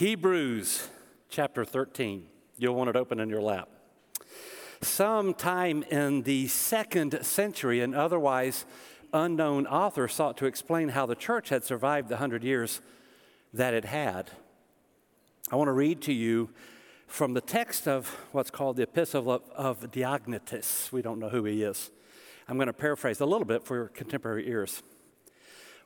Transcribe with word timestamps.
Hebrews 0.00 0.88
chapter 1.28 1.62
13. 1.62 2.26
You'll 2.56 2.74
want 2.74 2.88
it 2.88 2.96
open 2.96 3.20
in 3.20 3.28
your 3.28 3.42
lap. 3.42 3.68
Sometime 4.80 5.82
in 5.90 6.22
the 6.22 6.48
second 6.48 7.22
century, 7.22 7.82
an 7.82 7.92
otherwise 7.92 8.64
unknown 9.12 9.66
author 9.66 10.08
sought 10.08 10.38
to 10.38 10.46
explain 10.46 10.88
how 10.88 11.04
the 11.04 11.14
church 11.14 11.50
had 11.50 11.64
survived 11.64 12.08
the 12.08 12.16
hundred 12.16 12.42
years 12.42 12.80
that 13.52 13.74
it 13.74 13.84
had. 13.84 14.30
I 15.52 15.56
want 15.56 15.68
to 15.68 15.72
read 15.72 16.00
to 16.04 16.14
you 16.14 16.48
from 17.06 17.34
the 17.34 17.42
text 17.42 17.86
of 17.86 18.08
what's 18.32 18.50
called 18.50 18.76
the 18.76 18.84
Epistle 18.84 19.30
of, 19.30 19.42
of 19.50 19.90
Diognetus. 19.90 20.90
We 20.90 21.02
don't 21.02 21.18
know 21.18 21.28
who 21.28 21.44
he 21.44 21.62
is. 21.62 21.90
I'm 22.48 22.56
going 22.56 22.68
to 22.68 22.72
paraphrase 22.72 23.20
a 23.20 23.26
little 23.26 23.44
bit 23.44 23.64
for 23.66 23.76
your 23.76 23.88
contemporary 23.88 24.48
ears. 24.48 24.82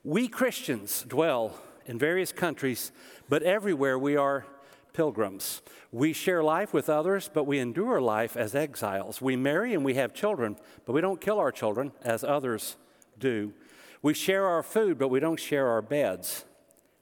We 0.05 0.29
Christians 0.29 1.05
dwell 1.09 1.59
in 1.87 1.99
various 1.99 2.33
countries, 2.33 2.93
but 3.29 3.43
everywhere 3.43 3.99
we 3.99 4.17
are 4.17 4.47
pilgrims. 4.93 5.61
We 5.93 6.13
share 6.13 6.43
life 6.43 6.73
with 6.73 6.89
others, 6.89 7.31
but 7.33 7.45
we 7.45 7.59
endure 7.59 8.01
life 8.01 8.37
as 8.37 8.55
exiles. 8.55 9.21
We 9.21 9.37
marry 9.37 9.75
and 9.75 9.85
we 9.85 9.95
have 9.95 10.15
children, 10.15 10.57
but 10.87 10.93
we 10.93 11.01
don't 11.01 11.21
kill 11.21 11.39
our 11.39 11.53
children 11.53 11.93
as 12.03 12.25
others 12.25 12.77
do. 13.19 13.53
We 14.03 14.15
share 14.15 14.47
our 14.47 14.63
food, 14.63 14.99
but 14.99 15.09
we 15.09 15.21
don't 15.21 15.41
share 15.41 15.69
our 15.69 15.83
beds. 15.83 16.45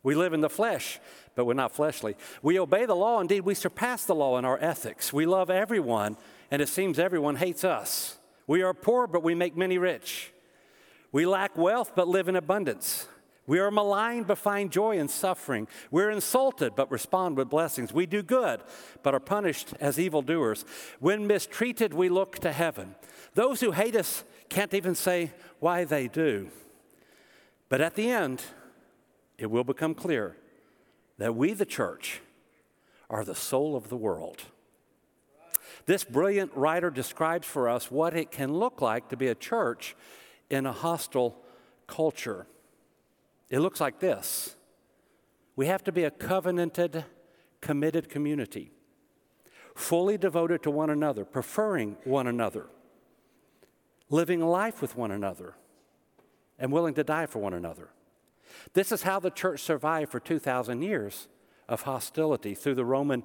We 0.03 0.15
live 0.15 0.33
in 0.33 0.41
the 0.41 0.51
flesh, 0.51 0.98
but 1.34 1.45
we're 1.45 1.55
not 1.55 1.73
fleshly. 1.73 2.17
We 2.42 2.59
obey 2.59 2.87
the 2.87 2.97
law. 2.97 3.20
Indeed, 3.20 3.42
we 3.42 3.55
surpass 3.55 4.05
the 4.05 4.14
law 4.14 4.39
in 4.39 4.45
our 4.45 4.59
ethics. 4.61 5.12
We 5.12 5.27
love 5.27 5.48
everyone, 5.48 6.17
and 6.51 6.61
it 6.61 6.69
seems 6.69 6.98
everyone 6.98 7.37
hates 7.37 7.64
us. 7.64 8.19
We 8.47 8.62
are 8.62 8.75
poor, 8.75 9.06
but 9.06 9.23
we 9.23 9.34
make 9.34 9.56
many 9.56 9.78
rich. 9.78 10.33
We 11.12 11.27
lack 11.27 11.56
wealth, 11.56 11.92
but 11.95 12.09
live 12.09 12.28
in 12.28 12.37
abundance. 12.37 13.06
We 13.46 13.59
are 13.59 13.70
maligned 13.70 14.28
but 14.28 14.38
find 14.38 14.70
joy 14.70 14.98
in 14.98 15.09
suffering. 15.09 15.66
We're 15.91 16.10
insulted 16.10 16.74
but 16.77 16.91
respond 16.91 17.37
with 17.37 17.50
blessings. 17.50 17.92
We 17.92 18.06
do 18.06 18.22
good 18.22 18.61
but 19.03 19.14
are 19.14 19.20
punished 19.20 19.75
as 19.80 19.98
evildoers. 19.98 20.64
When 21.00 21.27
mistreated, 21.27 21.92
we 21.92 22.08
look 22.08 22.39
to 22.41 22.52
heaven. 22.52 22.94
Those 23.34 23.61
who 23.61 23.72
hate 23.72 23.97
us 23.97 24.25
can't 24.48 24.75
even 24.75 24.94
say 24.94 25.33
why 25.58 25.84
they 25.84 26.06
do. 26.08 26.50
But 27.69 27.80
at 27.80 27.94
the 27.94 28.11
end, 28.11 28.42
it 29.39 29.50
will 29.50 29.64
become 29.64 29.95
clear 29.95 30.36
that 31.19 31.34
we, 31.34 31.52
the 31.52 31.67
church, 31.67 32.20
are 33.11 33.24
the 33.24 33.34
soul 33.34 33.74
of 33.74 33.89
the 33.89 33.97
world. 33.97 34.42
This 35.86 36.05
brilliant 36.05 36.52
writer 36.55 36.91
describes 36.91 37.47
for 37.47 37.69
us 37.69 37.91
what 37.91 38.14
it 38.14 38.30
can 38.30 38.52
look 38.52 38.80
like 38.80 39.08
to 39.08 39.17
be 39.17 39.27
a 39.27 39.34
church 39.34 39.97
in 40.48 40.64
a 40.64 40.72
hostile 40.72 41.36
culture. 41.86 42.47
It 43.53 43.61
looks 43.61 43.83
like 43.83 44.00
this 44.00 44.56
we 45.55 45.67
have 45.67 45.84
to 45.84 45.92
be 45.92 46.05
a 46.05 46.11
covenanted, 46.11 47.05
committed 47.61 48.08
community, 48.08 48.72
fully 49.75 50.17
devoted 50.17 50.62
to 50.62 50.70
one 50.70 50.89
another, 50.89 51.27
preferring 51.27 51.98
one 52.05 52.27
another, 52.27 52.70
living 54.08 54.41
life 54.41 54.80
with 54.80 54.97
one 54.97 55.11
another, 55.11 55.55
and 56.58 56.73
willing 56.73 56.95
to 56.95 57.05
die 57.05 57.27
for 57.27 57.41
one 57.41 57.53
another. 57.53 57.91
This 58.73 58.91
is 58.91 59.03
how 59.03 59.20
the 59.20 59.30
church 59.30 59.61
survived 59.61 60.11
for 60.11 60.19
2,000 60.19 60.80
years 60.80 61.28
of 61.69 61.83
hostility 61.83 62.55
through 62.55 62.77
the 62.77 62.86
Roman 62.86 63.23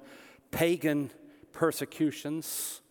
pagan 0.50 1.10
persecutions, 1.52 2.82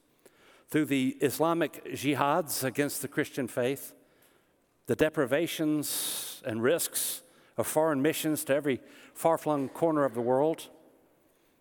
through 0.69 0.85
the 0.85 1.17
Islamic 1.21 1.85
jihads 1.85 2.63
against 2.63 3.03
the 3.03 3.07
Christian 3.07 3.47
faith, 3.47 3.93
the 4.87 4.95
deprivations 4.95 6.41
and 6.43 6.63
risks 6.63 7.21
of 7.57 7.67
foreign 7.67 8.01
missions 8.01 8.43
to 8.45 8.55
every 8.55 8.79
far 9.13 9.37
flung 9.37 9.69
corner 9.69 10.05
of 10.05 10.13
the 10.13 10.21
world, 10.21 10.67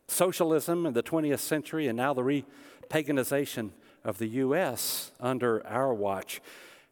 socialism 0.09 0.87
in 0.87 0.93
the 0.93 1.03
20th 1.03 1.41
century, 1.41 1.87
and 1.87 1.97
now 1.97 2.13
the 2.13 2.23
repaganization 2.23 3.71
of 4.05 4.19
the 4.19 4.29
U.S. 4.29 5.11
under 5.21 5.67
our 5.67 5.93
watch. 5.93 6.41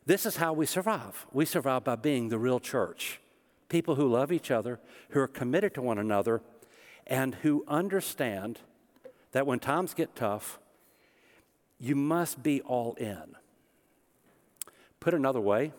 This 0.07 0.27
is 0.27 0.37
how 0.37 0.53
we 0.53 0.67
survive. 0.67 1.27
We 1.33 1.45
survive 1.45 1.85
by 1.85 1.97
being 1.97 2.29
the 2.29 2.39
real 2.39 2.61
church 2.61 3.21
people 3.69 3.97
who 3.97 4.07
love 4.07 4.31
each 4.31 4.53
other, 4.53 4.79
who 5.09 5.19
are 5.19 5.27
committed 5.27 5.75
to 5.75 5.83
one 5.83 5.99
another, 5.99 6.41
and 7.09 7.35
who 7.37 7.65
understand 7.67 8.61
that 9.33 9.49
when 9.49 9.59
times 9.59 9.95
get 9.95 10.15
tough, 10.15 10.61
you 11.81 11.97
must 11.97 12.41
be 12.43 12.61
all 12.61 12.95
in. 12.95 13.35
Put 15.01 15.13
another 15.13 15.41
way, 15.41 15.73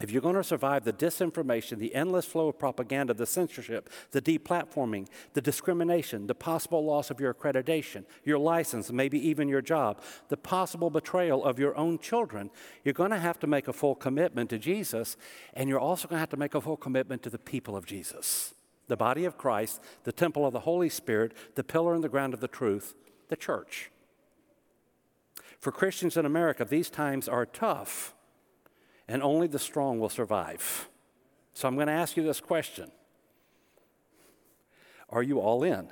if 0.00 0.10
you're 0.10 0.22
going 0.22 0.34
to 0.34 0.44
survive 0.44 0.84
the 0.84 0.92
disinformation, 0.92 1.78
the 1.78 1.94
endless 1.94 2.26
flow 2.26 2.48
of 2.48 2.58
propaganda, 2.58 3.14
the 3.14 3.24
censorship, 3.24 3.88
the 4.10 4.20
deplatforming, 4.20 5.08
the 5.32 5.40
discrimination, 5.40 6.26
the 6.26 6.34
possible 6.34 6.84
loss 6.84 7.10
of 7.10 7.18
your 7.18 7.32
accreditation, 7.32 8.04
your 8.24 8.38
license, 8.38 8.92
maybe 8.92 9.18
even 9.26 9.48
your 9.48 9.62
job, 9.62 10.02
the 10.28 10.36
possible 10.36 10.90
betrayal 10.90 11.44
of 11.44 11.58
your 11.58 11.76
own 11.76 11.98
children, 11.98 12.50
you're 12.84 12.92
going 12.92 13.10
to 13.10 13.18
have 13.18 13.38
to 13.38 13.46
make 13.46 13.68
a 13.68 13.72
full 13.72 13.94
commitment 13.94 14.50
to 14.50 14.58
Jesus, 14.58 15.16
and 15.54 15.68
you're 15.68 15.80
also 15.80 16.08
going 16.08 16.16
to 16.16 16.20
have 16.20 16.30
to 16.30 16.36
make 16.36 16.54
a 16.54 16.60
full 16.60 16.76
commitment 16.76 17.22
to 17.22 17.30
the 17.30 17.38
people 17.38 17.76
of 17.76 17.86
Jesus, 17.86 18.54
the 18.88 18.96
body 18.96 19.24
of 19.24 19.38
Christ, 19.38 19.80
the 20.04 20.12
temple 20.12 20.44
of 20.44 20.52
the 20.52 20.60
Holy 20.60 20.90
Spirit, 20.90 21.32
the 21.54 21.64
pillar 21.64 21.94
and 21.94 22.04
the 22.04 22.08
ground 22.10 22.34
of 22.34 22.40
the 22.40 22.48
truth, 22.48 22.94
the 23.28 23.36
church. 23.36 23.90
For 25.58 25.72
Christians 25.72 26.16
in 26.16 26.26
America, 26.26 26.64
these 26.64 26.90
times 26.90 27.28
are 27.28 27.46
tough 27.46 28.15
and 29.08 29.22
only 29.22 29.46
the 29.46 29.58
strong 29.58 29.98
will 29.98 30.08
survive. 30.08 30.88
So 31.54 31.68
I'm 31.68 31.74
going 31.74 31.86
to 31.86 31.92
ask 31.92 32.16
you 32.16 32.22
this 32.22 32.40
question 32.40 32.90
Are 35.08 35.22
you 35.22 35.40
all 35.40 35.62
in? 35.62 35.88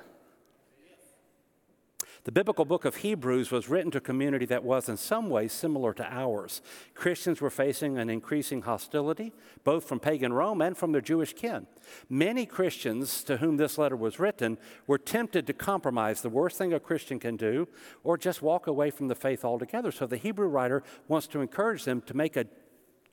The 2.25 2.31
biblical 2.31 2.65
book 2.65 2.85
of 2.85 2.95
Hebrews 2.95 3.51
was 3.51 3.69
written 3.69 3.91
to 3.91 3.99
a 3.99 4.01
community 4.01 4.47
that 4.47 4.63
was 4.63 4.89
in 4.89 4.97
some 4.97 5.29
ways 5.29 5.53
similar 5.53 5.93
to 5.93 6.11
ours. 6.11 6.63
Christians 6.95 7.39
were 7.39 7.51
facing 7.51 7.99
an 7.99 8.09
increasing 8.09 8.63
hostility, 8.63 9.31
both 9.63 9.83
from 9.83 9.99
pagan 9.99 10.33
Rome 10.33 10.59
and 10.59 10.75
from 10.75 10.91
their 10.91 11.01
Jewish 11.01 11.33
kin. 11.33 11.67
Many 12.09 12.47
Christians 12.47 13.23
to 13.25 13.37
whom 13.37 13.57
this 13.57 13.77
letter 13.77 13.95
was 13.95 14.19
written 14.19 14.57
were 14.87 14.97
tempted 14.97 15.45
to 15.45 15.53
compromise, 15.53 16.21
the 16.21 16.29
worst 16.29 16.57
thing 16.57 16.73
a 16.73 16.79
Christian 16.79 17.19
can 17.19 17.37
do, 17.37 17.67
or 18.03 18.17
just 18.17 18.41
walk 18.41 18.65
away 18.65 18.89
from 18.89 19.07
the 19.07 19.13
faith 19.13 19.45
altogether. 19.45 19.91
So 19.91 20.07
the 20.07 20.17
Hebrew 20.17 20.47
writer 20.47 20.81
wants 21.07 21.27
to 21.27 21.41
encourage 21.41 21.83
them 21.83 22.01
to 22.01 22.15
make 22.15 22.35
a 22.35 22.47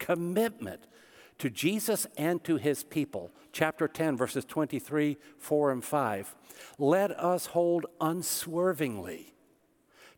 commitment 0.03 0.83
to 1.39 1.49
Jesus 1.49 2.07
and 2.17 2.43
to 2.45 2.57
his 2.57 2.83
people. 2.83 3.31
Chapter 3.53 3.87
10, 3.87 4.17
verses 4.17 4.45
23, 4.45 5.17
4, 5.39 5.73
and 5.73 5.85
5. 5.85 6.35
Let 6.79 7.11
us 7.13 7.47
hold 7.47 7.87
unswervingly 8.01 9.33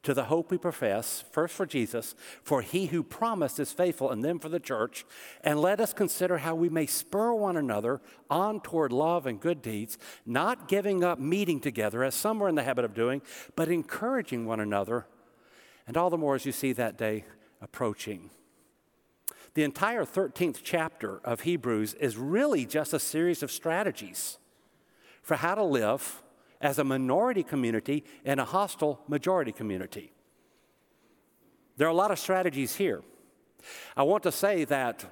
to 0.03 0.15
the 0.15 0.25
hope 0.25 0.51
we 0.51 0.59
profess, 0.59 1.25
first 1.33 1.55
for 1.55 1.65
Jesus, 1.65 2.15
for 2.43 2.61
he 2.61 2.87
who 2.87 3.03
promised 3.03 3.59
is 3.59 3.73
faithful, 3.73 4.11
and 4.11 4.23
then 4.23 4.39
for 4.39 4.51
the 4.51 4.61
church. 4.61 5.05
And 5.43 5.61
let 5.61 5.81
us 5.81 5.95
consider 5.95 6.39
how 6.39 6.55
we 6.55 6.69
may 6.69 6.87
spur 6.87 7.33
one 7.33 7.57
another 7.57 8.01
on 8.29 8.61
toward 8.61 8.93
love 8.93 9.27
and 9.27 9.41
good 9.41 9.63
deeds, 9.63 9.97
not 10.27 10.69
giving 10.69 11.03
up 11.03 11.19
meeting 11.19 11.59
together, 11.59 12.05
as 12.05 12.15
some 12.15 12.43
are 12.43 12.49
in 12.49 12.55
the 12.55 12.63
habit 12.63 12.85
of 12.85 12.95
doing, 12.95 13.23
but 13.57 13.69
encouraging 13.69 14.45
one 14.47 14.61
another, 14.61 15.07
and 15.87 15.97
all 15.97 16.11
the 16.11 16.19
more 16.19 16.35
as 16.35 16.45
you 16.45 16.53
see 16.53 16.73
that 16.75 16.99
day 16.99 17.25
approaching. 17.63 18.31
The 19.55 19.63
entire 19.63 20.05
13th 20.05 20.61
chapter 20.65 21.21
of 21.25 21.43
Hebrews 21.43 21.95
is 21.95 22.17
really 22.17 22.67
just 22.67 22.93
a 22.93 22.99
series 22.99 23.43
of 23.43 23.53
strategies 23.53 24.39
for 25.23 25.37
how 25.37 25.55
to 25.55 25.63
live 25.63 26.23
as 26.61 26.79
a 26.79 26.85
minority 26.85 27.45
community 27.45 28.05
in 28.25 28.41
a 28.41 28.45
hostile 28.45 29.01
majority 29.07 29.53
community. 29.53 30.13
There 31.77 31.87
are 31.87 31.91
a 31.91 31.95
lot 31.95 32.11
of 32.11 32.19
strategies 32.19 32.75
here. 32.75 33.03
I 33.97 34.03
want 34.03 34.25
to 34.25 34.33
say 34.33 34.65
that 34.65 35.05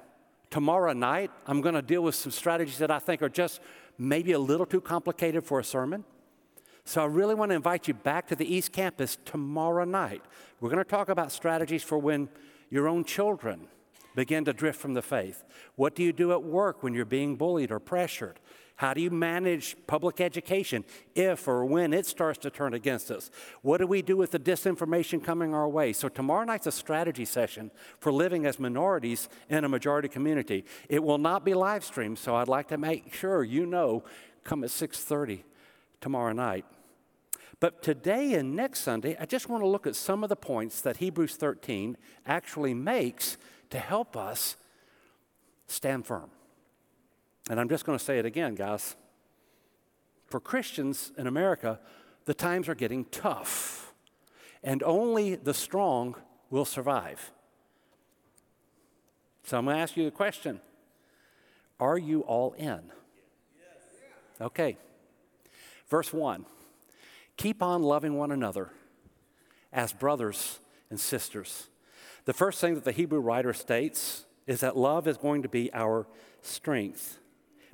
tomorrow 0.49 0.91
night 0.91 1.31
I'm 1.47 1.61
going 1.61 1.75
to 1.75 1.81
deal 1.81 2.03
with 2.03 2.15
some 2.15 2.31
strategies 2.31 2.77
that 2.79 2.91
I 2.91 2.99
think 2.99 3.21
are 3.21 3.29
just 3.29 3.61
maybe 3.97 4.33
a 4.33 4.39
little 4.39 4.65
too 4.65 4.81
complicated 4.81 5.45
for 5.45 5.59
a 5.59 5.63
sermon. 5.63 6.03
So 6.83 7.01
I 7.01 7.05
really 7.05 7.33
want 7.33 7.51
to 7.51 7.55
invite 7.55 7.87
you 7.87 7.93
back 7.93 8.27
to 8.27 8.35
the 8.35 8.53
East 8.53 8.73
Campus 8.73 9.17
tomorrow 9.23 9.85
night. 9.85 10.21
We're 10.59 10.69
going 10.69 10.83
to 10.83 10.89
talk 10.89 11.07
about 11.07 11.31
strategies 11.31 11.81
for 11.81 11.97
when 11.97 12.27
your 12.69 12.89
own 12.89 13.05
children 13.05 13.67
begin 14.15 14.45
to 14.45 14.53
drift 14.53 14.79
from 14.79 14.93
the 14.93 15.01
faith? 15.01 15.43
What 15.75 15.95
do 15.95 16.03
you 16.03 16.13
do 16.13 16.31
at 16.31 16.43
work 16.43 16.83
when 16.83 16.93
you're 16.93 17.05
being 17.05 17.35
bullied 17.35 17.71
or 17.71 17.79
pressured? 17.79 18.39
How 18.77 18.93
do 18.93 19.01
you 19.01 19.11
manage 19.11 19.77
public 19.85 20.19
education 20.19 20.83
if 21.13 21.47
or 21.47 21.63
when 21.63 21.93
it 21.93 22.05
starts 22.05 22.39
to 22.39 22.49
turn 22.49 22.73
against 22.73 23.11
us? 23.11 23.29
What 23.61 23.77
do 23.77 23.87
we 23.87 24.01
do 24.01 24.17
with 24.17 24.31
the 24.31 24.39
disinformation 24.39 25.23
coming 25.23 25.53
our 25.53 25.69
way? 25.69 25.93
So 25.93 26.09
tomorrow 26.09 26.43
night's 26.43 26.65
a 26.65 26.71
strategy 26.71 27.25
session 27.25 27.69
for 27.99 28.11
living 28.11 28.45
as 28.45 28.59
minorities 28.59 29.29
in 29.47 29.63
a 29.63 29.69
majority 29.69 30.07
community. 30.07 30.65
It 30.89 31.03
will 31.03 31.19
not 31.19 31.45
be 31.45 31.53
live 31.53 31.85
streamed, 31.85 32.17
so 32.17 32.35
I'd 32.35 32.47
like 32.47 32.67
to 32.69 32.77
make 32.77 33.13
sure 33.13 33.43
you 33.43 33.65
know 33.65 34.03
come 34.43 34.63
at 34.63 34.71
6:30 34.71 35.43
tomorrow 36.01 36.33
night. 36.33 36.65
But 37.59 37.81
today 37.81 38.33
and 38.33 38.55
next 38.55 38.81
Sunday, 38.81 39.15
I 39.17 39.25
just 39.25 39.47
want 39.47 39.63
to 39.63 39.67
look 39.67 39.87
at 39.87 39.95
some 39.95 40.23
of 40.23 40.29
the 40.29 40.35
points 40.35 40.81
that 40.81 40.97
Hebrews 40.97 41.37
13 41.37 41.95
actually 42.25 42.73
makes 42.73 43.37
to 43.73 43.79
help 43.79 44.15
us 44.15 44.55
stand 45.65 46.05
firm. 46.05 46.29
And 47.49 47.59
I'm 47.59 47.67
just 47.67 47.85
going 47.85 47.97
to 47.97 48.03
say 48.03 48.19
it 48.19 48.25
again, 48.25 48.53
guys. 48.53 48.95
for 50.27 50.39
Christians 50.39 51.11
in 51.17 51.25
America, 51.25 51.79
the 52.25 52.35
times 52.35 52.69
are 52.69 52.75
getting 52.75 53.05
tough, 53.05 53.93
and 54.63 54.83
only 54.83 55.33
the 55.35 55.55
strong 55.55 56.15
will 56.51 56.65
survive. 56.65 57.31
So 59.43 59.57
I'm 59.57 59.65
going 59.65 59.75
to 59.75 59.81
ask 59.81 59.97
you 59.97 60.05
a 60.05 60.11
question 60.11 60.61
Are 61.79 61.97
you 61.97 62.21
all 62.21 62.53
in? 62.53 62.91
Okay. 64.39 64.77
Verse 65.89 66.13
1 66.13 66.45
Keep 67.37 67.63
on 67.63 67.81
loving 67.81 68.17
one 68.19 68.31
another 68.31 68.69
as 69.71 69.93
brothers 69.93 70.59
and 70.91 70.99
sisters. 70.99 71.69
The 72.25 72.33
first 72.33 72.61
thing 72.61 72.75
that 72.75 72.85
the 72.85 72.91
Hebrew 72.91 73.19
writer 73.19 73.53
states 73.53 74.25
is 74.47 74.61
that 74.61 74.77
love 74.77 75.07
is 75.07 75.17
going 75.17 75.41
to 75.41 75.49
be 75.49 75.73
our 75.73 76.07
strength. 76.41 77.19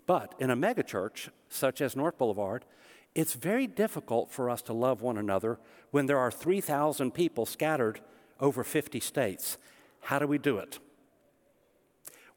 But 0.05 0.33
in 0.39 0.49
a 0.49 0.55
megachurch 0.55 1.29
such 1.49 1.81
as 1.81 1.95
North 1.95 2.17
Boulevard, 2.17 2.65
it's 3.13 3.33
very 3.33 3.67
difficult 3.67 4.31
for 4.31 4.49
us 4.49 4.61
to 4.63 4.73
love 4.73 5.01
one 5.01 5.17
another 5.17 5.59
when 5.91 6.05
there 6.05 6.17
are 6.17 6.31
3,000 6.31 7.11
people 7.11 7.45
scattered 7.45 8.01
over 8.39 8.63
50 8.63 8.99
states. 8.99 9.57
How 10.01 10.19
do 10.19 10.27
we 10.27 10.37
do 10.37 10.57
it? 10.57 10.79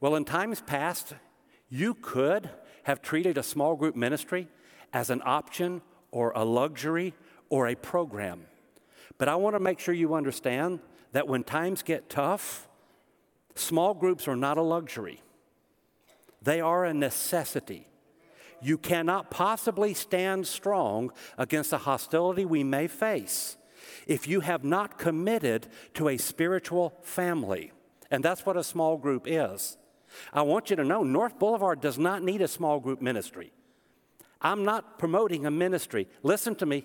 Well, 0.00 0.14
in 0.16 0.24
times 0.24 0.60
past, 0.60 1.14
you 1.68 1.94
could 1.94 2.50
have 2.84 3.00
treated 3.00 3.38
a 3.38 3.42
small 3.42 3.76
group 3.76 3.96
ministry 3.96 4.48
as 4.92 5.10
an 5.10 5.22
option 5.24 5.80
or 6.10 6.32
a 6.34 6.44
luxury 6.44 7.14
or 7.48 7.68
a 7.68 7.74
program. 7.74 8.46
But 9.16 9.28
I 9.28 9.36
want 9.36 9.54
to 9.56 9.60
make 9.60 9.78
sure 9.78 9.94
you 9.94 10.14
understand 10.14 10.80
that 11.12 11.28
when 11.28 11.44
times 11.44 11.82
get 11.82 12.10
tough, 12.10 12.68
small 13.54 13.94
groups 13.94 14.26
are 14.26 14.36
not 14.36 14.58
a 14.58 14.62
luxury. 14.62 15.22
They 16.40 16.60
are 16.60 16.84
a 16.84 16.94
necessity. 16.94 17.86
You 18.60 18.78
cannot 18.78 19.30
possibly 19.30 19.94
stand 19.94 20.46
strong 20.46 21.10
against 21.36 21.70
the 21.70 21.78
hostility 21.78 22.44
we 22.44 22.64
may 22.64 22.86
face 22.86 23.56
if 24.06 24.28
you 24.28 24.40
have 24.40 24.64
not 24.64 24.98
committed 24.98 25.66
to 25.94 26.08
a 26.08 26.16
spiritual 26.16 26.94
family. 27.02 27.72
And 28.10 28.24
that's 28.24 28.46
what 28.46 28.56
a 28.56 28.64
small 28.64 28.96
group 28.96 29.24
is. 29.26 29.76
I 30.32 30.42
want 30.42 30.70
you 30.70 30.76
to 30.76 30.84
know 30.84 31.02
North 31.02 31.38
Boulevard 31.38 31.80
does 31.80 31.98
not 31.98 32.22
need 32.22 32.42
a 32.42 32.48
small 32.48 32.78
group 32.80 33.00
ministry. 33.00 33.52
I'm 34.40 34.64
not 34.64 34.98
promoting 34.98 35.46
a 35.46 35.50
ministry. 35.50 36.08
Listen 36.22 36.54
to 36.56 36.66
me. 36.66 36.84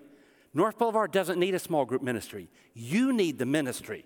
North 0.54 0.78
Boulevard 0.78 1.12
doesn't 1.12 1.40
need 1.40 1.56
a 1.56 1.60
small 1.60 1.86
group 1.86 2.02
ministry. 2.02 2.50
You 2.74 3.14
need 3.14 3.38
the 3.38 3.46
ministry. 3.46 4.06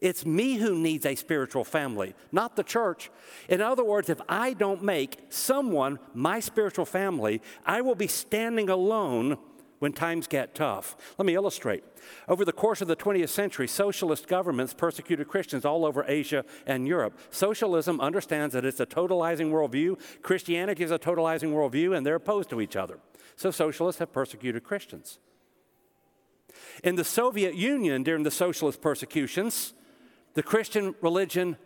It's 0.00 0.24
me 0.24 0.54
who 0.54 0.74
needs 0.74 1.04
a 1.04 1.14
spiritual 1.14 1.64
family, 1.64 2.14
not 2.32 2.56
the 2.56 2.62
church. 2.62 3.10
In 3.48 3.60
other 3.60 3.84
words, 3.84 4.08
if 4.08 4.20
I 4.28 4.54
don't 4.54 4.82
make 4.82 5.18
someone 5.28 5.98
my 6.14 6.40
spiritual 6.40 6.86
family, 6.86 7.42
I 7.66 7.82
will 7.82 7.94
be 7.94 8.06
standing 8.06 8.70
alone 8.70 9.36
when 9.80 9.92
times 9.92 10.26
get 10.26 10.54
tough. 10.54 10.96
Let 11.18 11.26
me 11.26 11.34
illustrate. 11.34 11.82
Over 12.28 12.44
the 12.44 12.52
course 12.52 12.80
of 12.80 12.88
the 12.88 12.96
20th 12.96 13.30
century, 13.30 13.66
socialist 13.66 14.28
governments 14.28 14.74
persecuted 14.74 15.26
Christians 15.26 15.64
all 15.64 15.84
over 15.84 16.04
Asia 16.06 16.44
and 16.66 16.86
Europe. 16.86 17.18
Socialism 17.30 18.00
understands 18.00 18.54
that 18.54 18.64
it's 18.64 18.80
a 18.80 18.86
totalizing 18.86 19.50
worldview, 19.50 19.98
Christianity 20.22 20.84
is 20.84 20.90
a 20.90 20.98
totalizing 20.98 21.52
worldview, 21.52 21.96
and 21.96 22.06
they're 22.06 22.16
opposed 22.16 22.50
to 22.50 22.60
each 22.60 22.76
other. 22.76 23.00
So 23.36 23.50
socialists 23.50 23.98
have 23.98 24.12
persecuted 24.12 24.64
Christians. 24.64 25.18
In 26.84 26.96
the 26.96 27.04
Soviet 27.04 27.54
Union, 27.54 28.02
during 28.02 28.22
the 28.22 28.30
socialist 28.30 28.82
persecutions, 28.82 29.72
the 30.34 30.42
Christian 30.42 30.94
religion 31.00 31.56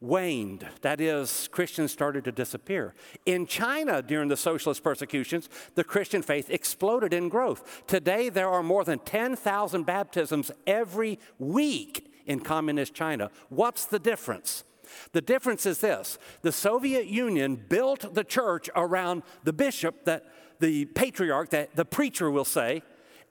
waned. 0.00 0.66
That 0.82 1.00
is, 1.00 1.48
Christians 1.50 1.92
started 1.92 2.24
to 2.24 2.32
disappear. 2.32 2.94
In 3.24 3.46
China, 3.46 4.02
during 4.02 4.28
the 4.28 4.36
socialist 4.36 4.84
persecutions, 4.84 5.48
the 5.74 5.84
Christian 5.84 6.22
faith 6.22 6.50
exploded 6.50 7.14
in 7.14 7.28
growth. 7.28 7.82
Today, 7.86 8.28
there 8.28 8.50
are 8.50 8.62
more 8.62 8.84
than 8.84 8.98
10,000 8.98 9.84
baptisms 9.84 10.50
every 10.66 11.18
week 11.38 12.12
in 12.26 12.40
communist 12.40 12.94
China. 12.94 13.30
What's 13.48 13.86
the 13.86 13.98
difference? 13.98 14.64
The 15.12 15.22
difference 15.22 15.66
is 15.66 15.80
this 15.80 16.18
the 16.42 16.52
Soviet 16.52 17.06
Union 17.06 17.56
built 17.56 18.14
the 18.14 18.24
church 18.24 18.68
around 18.76 19.22
the 19.42 19.52
bishop, 19.52 20.04
that 20.04 20.24
the 20.60 20.84
patriarch, 20.86 21.50
that 21.50 21.74
the 21.74 21.84
preacher 21.84 22.30
will 22.30 22.44
say, 22.44 22.82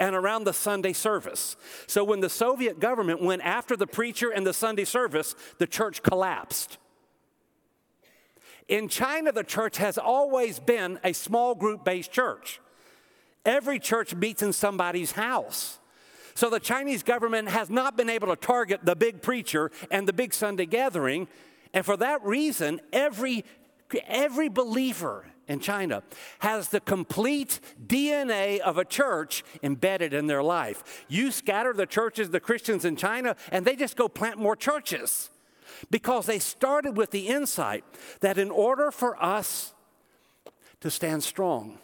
and 0.04 0.16
around 0.18 0.44
the 0.44 0.54
Sunday 0.54 0.92
service. 0.92 1.56
So 1.88 2.04
when 2.04 2.20
the 2.20 2.30
Soviet 2.30 2.82
government 2.82 3.22
went 3.22 3.42
after 3.42 3.78
the 3.78 3.88
preacher 3.88 4.30
and 4.30 4.46
the 4.46 4.54
Sunday 4.54 4.84
service, 4.84 5.34
the 5.60 5.68
church 5.68 6.04
collapsed. 6.04 6.78
In 8.68 8.90
China, 8.90 9.32
the 9.32 9.46
church 9.46 9.78
has 9.78 9.98
always 9.98 10.60
been 10.60 11.00
a 11.06 11.14
small 11.14 11.56
group 11.56 11.86
based 11.86 12.12
church. 12.12 12.60
Every 13.46 13.80
church 13.80 14.14
meets 14.14 14.42
in 14.42 14.52
somebody's 14.52 15.14
house. 15.14 15.80
So 16.36 16.50
the 16.50 16.60
Chinese 16.60 17.04
government 17.04 17.48
has 17.48 17.70
not 17.70 17.96
been 17.96 18.10
able 18.10 18.28
to 18.28 18.36
target 18.36 18.82
the 18.84 18.96
big 18.98 19.22
preacher 19.22 19.72
and 19.90 20.06
the 20.06 20.14
big 20.14 20.34
Sunday 20.34 20.66
gathering. 20.66 21.30
And 21.74 21.86
for 21.86 21.96
that 21.98 22.24
reason, 22.26 22.82
every, 22.92 23.46
every 24.08 24.50
believer 24.50 25.26
in 25.48 25.60
China 25.60 26.04
has 26.40 26.70
the 26.70 26.80
complete 26.80 27.60
DNA 27.86 28.60
of 28.60 28.78
a 28.78 28.86
church 28.86 29.44
embedded 29.62 30.14
in 30.14 30.28
their 30.28 30.44
life. 30.44 31.06
You 31.08 31.32
scatter 31.32 31.74
the 31.74 31.86
churches, 31.86 32.30
the 32.30 32.40
Christians 32.40 32.86
in 32.86 32.96
China, 32.96 33.36
and 33.52 33.66
they 33.66 33.76
just 33.76 33.96
go 33.96 34.08
plant 34.08 34.38
more 34.38 34.56
churches 34.56 35.30
because 35.90 36.26
they 36.26 36.40
started 36.40 36.98
with 36.98 37.12
the 37.12 37.28
insight 37.28 37.84
that 38.22 38.38
in 38.38 38.52
order 38.52 38.92
for 38.92 39.22
us 39.22 39.74
to 40.82 40.90
stand 40.90 41.24
strong, 41.24 41.78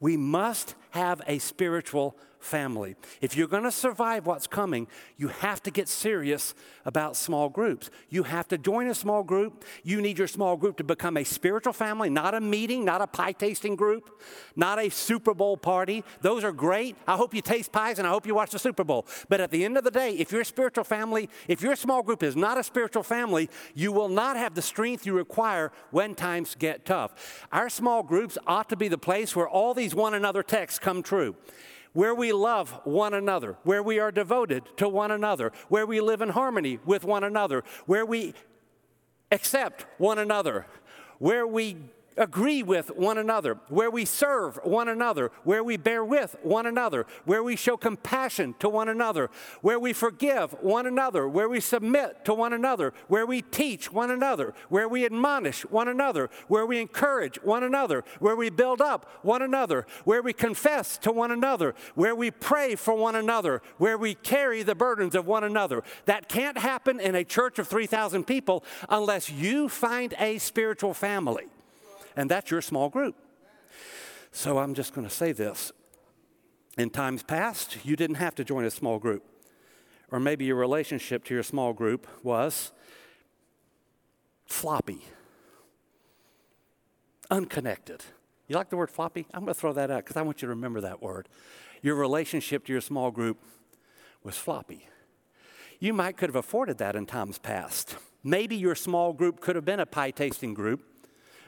we 0.00 0.16
must 0.16 0.74
have 0.90 1.20
a 1.26 1.38
spiritual 1.38 2.16
family. 2.40 2.96
If 3.20 3.36
you're 3.36 3.48
going 3.48 3.64
to 3.64 3.72
survive 3.72 4.26
what's 4.26 4.46
coming, 4.46 4.88
you 5.16 5.28
have 5.28 5.62
to 5.64 5.70
get 5.70 5.88
serious 5.88 6.54
about 6.84 7.16
small 7.16 7.48
groups. 7.48 7.90
You 8.08 8.24
have 8.24 8.48
to 8.48 8.58
join 8.58 8.88
a 8.88 8.94
small 8.94 9.22
group. 9.22 9.64
You 9.84 10.00
need 10.00 10.18
your 10.18 10.26
small 10.26 10.56
group 10.56 10.76
to 10.78 10.84
become 10.84 11.16
a 11.16 11.24
spiritual 11.24 11.72
family, 11.72 12.10
not 12.10 12.34
a 12.34 12.40
meeting, 12.40 12.84
not 12.84 13.02
a 13.02 13.06
pie 13.06 13.32
tasting 13.32 13.76
group, 13.76 14.20
not 14.56 14.78
a 14.78 14.88
Super 14.88 15.34
Bowl 15.34 15.56
party. 15.56 16.02
Those 16.22 16.44
are 16.44 16.52
great. 16.52 16.96
I 17.06 17.16
hope 17.16 17.34
you 17.34 17.42
taste 17.42 17.72
pies 17.72 17.98
and 17.98 18.06
I 18.06 18.10
hope 18.10 18.26
you 18.26 18.34
watch 18.34 18.50
the 18.50 18.58
Super 18.58 18.84
Bowl. 18.84 19.06
But 19.28 19.40
at 19.40 19.50
the 19.50 19.64
end 19.64 19.76
of 19.76 19.84
the 19.84 19.90
day, 19.90 20.12
if 20.14 20.32
your 20.32 20.44
spiritual 20.44 20.84
family, 20.84 21.28
if 21.48 21.62
your 21.62 21.76
small 21.76 22.02
group 22.02 22.22
is 22.22 22.36
not 22.36 22.58
a 22.58 22.64
spiritual 22.64 23.02
family, 23.02 23.50
you 23.74 23.92
will 23.92 24.08
not 24.08 24.36
have 24.36 24.54
the 24.54 24.62
strength 24.62 25.06
you 25.06 25.12
require 25.14 25.72
when 25.90 26.14
times 26.14 26.54
get 26.58 26.84
tough. 26.84 27.46
Our 27.52 27.68
small 27.68 28.02
groups 28.02 28.38
ought 28.46 28.68
to 28.70 28.76
be 28.76 28.88
the 28.88 28.98
place 28.98 29.36
where 29.36 29.48
all 29.48 29.74
these 29.74 29.94
one 29.94 30.14
another 30.14 30.42
texts 30.42 30.78
come 30.78 31.02
true 31.02 31.36
where 31.92 32.14
we 32.14 32.32
love 32.32 32.70
one 32.84 33.14
another, 33.14 33.56
where 33.64 33.82
we 33.82 33.98
are 33.98 34.12
devoted 34.12 34.64
to 34.76 34.88
one 34.88 35.10
another, 35.10 35.52
where 35.68 35.86
we 35.86 36.00
live 36.00 36.20
in 36.22 36.30
harmony 36.30 36.78
with 36.84 37.04
one 37.04 37.24
another, 37.24 37.64
where 37.86 38.06
we 38.06 38.34
accept 39.30 39.86
one 39.98 40.18
another, 40.18 40.66
where 41.18 41.46
we 41.46 41.76
agree 42.20 42.62
with 42.62 42.94
one 42.94 43.16
another, 43.16 43.58
where 43.68 43.90
we 43.90 44.04
serve 44.04 44.60
one 44.62 44.88
another, 44.88 45.32
where 45.42 45.64
we 45.64 45.76
bear 45.78 46.04
with 46.04 46.36
one 46.42 46.66
another, 46.66 47.06
where 47.24 47.42
we 47.42 47.56
show 47.56 47.78
compassion 47.78 48.54
to 48.58 48.68
one 48.68 48.90
another, 48.90 49.30
where 49.62 49.80
we 49.80 49.92
forgive 49.94 50.52
one 50.60 50.86
another, 50.86 51.26
where 51.26 51.48
we 51.48 51.58
submit 51.58 52.22
to 52.26 52.34
one 52.34 52.52
another, 52.52 52.92
where 53.08 53.24
we 53.24 53.40
teach 53.40 53.90
one 53.90 54.10
another, 54.10 54.52
where 54.68 54.86
we 54.86 55.06
admonish 55.06 55.62
one 55.62 55.88
another, 55.88 56.28
where 56.46 56.66
we 56.66 56.78
encourage 56.78 57.36
one 57.42 57.62
another, 57.62 58.04
where 58.18 58.36
we 58.36 58.50
build 58.50 58.82
up 58.82 59.10
one 59.22 59.40
another, 59.40 59.86
where 60.04 60.22
we 60.22 60.34
confess 60.34 60.98
to 60.98 61.10
one 61.10 61.30
another, 61.30 61.74
where 61.94 62.14
we 62.14 62.30
pray 62.30 62.74
for 62.76 62.94
one 62.94 63.16
another, 63.16 63.62
where 63.78 63.96
we 63.96 64.14
carry 64.14 64.62
the 64.62 64.74
burdens 64.74 65.14
of 65.14 65.26
one 65.26 65.42
another. 65.42 65.82
That 66.04 66.28
can't 66.28 66.58
happen 66.58 67.00
in 67.00 67.14
a 67.14 67.24
church 67.24 67.58
of 67.58 67.66
3,000 67.66 68.24
people 68.24 68.62
unless 68.90 69.30
you 69.30 69.70
find 69.70 70.14
a 70.18 70.36
spiritual 70.36 70.92
family 70.92 71.46
and 72.16 72.30
that's 72.30 72.50
your 72.50 72.60
small 72.60 72.88
group. 72.88 73.16
So 74.32 74.58
I'm 74.58 74.74
just 74.74 74.94
going 74.94 75.06
to 75.06 75.12
say 75.12 75.32
this. 75.32 75.72
In 76.78 76.90
times 76.90 77.22
past, 77.22 77.84
you 77.84 77.96
didn't 77.96 78.16
have 78.16 78.34
to 78.36 78.44
join 78.44 78.64
a 78.64 78.70
small 78.70 78.98
group. 78.98 79.24
Or 80.10 80.20
maybe 80.20 80.44
your 80.44 80.56
relationship 80.56 81.24
to 81.24 81.34
your 81.34 81.42
small 81.42 81.72
group 81.72 82.06
was 82.22 82.72
floppy, 84.46 85.04
unconnected. 87.30 88.04
You 88.48 88.56
like 88.56 88.70
the 88.70 88.76
word 88.76 88.90
floppy? 88.90 89.26
I'm 89.32 89.44
going 89.44 89.54
to 89.54 89.60
throw 89.60 89.72
that 89.72 89.90
out 89.90 90.04
because 90.04 90.16
I 90.16 90.22
want 90.22 90.42
you 90.42 90.46
to 90.46 90.54
remember 90.54 90.80
that 90.80 91.00
word. 91.00 91.28
Your 91.82 91.94
relationship 91.94 92.66
to 92.66 92.72
your 92.72 92.80
small 92.80 93.10
group 93.10 93.38
was 94.24 94.36
floppy. 94.36 94.86
You 95.78 95.94
might 95.94 96.16
could 96.16 96.28
have 96.28 96.36
afforded 96.36 96.78
that 96.78 96.96
in 96.96 97.06
times 97.06 97.38
past. 97.38 97.96
Maybe 98.22 98.56
your 98.56 98.74
small 98.74 99.12
group 99.12 99.40
could 99.40 99.56
have 99.56 99.64
been 99.64 99.80
a 99.80 99.86
pie 99.86 100.10
tasting 100.10 100.52
group 100.52 100.82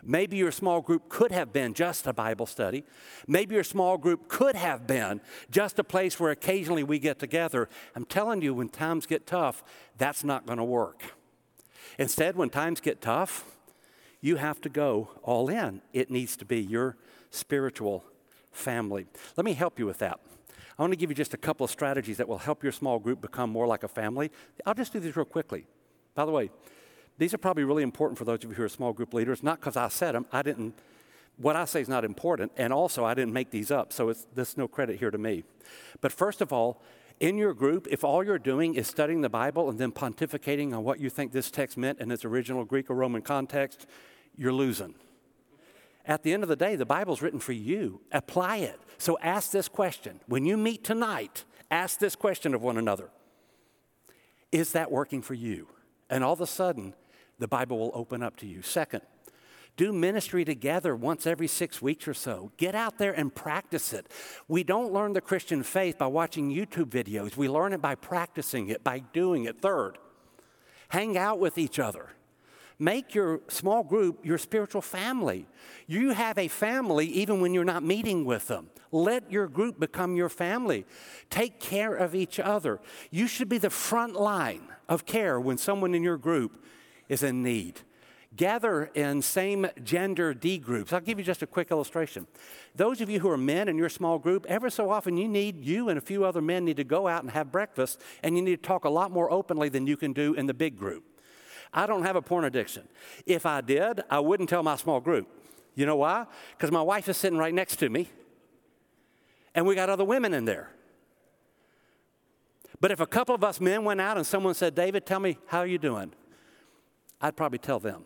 Maybe 0.04 0.36
your 0.36 0.50
small 0.50 0.80
group 0.80 1.08
could 1.08 1.30
have 1.30 1.52
been 1.52 1.74
just 1.74 2.06
a 2.08 2.12
Bible 2.12 2.46
study. 2.46 2.84
Maybe 3.28 3.54
your 3.54 3.64
small 3.64 3.98
group 3.98 4.26
could 4.26 4.56
have 4.56 4.86
been 4.86 5.20
just 5.50 5.78
a 5.78 5.84
place 5.84 6.18
where 6.18 6.32
occasionally 6.32 6.82
we 6.82 6.98
get 6.98 7.20
together. 7.20 7.68
I'm 7.94 8.04
telling 8.04 8.42
you, 8.42 8.52
when 8.52 8.68
times 8.68 9.06
get 9.06 9.26
tough, 9.26 9.62
that's 9.98 10.24
not 10.24 10.44
going 10.44 10.58
to 10.58 10.64
work. 10.64 11.02
Instead, 11.98 12.36
when 12.36 12.50
times 12.50 12.80
get 12.80 13.00
tough, 13.00 13.44
you 14.20 14.36
have 14.36 14.60
to 14.62 14.68
go 14.68 15.10
all 15.22 15.48
in. 15.48 15.82
It 15.92 16.10
needs 16.10 16.36
to 16.38 16.44
be 16.44 16.60
your 16.60 16.96
spiritual 17.30 18.04
family. 18.50 19.06
Let 19.36 19.44
me 19.44 19.52
help 19.52 19.78
you 19.78 19.86
with 19.86 19.98
that. 19.98 20.18
I 20.78 20.82
want 20.82 20.92
to 20.92 20.96
give 20.96 21.10
you 21.10 21.16
just 21.16 21.34
a 21.34 21.38
couple 21.38 21.64
of 21.64 21.70
strategies 21.70 22.16
that 22.16 22.26
will 22.26 22.38
help 22.38 22.62
your 22.62 22.72
small 22.72 22.98
group 22.98 23.20
become 23.20 23.50
more 23.50 23.66
like 23.66 23.84
a 23.84 23.88
family. 23.88 24.30
I'll 24.66 24.74
just 24.74 24.92
do 24.92 25.00
these 25.00 25.16
real 25.16 25.26
quickly. 25.26 25.66
By 26.14 26.24
the 26.24 26.32
way, 26.32 26.50
these 27.22 27.32
are 27.32 27.38
probably 27.38 27.62
really 27.62 27.84
important 27.84 28.18
for 28.18 28.24
those 28.24 28.42
of 28.42 28.50
you 28.50 28.56
who 28.56 28.64
are 28.64 28.68
small 28.68 28.92
group 28.92 29.14
leaders, 29.14 29.44
not 29.44 29.60
because 29.60 29.76
I 29.76 29.86
said 29.88 30.16
them. 30.16 30.26
I 30.32 30.42
didn't, 30.42 30.74
what 31.36 31.54
I 31.54 31.66
say 31.66 31.80
is 31.80 31.88
not 31.88 32.04
important, 32.04 32.50
and 32.56 32.72
also 32.72 33.04
I 33.04 33.14
didn't 33.14 33.32
make 33.32 33.52
these 33.52 33.70
up, 33.70 33.92
so 33.92 34.08
it's, 34.08 34.26
there's 34.34 34.58
no 34.58 34.66
credit 34.66 34.98
here 34.98 35.12
to 35.12 35.18
me. 35.18 35.44
But 36.00 36.10
first 36.10 36.40
of 36.40 36.52
all, 36.52 36.82
in 37.20 37.38
your 37.38 37.54
group, 37.54 37.86
if 37.92 38.02
all 38.02 38.24
you're 38.24 38.40
doing 38.40 38.74
is 38.74 38.88
studying 38.88 39.20
the 39.20 39.28
Bible 39.28 39.70
and 39.70 39.78
then 39.78 39.92
pontificating 39.92 40.76
on 40.76 40.82
what 40.82 40.98
you 40.98 41.08
think 41.08 41.30
this 41.30 41.48
text 41.48 41.76
meant 41.76 42.00
in 42.00 42.10
its 42.10 42.24
original 42.24 42.64
Greek 42.64 42.90
or 42.90 42.94
Roman 42.94 43.22
context, 43.22 43.86
you're 44.36 44.52
losing. 44.52 44.96
At 46.04 46.24
the 46.24 46.32
end 46.32 46.42
of 46.42 46.48
the 46.48 46.56
day, 46.56 46.74
the 46.74 46.84
Bible's 46.84 47.22
written 47.22 47.38
for 47.38 47.52
you. 47.52 48.00
Apply 48.10 48.56
it. 48.56 48.80
So 48.98 49.16
ask 49.22 49.52
this 49.52 49.68
question. 49.68 50.18
When 50.26 50.44
you 50.44 50.56
meet 50.56 50.82
tonight, 50.82 51.44
ask 51.70 52.00
this 52.00 52.16
question 52.16 52.52
of 52.52 52.62
one 52.62 52.78
another 52.78 53.10
Is 54.50 54.72
that 54.72 54.90
working 54.90 55.22
for 55.22 55.34
you? 55.34 55.68
And 56.10 56.24
all 56.24 56.32
of 56.32 56.40
a 56.40 56.46
sudden, 56.46 56.94
the 57.42 57.48
Bible 57.48 57.78
will 57.78 57.92
open 57.94 58.22
up 58.22 58.36
to 58.36 58.46
you. 58.46 58.62
Second, 58.62 59.02
do 59.76 59.92
ministry 59.92 60.44
together 60.44 60.94
once 60.94 61.26
every 61.26 61.46
six 61.46 61.80
weeks 61.80 62.06
or 62.06 62.14
so. 62.14 62.52
Get 62.58 62.74
out 62.74 62.98
there 62.98 63.12
and 63.12 63.34
practice 63.34 63.92
it. 63.92 64.06
We 64.48 64.64
don't 64.64 64.92
learn 64.92 65.14
the 65.14 65.20
Christian 65.20 65.62
faith 65.62 65.98
by 65.98 66.06
watching 66.06 66.50
YouTube 66.50 66.90
videos, 66.90 67.36
we 67.36 67.48
learn 67.48 67.72
it 67.72 67.80
by 67.80 67.94
practicing 67.94 68.68
it, 68.68 68.84
by 68.84 69.00
doing 69.00 69.44
it. 69.44 69.60
Third, 69.60 69.98
hang 70.88 71.16
out 71.16 71.38
with 71.38 71.58
each 71.58 71.78
other. 71.78 72.10
Make 72.78 73.14
your 73.14 73.40
small 73.48 73.84
group 73.84 74.24
your 74.24 74.38
spiritual 74.38 74.82
family. 74.82 75.46
You 75.86 76.10
have 76.10 76.36
a 76.36 76.48
family 76.48 77.06
even 77.06 77.40
when 77.40 77.54
you're 77.54 77.64
not 77.64 77.82
meeting 77.82 78.24
with 78.24 78.48
them. 78.48 78.70
Let 78.90 79.30
your 79.30 79.46
group 79.46 79.78
become 79.78 80.16
your 80.16 80.28
family. 80.28 80.84
Take 81.30 81.60
care 81.60 81.94
of 81.94 82.14
each 82.14 82.40
other. 82.40 82.80
You 83.10 83.26
should 83.26 83.48
be 83.48 83.58
the 83.58 83.70
front 83.70 84.14
line 84.14 84.68
of 84.88 85.06
care 85.06 85.40
when 85.40 85.58
someone 85.58 85.94
in 85.94 86.02
your 86.02 86.18
group 86.18 86.62
is 87.12 87.22
in 87.22 87.42
need 87.42 87.80
gather 88.36 88.84
in 88.94 89.20
same 89.20 89.66
gender 89.82 90.32
D 90.32 90.58
groups. 90.58 90.92
I'll 90.92 91.00
give 91.00 91.18
you 91.18 91.24
just 91.24 91.42
a 91.42 91.46
quick 91.46 91.70
illustration. 91.70 92.26
Those 92.74 93.00
of 93.00 93.10
you 93.10 93.20
who 93.20 93.28
are 93.28 93.36
men 93.36 93.68
in 93.68 93.76
your 93.76 93.88
small 93.88 94.18
group, 94.18 94.46
ever 94.48 94.70
so 94.70 94.90
often 94.90 95.16
you 95.16 95.28
need, 95.28 95.60
you 95.64 95.88
and 95.88 95.98
a 95.98 96.00
few 96.00 96.24
other 96.24 96.40
men 96.40 96.64
need 96.64 96.78
to 96.78 96.84
go 96.84 97.08
out 97.08 97.22
and 97.22 97.30
have 97.32 97.52
breakfast, 97.52 98.00
and 98.22 98.36
you 98.36 98.42
need 98.42 98.62
to 98.62 98.66
talk 98.66 98.84
a 98.84 98.90
lot 98.90 99.10
more 99.10 99.30
openly 99.30 99.68
than 99.68 99.86
you 99.86 99.96
can 99.96 100.12
do 100.12 100.34
in 100.34 100.46
the 100.46 100.54
big 100.54 100.78
group. 100.78 101.04
I 101.74 101.86
don't 101.86 102.02
have 102.02 102.16
a 102.16 102.22
porn 102.22 102.44
addiction. 102.44 102.88
If 103.26 103.46
I 103.46 103.60
did, 103.60 104.02
I 104.10 104.20
wouldn't 104.20 104.48
tell 104.48 104.62
my 104.62 104.76
small 104.76 105.00
group. 105.00 105.28
You 105.74 105.86
know 105.86 105.96
why? 105.96 106.26
Because 106.56 106.70
my 106.70 106.82
wife 106.82 107.08
is 107.08 107.16
sitting 107.16 107.38
right 107.38 107.54
next 107.54 107.76
to 107.76 107.88
me, 107.88 108.08
and 109.54 109.66
we 109.66 109.74
got 109.74 109.90
other 109.90 110.04
women 110.04 110.32
in 110.32 110.44
there. 110.44 110.70
But 112.80 112.90
if 112.90 113.00
a 113.00 113.06
couple 113.06 113.34
of 113.34 113.44
us 113.44 113.60
men 113.60 113.84
went 113.84 114.00
out 114.00 114.16
and 114.16 114.26
someone 114.26 114.54
said, 114.54 114.74
David, 114.74 115.06
tell 115.06 115.20
me, 115.20 115.38
how 115.46 115.58
are 115.58 115.66
you 115.66 115.78
doing? 115.78 116.12
I'd 117.22 117.36
probably 117.36 117.58
tell 117.58 117.78
them 117.78 118.04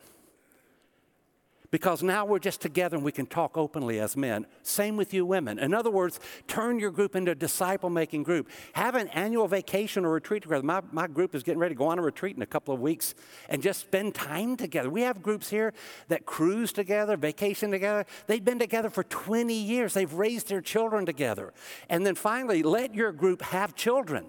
because 1.70 2.02
now 2.02 2.24
we're 2.24 2.38
just 2.38 2.60
together 2.60 2.96
and 2.96 3.04
we 3.04 3.12
can 3.12 3.26
talk 3.26 3.56
openly 3.56 4.00
as 4.00 4.16
men. 4.16 4.46
Same 4.62 4.96
with 4.96 5.12
you 5.12 5.26
women. 5.26 5.58
In 5.58 5.74
other 5.74 5.90
words, 5.90 6.20
turn 6.46 6.78
your 6.78 6.90
group 6.90 7.16
into 7.16 7.32
a 7.32 7.34
disciple 7.34 7.90
making 7.90 8.22
group. 8.22 8.48
Have 8.74 8.94
an 8.94 9.08
annual 9.08 9.48
vacation 9.48 10.04
or 10.04 10.12
retreat 10.12 10.42
together. 10.42 10.62
My, 10.62 10.80
my 10.92 11.06
group 11.06 11.34
is 11.34 11.42
getting 11.42 11.58
ready 11.58 11.74
to 11.74 11.78
go 11.78 11.86
on 11.86 11.98
a 11.98 12.02
retreat 12.02 12.36
in 12.36 12.42
a 12.42 12.46
couple 12.46 12.72
of 12.72 12.80
weeks 12.80 13.14
and 13.48 13.62
just 13.62 13.80
spend 13.80 14.14
time 14.14 14.56
together. 14.56 14.90
We 14.90 15.02
have 15.02 15.22
groups 15.22 15.50
here 15.50 15.72
that 16.08 16.26
cruise 16.26 16.72
together, 16.72 17.16
vacation 17.16 17.70
together. 17.70 18.06
They've 18.26 18.44
been 18.44 18.58
together 18.58 18.90
for 18.90 19.04
20 19.04 19.54
years, 19.54 19.94
they've 19.94 20.12
raised 20.12 20.48
their 20.48 20.60
children 20.60 21.06
together. 21.06 21.52
And 21.88 22.06
then 22.06 22.14
finally, 22.14 22.62
let 22.62 22.94
your 22.94 23.12
group 23.12 23.42
have 23.42 23.74
children. 23.74 24.26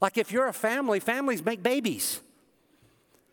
Like 0.00 0.16
if 0.16 0.30
you're 0.30 0.46
a 0.46 0.52
family, 0.52 1.00
families 1.00 1.44
make 1.44 1.62
babies. 1.62 2.22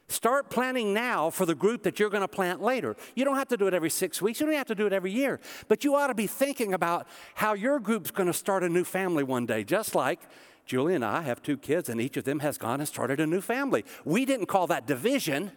Start 0.08 0.52
planning 0.52 0.94
now 0.94 1.32
for 1.32 1.48
the 1.48 1.56
group 1.56 1.82
that 1.84 2.00
you're 2.00 2.12
going 2.12 2.22
to 2.22 2.28
plant 2.28 2.62
later. 2.62 2.96
You 3.16 3.26
don't 3.26 3.38
have 3.38 3.48
to 3.48 3.58
do 3.58 3.66
it 3.68 3.74
every 3.74 3.90
six 3.90 4.22
weeks, 4.22 4.40
you 4.40 4.46
don't 4.46 4.56
have 4.56 4.68
to 4.68 4.76
do 4.76 4.86
it 4.86 4.94
every 4.94 5.12
year, 5.12 5.40
but 5.68 5.84
you 5.84 5.96
ought 5.96 6.08
to 6.08 6.14
be 6.14 6.28
thinking 6.28 6.74
about 6.74 7.08
how 7.34 7.54
your 7.54 7.80
group's 7.80 8.12
going 8.12 8.28
to 8.28 8.34
start 8.34 8.64
a 8.64 8.70
new 8.70 8.84
family 8.84 9.24
one 9.24 9.48
day, 9.48 9.64
just 9.64 9.96
like 9.96 10.20
Julie 10.66 10.94
and 10.94 11.04
I 11.04 11.22
have 11.22 11.42
two 11.42 11.58
kids, 11.58 11.90
and 11.90 12.00
each 12.00 12.18
of 12.18 12.24
them 12.24 12.40
has 12.40 12.58
gone 12.58 12.80
and 12.80 12.88
started 12.88 13.20
a 13.20 13.26
new 13.26 13.42
family. 13.42 13.84
We 14.04 14.26
didn't 14.26 14.46
call 14.46 14.68
that 14.68 14.86
division, 14.86 15.52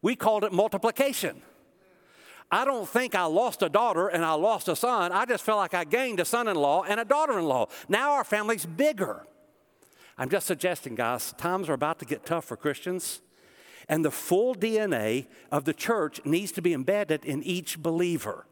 we 0.00 0.14
called 0.14 0.44
it 0.44 0.52
multiplication. 0.52 1.42
I 2.52 2.64
don't 2.64 2.88
think 2.88 3.14
I 3.14 3.24
lost 3.26 3.62
a 3.62 3.68
daughter 3.68 4.08
and 4.08 4.24
I 4.24 4.32
lost 4.32 4.66
a 4.68 4.74
son. 4.74 5.12
I 5.12 5.24
just 5.24 5.44
felt 5.44 5.58
like 5.58 5.72
I 5.72 5.84
gained 5.84 6.18
a 6.18 6.24
son 6.24 6.48
in 6.48 6.56
law 6.56 6.82
and 6.82 6.98
a 6.98 7.04
daughter 7.04 7.38
in 7.38 7.44
law. 7.44 7.68
Now 7.88 8.12
our 8.12 8.24
family's 8.24 8.66
bigger. 8.66 9.24
I'm 10.18 10.28
just 10.28 10.48
suggesting, 10.48 10.96
guys, 10.96 11.32
times 11.34 11.68
are 11.68 11.74
about 11.74 12.00
to 12.00 12.04
get 12.04 12.26
tough 12.26 12.46
for 12.46 12.56
Christians. 12.56 13.20
And 13.90 14.04
the 14.04 14.10
full 14.12 14.54
DNA 14.54 15.26
of 15.50 15.64
the 15.64 15.74
church 15.74 16.24
needs 16.24 16.52
to 16.52 16.62
be 16.62 16.72
embedded 16.72 17.24
in 17.24 17.42
each 17.42 17.82
believer. 17.82 18.46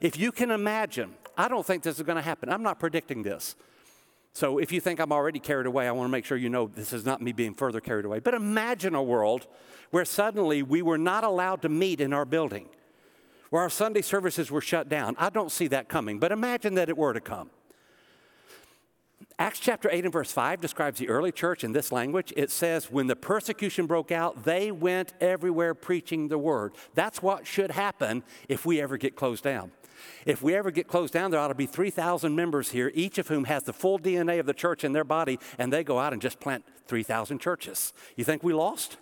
If 0.00 0.16
you 0.16 0.30
can 0.30 0.52
imagine, 0.52 1.14
I 1.36 1.48
don't 1.48 1.66
think 1.66 1.82
this 1.82 1.96
is 1.96 2.02
going 2.02 2.16
to 2.16 2.22
happen. 2.22 2.48
I'm 2.48 2.62
not 2.62 2.78
predicting 2.78 3.24
this. 3.24 3.56
So 4.34 4.58
if 4.58 4.70
you 4.70 4.80
think 4.80 5.00
I'm 5.00 5.10
already 5.10 5.40
carried 5.40 5.66
away, 5.66 5.88
I 5.88 5.90
want 5.90 6.06
to 6.06 6.12
make 6.12 6.24
sure 6.24 6.36
you 6.36 6.48
know 6.48 6.68
this 6.68 6.92
is 6.92 7.04
not 7.04 7.20
me 7.20 7.32
being 7.32 7.54
further 7.54 7.80
carried 7.80 8.04
away. 8.04 8.20
But 8.20 8.34
imagine 8.34 8.94
a 8.94 9.02
world 9.02 9.48
where 9.90 10.04
suddenly 10.04 10.62
we 10.62 10.80
were 10.80 10.96
not 10.96 11.24
allowed 11.24 11.60
to 11.62 11.68
meet 11.68 12.00
in 12.00 12.12
our 12.12 12.24
building, 12.24 12.68
where 13.50 13.62
our 13.62 13.68
Sunday 13.68 14.00
services 14.00 14.52
were 14.52 14.60
shut 14.60 14.88
down. 14.88 15.16
I 15.18 15.28
don't 15.28 15.50
see 15.50 15.66
that 15.68 15.88
coming, 15.88 16.20
but 16.20 16.30
imagine 16.30 16.74
that 16.76 16.88
it 16.88 16.96
were 16.96 17.12
to 17.12 17.20
come. 17.20 17.50
Acts 19.42 19.58
chapter 19.58 19.90
8 19.90 20.04
and 20.04 20.12
verse 20.12 20.30
5 20.30 20.60
describes 20.60 21.00
the 21.00 21.08
early 21.08 21.32
church 21.32 21.64
in 21.64 21.72
this 21.72 21.90
language. 21.90 22.32
It 22.36 22.48
says, 22.48 22.92
When 22.92 23.08
the 23.08 23.16
persecution 23.16 23.86
broke 23.86 24.12
out, 24.12 24.44
they 24.44 24.70
went 24.70 25.14
everywhere 25.20 25.74
preaching 25.74 26.28
the 26.28 26.38
word. 26.38 26.74
That's 26.94 27.20
what 27.20 27.44
should 27.44 27.72
happen 27.72 28.22
if 28.48 28.64
we 28.64 28.80
ever 28.80 28.96
get 28.96 29.16
closed 29.16 29.42
down. 29.42 29.72
If 30.26 30.42
we 30.42 30.54
ever 30.54 30.70
get 30.70 30.86
closed 30.86 31.12
down, 31.12 31.32
there 31.32 31.40
ought 31.40 31.48
to 31.48 31.56
be 31.56 31.66
3,000 31.66 32.36
members 32.36 32.70
here, 32.70 32.92
each 32.94 33.18
of 33.18 33.26
whom 33.26 33.46
has 33.46 33.64
the 33.64 33.72
full 33.72 33.98
DNA 33.98 34.38
of 34.38 34.46
the 34.46 34.54
church 34.54 34.84
in 34.84 34.92
their 34.92 35.02
body, 35.02 35.40
and 35.58 35.72
they 35.72 35.82
go 35.82 35.98
out 35.98 36.12
and 36.12 36.22
just 36.22 36.38
plant 36.38 36.64
3,000 36.86 37.40
churches. 37.40 37.92
You 38.14 38.22
think 38.22 38.44
we 38.44 38.52
lost? 38.52 38.98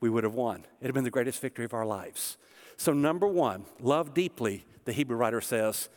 We 0.00 0.10
would 0.10 0.24
have 0.24 0.34
won. 0.34 0.66
It'd 0.80 0.88
have 0.88 0.94
been 0.94 1.04
the 1.04 1.10
greatest 1.10 1.40
victory 1.40 1.66
of 1.66 1.72
our 1.72 1.86
lives. 1.86 2.36
So, 2.76 2.92
number 2.92 3.28
one, 3.28 3.66
love 3.80 4.12
deeply, 4.12 4.64
the 4.86 4.92
Hebrew 4.92 5.16
writer 5.16 5.40
says, 5.40 5.88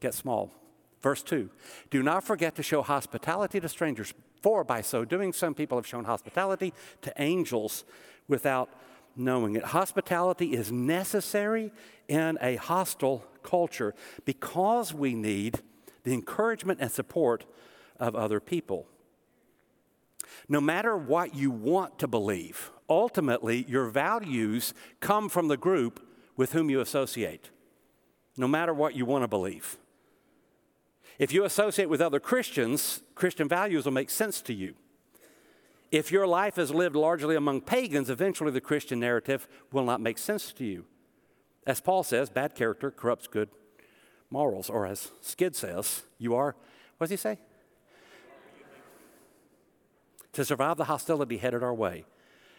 get 0.00 0.14
small. 0.14 0.50
Verse 1.02 1.22
2 1.22 1.50
Do 1.90 2.02
not 2.02 2.24
forget 2.24 2.54
to 2.56 2.62
show 2.62 2.82
hospitality 2.82 3.60
to 3.60 3.68
strangers, 3.68 4.14
for 4.42 4.64
by 4.64 4.80
so 4.80 5.04
doing, 5.04 5.32
some 5.32 5.54
people 5.54 5.78
have 5.78 5.86
shown 5.86 6.04
hospitality 6.04 6.72
to 7.02 7.12
angels 7.18 7.84
without 8.28 8.68
knowing 9.16 9.56
it. 9.56 9.64
Hospitality 9.64 10.52
is 10.52 10.70
necessary 10.70 11.72
in 12.08 12.38
a 12.40 12.56
hostile 12.56 13.24
culture 13.42 13.94
because 14.24 14.94
we 14.94 15.14
need 15.14 15.60
the 16.04 16.14
encouragement 16.14 16.80
and 16.80 16.90
support 16.90 17.44
of 17.98 18.14
other 18.14 18.40
people. 18.40 18.86
No 20.48 20.60
matter 20.60 20.96
what 20.96 21.34
you 21.34 21.50
want 21.50 21.98
to 21.98 22.06
believe, 22.06 22.70
ultimately 22.88 23.64
your 23.68 23.86
values 23.86 24.72
come 25.00 25.28
from 25.28 25.48
the 25.48 25.56
group 25.56 26.00
with 26.36 26.52
whom 26.52 26.70
you 26.70 26.80
associate. 26.80 27.50
No 28.36 28.46
matter 28.46 28.72
what 28.72 28.94
you 28.94 29.04
want 29.04 29.24
to 29.24 29.28
believe. 29.28 29.78
If 31.18 31.32
you 31.32 31.44
associate 31.44 31.88
with 31.88 32.00
other 32.00 32.20
Christians, 32.20 33.02
Christian 33.14 33.48
values 33.48 33.84
will 33.84 33.92
make 33.92 34.10
sense 34.10 34.40
to 34.42 34.54
you. 34.54 34.74
If 35.90 36.12
your 36.12 36.26
life 36.26 36.58
is 36.58 36.70
lived 36.70 36.94
largely 36.94 37.34
among 37.34 37.62
pagans, 37.62 38.10
eventually 38.10 38.52
the 38.52 38.60
Christian 38.60 39.00
narrative 39.00 39.48
will 39.72 39.84
not 39.84 40.00
make 40.00 40.18
sense 40.18 40.52
to 40.52 40.64
you. 40.64 40.84
As 41.66 41.80
Paul 41.80 42.02
says, 42.02 42.30
bad 42.30 42.54
character 42.54 42.90
corrupts 42.90 43.26
good 43.26 43.48
morals. 44.30 44.70
Or 44.70 44.86
as 44.86 45.10
Skid 45.20 45.56
says, 45.56 46.02
you 46.18 46.34
are, 46.34 46.54
what 46.98 47.06
does 47.06 47.10
he 47.10 47.16
say? 47.16 47.38
To 50.34 50.44
survive 50.44 50.76
the 50.76 50.84
hostility 50.84 51.38
headed 51.38 51.64
our 51.64 51.74
way, 51.74 52.04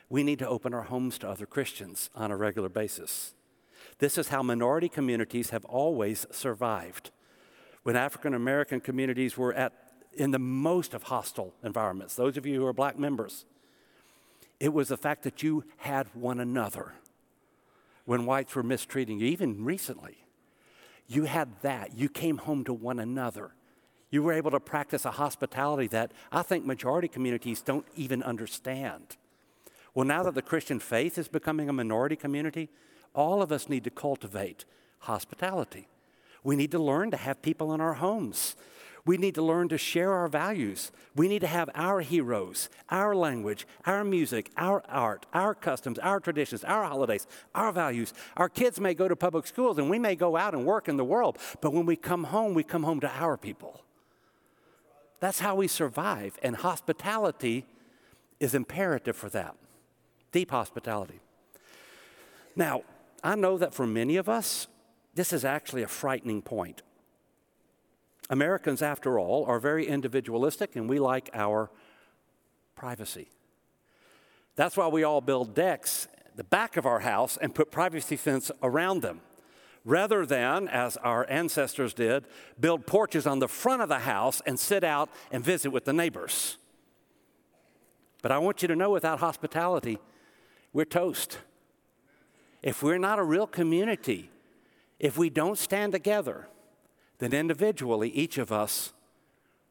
we 0.09 0.23
need 0.23 0.39
to 0.39 0.47
open 0.47 0.73
our 0.73 0.83
homes 0.83 1.17
to 1.19 1.29
other 1.29 1.45
Christians 1.45 2.09
on 2.13 2.29
a 2.29 2.35
regular 2.35 2.67
basis. 2.67 3.35
This 3.99 4.17
is 4.17 4.29
how 4.29 4.43
minority 4.43 4.89
communities 4.89 5.51
have 5.51 5.63
always 5.65 6.25
survived 6.31 7.11
when 7.89 7.95
African 7.95 8.35
American 8.35 8.79
communities 8.79 9.35
were 9.35 9.51
at 9.55 9.73
in 10.13 10.29
the 10.29 10.37
most 10.37 10.93
of 10.93 11.01
hostile 11.01 11.55
environments, 11.63 12.13
those 12.13 12.37
of 12.37 12.45
you 12.45 12.53
who 12.53 12.63
are 12.67 12.71
black 12.71 12.99
members, 12.99 13.45
it 14.59 14.71
was 14.71 14.89
the 14.89 14.95
fact 14.95 15.23
that 15.23 15.41
you 15.41 15.63
had 15.77 16.05
one 16.13 16.39
another 16.39 16.93
when 18.05 18.27
whites 18.27 18.53
were 18.53 18.61
mistreating 18.61 19.17
you, 19.17 19.25
even 19.25 19.65
recently. 19.65 20.17
You 21.07 21.23
had 21.23 21.49
that. 21.63 21.97
You 21.97 22.09
came 22.09 22.37
home 22.37 22.63
to 22.65 22.73
one 22.73 22.99
another. 22.99 23.55
You 24.11 24.21
were 24.21 24.33
able 24.33 24.51
to 24.51 24.59
practice 24.59 25.03
a 25.03 25.11
hospitality 25.11 25.87
that 25.87 26.11
I 26.31 26.43
think 26.43 26.67
majority 26.67 27.07
communities 27.07 27.63
don't 27.63 27.87
even 27.95 28.21
understand. 28.21 29.17
Well, 29.95 30.05
now 30.05 30.21
that 30.21 30.35
the 30.35 30.43
Christian 30.43 30.79
faith 30.79 31.17
is 31.17 31.27
becoming 31.27 31.69
a 31.69 31.73
minority 31.73 32.15
community, 32.15 32.69
all 33.15 33.41
of 33.41 33.51
us 33.51 33.67
need 33.67 33.83
to 33.85 33.89
cultivate 33.89 34.65
hospitality. 34.99 35.87
We 36.43 36.55
need 36.55 36.71
to 36.71 36.79
learn 36.79 37.11
to 37.11 37.17
have 37.17 37.41
people 37.41 37.73
in 37.73 37.81
our 37.81 37.95
homes. 37.95 38.55
We 39.05 39.17
need 39.17 39.35
to 39.35 39.41
learn 39.41 39.69
to 39.69 39.77
share 39.77 40.13
our 40.13 40.27
values. 40.27 40.91
We 41.15 41.27
need 41.27 41.39
to 41.39 41.47
have 41.47 41.69
our 41.73 42.01
heroes, 42.01 42.69
our 42.89 43.15
language, 43.15 43.65
our 43.85 44.03
music, 44.03 44.51
our 44.55 44.83
art, 44.87 45.25
our 45.33 45.55
customs, 45.55 45.97
our 45.99 46.19
traditions, 46.19 46.63
our 46.63 46.83
holidays, 46.83 47.25
our 47.55 47.71
values. 47.71 48.13
Our 48.37 48.49
kids 48.49 48.79
may 48.79 48.93
go 48.93 49.07
to 49.07 49.15
public 49.15 49.47
schools 49.47 49.77
and 49.77 49.89
we 49.89 49.99
may 49.99 50.15
go 50.15 50.37
out 50.37 50.53
and 50.53 50.65
work 50.65 50.87
in 50.87 50.97
the 50.97 51.05
world, 51.05 51.37
but 51.61 51.73
when 51.73 51.85
we 51.85 51.95
come 51.95 52.25
home, 52.25 52.53
we 52.53 52.63
come 52.63 52.83
home 52.83 52.99
to 52.99 53.09
our 53.09 53.37
people. 53.37 53.81
That's 55.19 55.39
how 55.39 55.55
we 55.55 55.67
survive, 55.67 56.37
and 56.41 56.55
hospitality 56.55 57.65
is 58.39 58.55
imperative 58.55 59.17
for 59.17 59.29
that. 59.29 59.55
Deep 60.31 60.51
hospitality. 60.51 61.19
Now, 62.55 62.83
I 63.21 63.35
know 63.35 63.57
that 63.57 63.73
for 63.73 63.85
many 63.85 64.15
of 64.15 64.29
us, 64.29 64.67
this 65.15 65.33
is 65.33 65.43
actually 65.43 65.83
a 65.83 65.87
frightening 65.87 66.41
point. 66.41 66.81
Americans, 68.29 68.81
after 68.81 69.17
all, 69.17 69.45
are 69.45 69.59
very 69.59 69.87
individualistic 69.87 70.75
and 70.75 70.87
we 70.87 70.99
like 70.99 71.29
our 71.33 71.71
privacy. 72.75 73.29
That's 74.55 74.77
why 74.77 74.87
we 74.87 75.03
all 75.03 75.21
build 75.21 75.55
decks 75.55 76.07
the 76.35 76.43
back 76.43 76.77
of 76.77 76.85
our 76.85 76.99
house 76.99 77.37
and 77.37 77.53
put 77.53 77.71
privacy 77.71 78.15
fence 78.15 78.51
around 78.61 79.01
them 79.01 79.21
rather 79.83 80.25
than, 80.25 80.67
as 80.67 80.97
our 80.97 81.25
ancestors 81.29 81.93
did, 81.93 82.25
build 82.59 82.85
porches 82.85 83.25
on 83.25 83.39
the 83.39 83.47
front 83.47 83.81
of 83.81 83.89
the 83.89 83.99
house 83.99 84.41
and 84.45 84.59
sit 84.59 84.83
out 84.83 85.09
and 85.31 85.43
visit 85.43 85.71
with 85.71 85.85
the 85.85 85.93
neighbors. 85.93 86.57
But 88.21 88.31
I 88.31 88.37
want 88.37 88.61
you 88.61 88.67
to 88.67 88.75
know 88.75 88.91
without 88.91 89.19
hospitality, 89.19 89.97
we're 90.73 90.85
toast. 90.85 91.39
If 92.61 92.83
we're 92.83 92.97
not 92.97 93.19
a 93.19 93.23
real 93.23 93.47
community, 93.47 94.29
if 94.99 95.17
we 95.17 95.29
don't 95.29 95.57
stand 95.57 95.93
together, 95.93 96.47
then 97.19 97.33
individually 97.33 98.09
each 98.09 98.37
of 98.37 98.51
us 98.51 98.93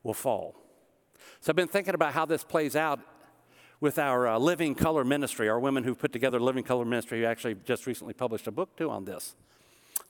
will 0.02 0.14
fall. 0.14 0.54
So 1.40 1.50
I've 1.50 1.56
been 1.56 1.68
thinking 1.68 1.94
about 1.94 2.14
how 2.14 2.26
this 2.26 2.44
plays 2.44 2.74
out 2.74 3.00
with 3.80 3.98
our 3.98 4.26
uh, 4.26 4.38
Living 4.38 4.74
Color 4.74 5.04
Ministry, 5.04 5.48
our 5.48 5.60
women 5.60 5.84
who 5.84 5.94
put 5.94 6.12
together 6.12 6.40
Living 6.40 6.64
Color 6.64 6.84
Ministry, 6.84 7.20
who 7.20 7.26
actually 7.26 7.54
just 7.64 7.86
recently 7.86 8.14
published 8.14 8.46
a 8.46 8.50
book 8.50 8.76
too 8.76 8.90
on 8.90 9.04
this. 9.04 9.36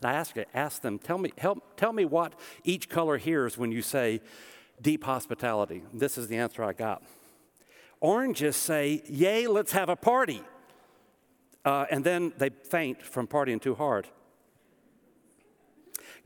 And 0.01 0.11
I 0.11 0.15
asked, 0.15 0.39
asked 0.55 0.83
them, 0.83 0.99
tell 0.99 1.19
me, 1.19 1.33
help, 1.37 1.77
tell 1.77 1.93
me 1.93 2.05
what 2.05 2.35
each 2.65 2.89
color 2.89 3.19
hears 3.19 3.59
when 3.59 3.73
you 3.73 3.83
say 3.83 4.21
deep 4.81 5.05
hospitality. 5.05 5.83
This 5.93 6.17
is 6.17 6.29
the 6.29 6.37
answer 6.37 6.63
I 6.63 6.73
got. 6.73 7.03
Oranges 8.01 8.57
say, 8.57 9.03
Yay, 9.09 9.47
let's 9.49 9.73
have 9.73 9.89
a 9.89 9.97
party. 9.97 10.43
Uh, 11.65 11.87
and 11.91 12.05
then 12.05 12.33
they 12.39 12.51
faint 12.51 13.03
from 13.03 13.27
partying 13.27 13.61
too 13.61 13.75
hard. 13.75 14.07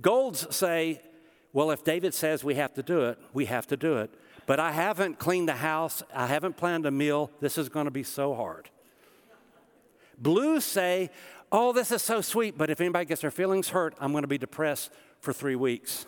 Golds 0.03 0.55
say, 0.55 1.01
well, 1.53 1.71
if 1.71 1.85
David 1.85 2.13
says 2.13 2.43
we 2.43 2.57
have 2.57 2.75
to 2.75 2.83
do 2.83 3.03
it, 3.05 3.19
we 3.33 3.47
have 3.47 3.67
to 3.69 3.77
do 3.77 3.99
it. 3.99 4.11
But 4.47 4.59
I 4.59 4.73
haven't 4.73 5.19
cleaned 5.19 5.49
the 5.49 5.55
house, 5.55 6.03
I 6.13 6.27
haven't 6.27 6.57
planned 6.57 6.85
a 6.85 6.91
meal. 6.91 7.31
This 7.41 7.57
is 7.57 7.69
going 7.69 7.85
to 7.85 7.93
be 7.93 8.03
so 8.03 8.35
hard. 8.35 8.69
Blues 10.19 10.65
say, 10.65 11.11
oh, 11.51 11.73
this 11.73 11.93
is 11.93 12.03
so 12.03 12.21
sweet, 12.21 12.59
but 12.59 12.69
if 12.69 12.81
anybody 12.81 13.05
gets 13.05 13.21
their 13.21 13.31
feelings 13.31 13.69
hurt, 13.69 13.95
I'm 14.01 14.13
going 14.13 14.23
to 14.23 14.29
be 14.29 14.39
depressed 14.39 14.91
for 15.21 15.33
three 15.33 15.57
weeks. 15.57 16.07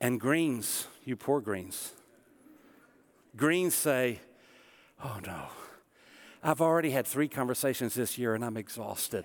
and 0.00 0.20
greens, 0.20 0.86
you 1.04 1.16
poor 1.16 1.40
greens, 1.40 1.92
greens 3.36 3.74
say, 3.74 4.20
oh 5.02 5.18
no, 5.24 5.46
I've 6.42 6.60
already 6.60 6.90
had 6.90 7.06
three 7.06 7.28
conversations 7.28 7.94
this 7.94 8.18
year 8.18 8.34
and 8.34 8.44
I'm 8.44 8.56
exhausted. 8.56 9.24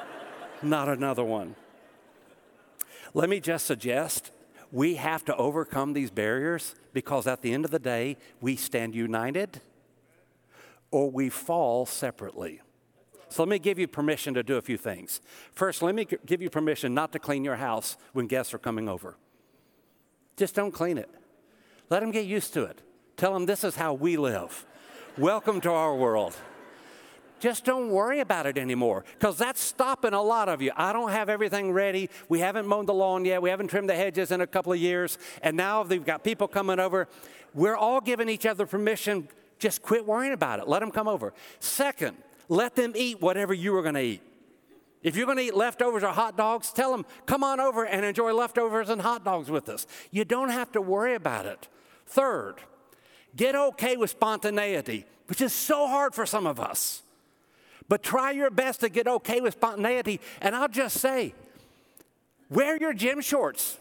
Not 0.62 0.88
another 0.88 1.22
one. 1.24 1.54
Let 3.14 3.28
me 3.28 3.40
just 3.40 3.66
suggest 3.66 4.30
we 4.72 4.96
have 4.96 5.24
to 5.26 5.36
overcome 5.36 5.92
these 5.92 6.10
barriers 6.10 6.74
because 6.92 7.26
at 7.26 7.42
the 7.42 7.52
end 7.52 7.64
of 7.64 7.70
the 7.70 7.78
day, 7.78 8.16
we 8.40 8.56
stand 8.56 8.94
united 8.94 9.60
or 10.90 11.10
we 11.10 11.28
fall 11.28 11.86
separately. 11.86 12.60
So 13.28 13.42
let 13.42 13.48
me 13.48 13.58
give 13.58 13.78
you 13.78 13.88
permission 13.88 14.34
to 14.34 14.42
do 14.42 14.56
a 14.56 14.62
few 14.62 14.76
things. 14.76 15.20
First, 15.52 15.82
let 15.82 15.94
me 15.94 16.06
give 16.26 16.40
you 16.40 16.48
permission 16.48 16.94
not 16.94 17.12
to 17.12 17.18
clean 17.18 17.44
your 17.44 17.56
house 17.56 17.96
when 18.12 18.26
guests 18.26 18.54
are 18.54 18.58
coming 18.58 18.88
over. 18.88 19.16
Just 20.36 20.54
don't 20.54 20.72
clean 20.72 20.96
it. 20.98 21.10
Let 21.90 22.00
them 22.00 22.10
get 22.10 22.26
used 22.26 22.54
to 22.54 22.64
it. 22.64 22.82
Tell 23.16 23.32
them 23.32 23.46
this 23.46 23.64
is 23.64 23.76
how 23.76 23.94
we 23.94 24.16
live. 24.16 24.66
Welcome 25.16 25.60
to 25.62 25.70
our 25.70 25.94
world. 25.94 26.36
Just 27.38 27.64
don't 27.64 27.90
worry 27.90 28.20
about 28.20 28.46
it 28.46 28.56
anymore 28.56 29.04
because 29.18 29.36
that's 29.36 29.60
stopping 29.60 30.14
a 30.14 30.22
lot 30.22 30.48
of 30.48 30.62
you. 30.62 30.72
I 30.76 30.92
don't 30.92 31.10
have 31.10 31.28
everything 31.28 31.72
ready. 31.72 32.08
We 32.28 32.40
haven't 32.40 32.66
mowed 32.66 32.86
the 32.86 32.94
lawn 32.94 33.24
yet. 33.24 33.42
We 33.42 33.50
haven't 33.50 33.68
trimmed 33.68 33.90
the 33.90 33.94
hedges 33.94 34.30
in 34.30 34.40
a 34.40 34.46
couple 34.46 34.72
of 34.72 34.78
years. 34.78 35.18
And 35.42 35.56
now 35.56 35.82
they've 35.82 36.04
got 36.04 36.24
people 36.24 36.48
coming 36.48 36.80
over. 36.80 37.08
We're 37.54 37.76
all 37.76 38.00
giving 38.00 38.28
each 38.28 38.46
other 38.46 38.66
permission. 38.66 39.28
Just 39.58 39.82
quit 39.82 40.06
worrying 40.06 40.32
about 40.32 40.60
it. 40.60 40.68
Let 40.68 40.80
them 40.80 40.90
come 40.90 41.08
over. 41.08 41.34
Second, 41.60 42.16
let 42.48 42.74
them 42.74 42.92
eat 42.94 43.20
whatever 43.20 43.52
you 43.52 43.76
are 43.76 43.82
going 43.82 43.94
to 43.94 44.02
eat. 44.02 44.22
If 45.02 45.14
you're 45.14 45.26
going 45.26 45.38
to 45.38 45.44
eat 45.44 45.54
leftovers 45.54 46.02
or 46.02 46.08
hot 46.08 46.36
dogs, 46.36 46.72
tell 46.72 46.90
them, 46.90 47.06
come 47.26 47.44
on 47.44 47.60
over 47.60 47.84
and 47.84 48.04
enjoy 48.04 48.32
leftovers 48.32 48.88
and 48.88 49.00
hot 49.00 49.24
dogs 49.24 49.50
with 49.50 49.68
us. 49.68 49.86
You 50.10 50.24
don't 50.24 50.48
have 50.48 50.72
to 50.72 50.80
worry 50.80 51.14
about 51.14 51.46
it. 51.46 51.68
Third, 52.06 52.56
get 53.36 53.54
okay 53.54 53.96
with 53.96 54.10
spontaneity, 54.10 55.04
which 55.26 55.40
is 55.40 55.52
so 55.52 55.86
hard 55.86 56.14
for 56.14 56.26
some 56.26 56.46
of 56.46 56.58
us. 56.58 57.02
But 57.88 58.02
try 58.02 58.32
your 58.32 58.50
best 58.50 58.80
to 58.80 58.88
get 58.88 59.06
okay 59.06 59.40
with 59.40 59.54
spontaneity. 59.54 60.20
And 60.40 60.54
I'll 60.54 60.68
just 60.68 60.98
say, 60.98 61.34
wear 62.50 62.76
your 62.76 62.92
gym 62.92 63.20
shorts. 63.20 63.78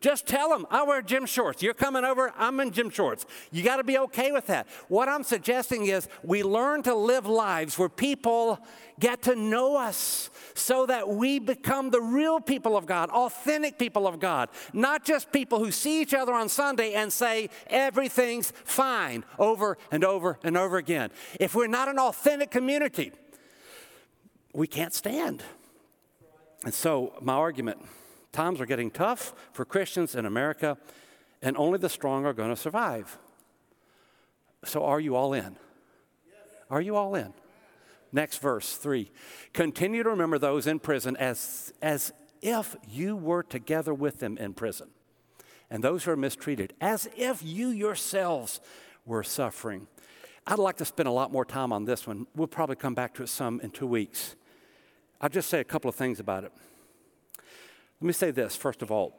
Just 0.00 0.28
tell 0.28 0.50
them, 0.50 0.64
I 0.70 0.84
wear 0.84 1.02
gym 1.02 1.26
shorts. 1.26 1.60
You're 1.60 1.74
coming 1.74 2.04
over, 2.04 2.32
I'm 2.36 2.60
in 2.60 2.70
gym 2.70 2.88
shorts. 2.88 3.26
You 3.50 3.64
got 3.64 3.78
to 3.78 3.84
be 3.84 3.98
okay 3.98 4.30
with 4.30 4.46
that. 4.46 4.68
What 4.86 5.08
I'm 5.08 5.24
suggesting 5.24 5.86
is 5.86 6.08
we 6.22 6.44
learn 6.44 6.84
to 6.84 6.94
live 6.94 7.26
lives 7.26 7.76
where 7.76 7.88
people 7.88 8.60
get 9.00 9.22
to 9.22 9.34
know 9.34 9.76
us 9.76 10.30
so 10.54 10.86
that 10.86 11.08
we 11.08 11.40
become 11.40 11.90
the 11.90 12.00
real 12.00 12.40
people 12.40 12.76
of 12.76 12.86
God, 12.86 13.10
authentic 13.10 13.76
people 13.76 14.06
of 14.06 14.20
God, 14.20 14.50
not 14.72 15.04
just 15.04 15.32
people 15.32 15.58
who 15.58 15.72
see 15.72 16.00
each 16.00 16.14
other 16.14 16.32
on 16.32 16.48
Sunday 16.48 16.92
and 16.92 17.12
say 17.12 17.50
everything's 17.66 18.52
fine 18.64 19.24
over 19.36 19.78
and 19.90 20.04
over 20.04 20.38
and 20.44 20.56
over 20.56 20.76
again. 20.76 21.10
If 21.40 21.56
we're 21.56 21.66
not 21.66 21.88
an 21.88 21.98
authentic 21.98 22.52
community, 22.52 23.10
we 24.58 24.66
can't 24.66 24.92
stand. 24.92 25.44
And 26.64 26.74
so, 26.74 27.12
my 27.20 27.34
argument 27.34 27.78
times 28.32 28.60
are 28.60 28.66
getting 28.66 28.90
tough 28.90 29.32
for 29.52 29.64
Christians 29.64 30.16
in 30.16 30.26
America, 30.26 30.76
and 31.40 31.56
only 31.56 31.78
the 31.78 31.88
strong 31.88 32.26
are 32.26 32.32
going 32.32 32.50
to 32.50 32.56
survive. 32.56 33.18
So, 34.64 34.84
are 34.84 34.98
you 34.98 35.14
all 35.14 35.32
in? 35.32 35.56
Are 36.68 36.80
you 36.80 36.96
all 36.96 37.14
in? 37.14 37.32
Next 38.10 38.38
verse, 38.38 38.76
three. 38.76 39.12
Continue 39.52 40.02
to 40.02 40.10
remember 40.10 40.38
those 40.38 40.66
in 40.66 40.80
prison 40.80 41.16
as, 41.16 41.72
as 41.80 42.12
if 42.42 42.74
you 42.88 43.14
were 43.14 43.44
together 43.44 43.94
with 43.94 44.18
them 44.18 44.36
in 44.38 44.54
prison, 44.54 44.88
and 45.70 45.84
those 45.84 46.02
who 46.02 46.10
are 46.10 46.16
mistreated, 46.16 46.74
as 46.80 47.08
if 47.16 47.44
you 47.44 47.68
yourselves 47.68 48.60
were 49.06 49.22
suffering. 49.22 49.86
I'd 50.48 50.58
like 50.58 50.78
to 50.78 50.84
spend 50.84 51.08
a 51.08 51.12
lot 51.12 51.30
more 51.30 51.44
time 51.44 51.72
on 51.72 51.84
this 51.84 52.08
one. 52.08 52.26
We'll 52.34 52.48
probably 52.48 52.74
come 52.74 52.94
back 52.94 53.14
to 53.14 53.22
it 53.22 53.28
some 53.28 53.60
in 53.60 53.70
two 53.70 53.86
weeks. 53.86 54.34
I'll 55.20 55.28
just 55.28 55.50
say 55.50 55.60
a 55.60 55.64
couple 55.64 55.88
of 55.88 55.94
things 55.94 56.20
about 56.20 56.44
it. 56.44 56.52
Let 58.00 58.06
me 58.06 58.12
say 58.12 58.30
this, 58.30 58.56
first 58.56 58.82
of 58.82 58.90
all. 58.90 59.14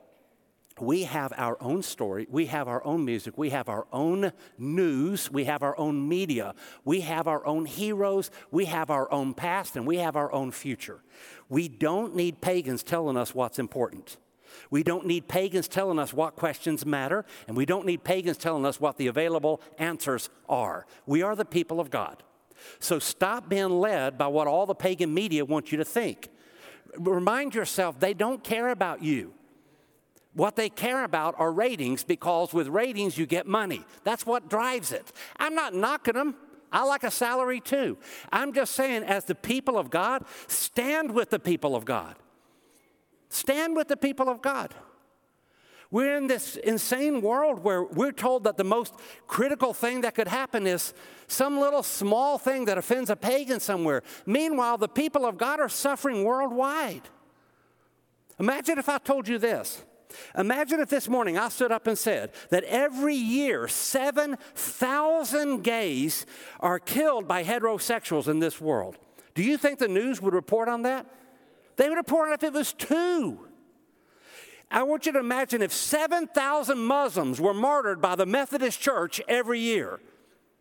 We 0.80 1.04
have 1.04 1.34
our 1.36 1.62
own 1.62 1.84
story. 1.84 2.26
We 2.30 2.46
have 2.46 2.70
our 2.70 2.82
own 2.86 3.04
music. 3.04 3.38
We 3.38 3.50
have 3.50 3.68
our 3.68 3.86
own 3.92 4.32
news. 4.58 5.30
We 5.30 5.44
have 5.44 5.62
our 5.62 5.78
own 5.78 6.08
media. 6.08 6.56
We 6.86 7.02
have 7.02 7.28
our 7.28 7.46
own 7.46 7.66
heroes. 7.66 8.32
We 8.50 8.66
have 8.66 8.90
our 8.90 9.12
own 9.12 9.34
past 9.34 9.76
and 9.76 9.86
we 9.86 9.98
have 9.98 10.16
our 10.16 10.32
own 10.32 10.52
future. 10.52 11.02
We 11.50 11.68
don't 11.68 12.16
need 12.16 12.40
pagans 12.40 12.82
telling 12.84 13.18
us 13.18 13.36
what's 13.36 13.60
important. 13.60 14.16
We 14.72 14.84
don't 14.84 15.06
need 15.06 15.28
pagans 15.28 15.68
telling 15.68 16.00
us 16.00 16.14
what 16.14 16.36
questions 16.36 16.86
matter, 16.86 17.26
and 17.48 17.56
we 17.56 17.66
don't 17.66 17.86
need 17.86 18.04
pagans 18.04 18.38
telling 18.38 18.66
us 18.66 18.80
what 18.80 18.98
the 18.98 19.08
available 19.08 19.62
answers 19.78 20.30
are. 20.48 20.86
We 21.06 21.22
are 21.22 21.36
the 21.36 21.46
people 21.46 21.80
of 21.80 21.90
God. 21.90 22.24
So 22.80 23.00
stop 23.00 23.50
being 23.50 23.70
led 23.70 24.18
by 24.18 24.28
what 24.28 24.48
all 24.48 24.66
the 24.66 24.76
pagan 24.76 25.14
media 25.14 25.46
want 25.46 25.72
you 25.72 25.78
to 25.78 25.86
think. 25.86 26.30
Remind 26.98 27.56
yourself 27.56 28.00
they 28.00 28.14
don't 28.14 28.44
care 28.44 28.70
about 28.70 29.04
you. 29.04 29.34
What 30.34 30.56
they 30.56 30.70
care 30.70 31.04
about 31.04 31.36
are 31.38 31.52
ratings 31.52 32.04
because 32.04 32.54
with 32.54 32.68
ratings 32.68 33.18
you 33.18 33.26
get 33.26 33.48
money. 33.48 33.84
That's 34.04 34.26
what 34.26 34.50
drives 34.50 34.92
it. 34.92 35.12
I'm 35.38 35.56
not 35.56 35.74
knocking 35.74 36.14
them. 36.14 36.36
I 36.72 36.84
like 36.84 37.04
a 37.04 37.12
salary 37.12 37.60
too. 37.60 37.98
I'm 38.32 38.54
just 38.54 38.74
saying, 38.74 39.04
as 39.04 39.26
the 39.26 39.36
people 39.36 39.78
of 39.78 39.90
God, 39.90 40.24
stand 40.48 41.12
with 41.14 41.32
the 41.32 41.40
people 41.40 41.76
of 41.76 41.84
God. 41.84 42.16
Stand 43.30 43.76
with 43.76 43.88
the 43.88 43.98
people 43.98 44.30
of 44.30 44.42
God. 44.42 44.74
We're 45.92 46.18
in 46.18 46.28
this 46.28 46.56
insane 46.56 47.22
world 47.22 47.64
where 47.64 47.84
we're 47.84 48.12
told 48.12 48.44
that 48.44 48.58
the 48.58 48.64
most 48.64 48.94
critical 49.28 49.74
thing 49.74 50.02
that 50.02 50.14
could 50.14 50.28
happen 50.28 50.68
is 50.68 50.94
some 51.28 51.60
little 51.60 51.82
small 51.82 52.38
thing 52.38 52.66
that 52.66 52.78
offends 52.78 53.10
a 53.10 53.16
pagan 53.16 53.60
somewhere. 53.60 54.04
Meanwhile, 54.26 54.78
the 54.78 54.88
people 54.88 55.26
of 55.26 55.38
God 55.38 55.60
are 55.60 55.70
suffering 55.70 56.24
worldwide. 56.24 57.02
Imagine 58.40 58.78
if 58.78 58.88
I 58.88 59.00
told 59.00 59.28
you 59.28 59.40
this. 59.40 59.84
Imagine 60.38 60.80
if 60.80 60.90
this 60.90 61.10
morning 61.10 61.38
I 61.38 61.50
stood 61.50 61.72
up 61.72 61.88
and 61.88 61.98
said 61.98 62.32
that 62.50 62.64
every 62.66 63.16
year 63.16 63.68
7,000 63.68 65.64
gays 65.64 66.26
are 66.60 66.80
killed 66.80 67.28
by 67.28 67.44
heterosexuals 67.44 68.28
in 68.28 68.40
this 68.40 68.62
world. 68.62 68.98
Do 69.34 69.44
you 69.44 69.58
think 69.58 69.80
the 69.80 69.88
news 69.88 70.22
would 70.22 70.34
report 70.34 70.68
on 70.68 70.84
that? 70.84 71.06
They 71.78 71.90
would 71.90 71.98
report 71.98 72.28
on 72.28 72.34
it 72.34 72.44
if 72.44 72.44
it 72.44 72.54
was 72.54 72.74
two. 72.74 73.49
I 74.72 74.84
want 74.84 75.06
you 75.06 75.12
to 75.14 75.20
imagine 75.20 75.62
if 75.62 75.74
7,000 75.74 76.78
Muslims 76.78 77.42
were 77.42 77.54
martyred 77.54 78.02
by 78.02 78.16
the 78.16 78.26
Methodist 78.26 78.80
Church 78.80 79.20
every 79.28 79.60
year. 79.60 80.00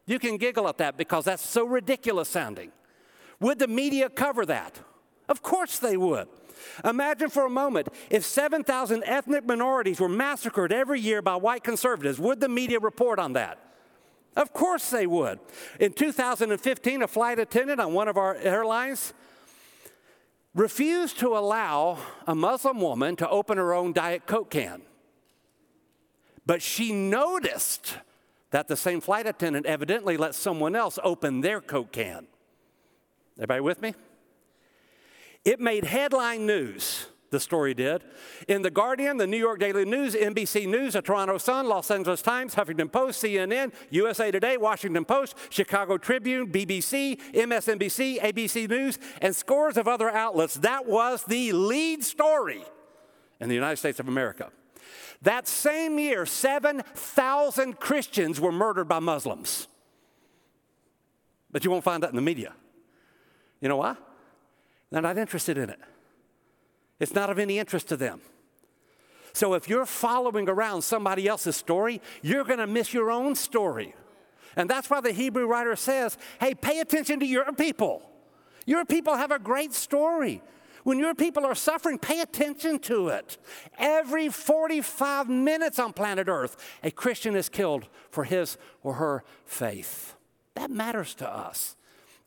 You 0.07 0.19
can 0.19 0.39
giggle 0.39 0.67
at 0.69 0.79
that 0.79 0.97
because 0.97 1.27
that's 1.27 1.47
so 1.47 1.67
ridiculous 1.67 2.29
sounding. 2.31 2.73
Would 3.41 3.59
the 3.59 3.69
media 3.69 4.09
cover 4.09 4.47
that? 4.47 4.81
Of 5.29 5.43
course 5.43 5.79
they 5.79 5.97
would. 5.97 6.29
Imagine 6.85 7.29
for 7.29 7.45
a 7.45 7.51
moment 7.51 7.89
if 8.09 8.25
7,000 8.25 9.05
ethnic 9.05 9.47
minorities 9.47 10.01
were 10.01 10.09
massacred 10.09 10.73
every 10.73 11.01
year 11.01 11.21
by 11.21 11.37
white 11.37 11.63
conservatives. 11.63 12.19
Would 12.19 12.41
the 12.41 12.49
media 12.49 12.81
report 12.81 13.19
on 13.19 13.35
that? 13.35 13.59
Of 14.35 14.53
course 14.53 14.91
they 14.91 15.07
would. 15.07 15.39
In 15.79 15.93
2015, 15.93 17.03
a 17.03 17.09
flight 17.09 17.39
attendant 17.39 17.81
on 17.81 17.93
one 17.93 18.09
of 18.09 18.17
our 18.17 18.37
airlines 18.37 19.13
refused 20.55 21.19
to 21.19 21.37
allow 21.37 21.99
a 22.27 22.35
Muslim 22.35 22.81
woman 22.81 23.17
to 23.17 23.29
open 23.29 23.59
her 23.59 23.73
own 23.75 23.93
Diet 23.93 24.27
Coke 24.27 24.51
can. 24.51 24.83
But 26.47 26.63
she 26.63 26.93
noticed 26.93 27.99
that 28.51 28.69
the 28.69 28.77
same 28.77 29.01
flight 29.01 29.27
attendant 29.27 29.67
evidently 29.67 30.17
let 30.17 30.35
someone 30.35 30.75
else 30.75 30.99
open 31.05 31.43
their 31.43 31.61
Coke 31.61 31.93
can. 31.93 32.27
Everybody 33.37 33.61
with 33.61 33.83
me? 33.83 33.95
It 35.45 35.61
made 35.61 35.85
headline 35.85 36.47
news, 36.47 37.07
the 37.31 37.41
story 37.41 37.75
did. 37.75 38.05
In 38.49 38.63
The 38.63 38.71
Guardian, 38.71 39.17
the 39.17 39.27
New 39.27 39.37
York 39.37 39.59
Daily 39.59 39.85
News, 39.85 40.15
NBC 40.15 40.67
News, 40.67 40.95
the 40.95 41.03
Toronto 41.03 41.39
Sun, 41.39 41.69
Los 41.69 41.91
Angeles 41.91 42.23
Times, 42.23 42.55
Huffington 42.55 42.91
Post, 42.91 43.23
CNN, 43.23 43.73
USA 43.91 44.31
Today, 44.31 44.57
Washington 44.57 45.05
Post, 45.05 45.35
Chicago 45.51 45.99
Tribune, 45.99 46.51
BBC, 46.51 47.21
MSNBC, 47.33 48.21
ABC 48.21 48.69
News, 48.69 48.99
and 49.21 49.35
scores 49.35 49.77
of 49.77 49.89
other 49.89 50.11
outlets. 50.11 50.55
That 50.55 50.87
was 50.87 51.25
the 51.25 51.53
lead 51.53 52.05
story 52.05 52.65
in 53.41 53.49
the 53.49 53.55
United 53.55 53.77
States 53.77 54.01
of 54.01 54.09
America. 54.09 54.51
That 55.23 55.49
same 55.49 55.99
year, 55.99 56.27
7,000 56.27 57.81
Christians 57.81 58.41
were 58.41 58.53
murdered 58.53 58.89
by 58.89 59.01
Muslims. 59.01 59.69
But 61.51 61.65
you 61.65 61.71
won't 61.71 61.85
find 61.85 62.03
that 62.03 62.11
in 62.11 62.17
the 62.17 62.23
media. 62.23 62.53
You 63.61 63.69
know 63.69 63.77
why? 63.77 63.97
They're 64.91 65.03
not 65.03 65.19
interested 65.19 65.59
in 65.59 65.71
it. 65.71 65.79
It's 67.01 67.15
not 67.15 67.31
of 67.31 67.39
any 67.39 67.59
interest 67.59 67.89
to 67.89 67.97
them. 67.97 68.21
So 69.33 69.55
if 69.55 69.69
you're 69.69 69.87
following 69.87 70.49
around 70.49 70.83
somebody 70.83 71.29
else's 71.29 71.57
story, 71.57 72.01
you're 72.23 72.45
going 72.45 72.59
to 72.59 72.67
miss 72.67 72.93
your 72.93 73.11
own 73.11 73.35
story. 73.35 73.95
And 74.57 74.69
that's 74.69 74.91
why 74.91 75.01
the 75.01 75.13
Hebrew 75.13 75.47
writer 75.47 75.77
says, 75.77 76.19
hey, 76.41 76.55
pay 76.55 76.81
attention 76.81 77.21
to 77.21 77.27
your 77.27 77.53
people. 77.53 78.03
Your 78.67 78.85
people 78.85 79.15
have 79.17 79.31
a 79.31 79.39
great 79.39 79.73
story. 79.73 80.43
When 80.83 80.99
your 80.99 81.15
people 81.15 81.45
are 81.45 81.55
suffering, 81.55 81.99
pay 81.99 82.21
attention 82.21 82.79
to 82.81 83.09
it. 83.09 83.39
Every 83.79 84.29
45 84.29 85.29
minutes 85.29 85.79
on 85.79 85.93
planet 85.93 86.29
Earth, 86.29 86.57
a 86.83 86.91
Christian 86.91 87.37
is 87.37 87.49
killed 87.49 87.87
for 88.11 88.25
his 88.25 88.59
or 88.83 88.95
her 88.95 89.23
faith. 89.45 90.15
That 90.55 90.71
matters 90.71 91.15
to 91.17 91.29
us. 91.29 91.77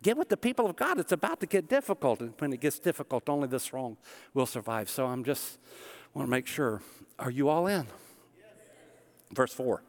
Get 0.04 0.18
with 0.18 0.30
the 0.30 0.38
people 0.38 0.68
of 0.68 0.76
God. 0.76 1.00
It's 1.00 1.12
about 1.12 1.40
to 1.42 1.46
get 1.46 1.70
difficult. 1.70 2.22
And 2.22 2.34
when 2.40 2.52
it 2.54 2.60
gets 2.60 2.80
difficult, 2.80 3.30
only 3.30 3.48
the 3.48 3.60
strong 3.60 3.98
will 4.34 4.46
survive. 4.46 4.90
So 4.90 5.06
I'm 5.06 5.24
just 5.24 5.60
want 6.14 6.28
to 6.28 6.32
make 6.32 6.48
sure. 6.48 6.82
Are 7.20 7.30
you 7.30 7.50
all 7.50 7.68
in? 7.68 7.86
Verse 9.32 9.54
4. 9.54 9.84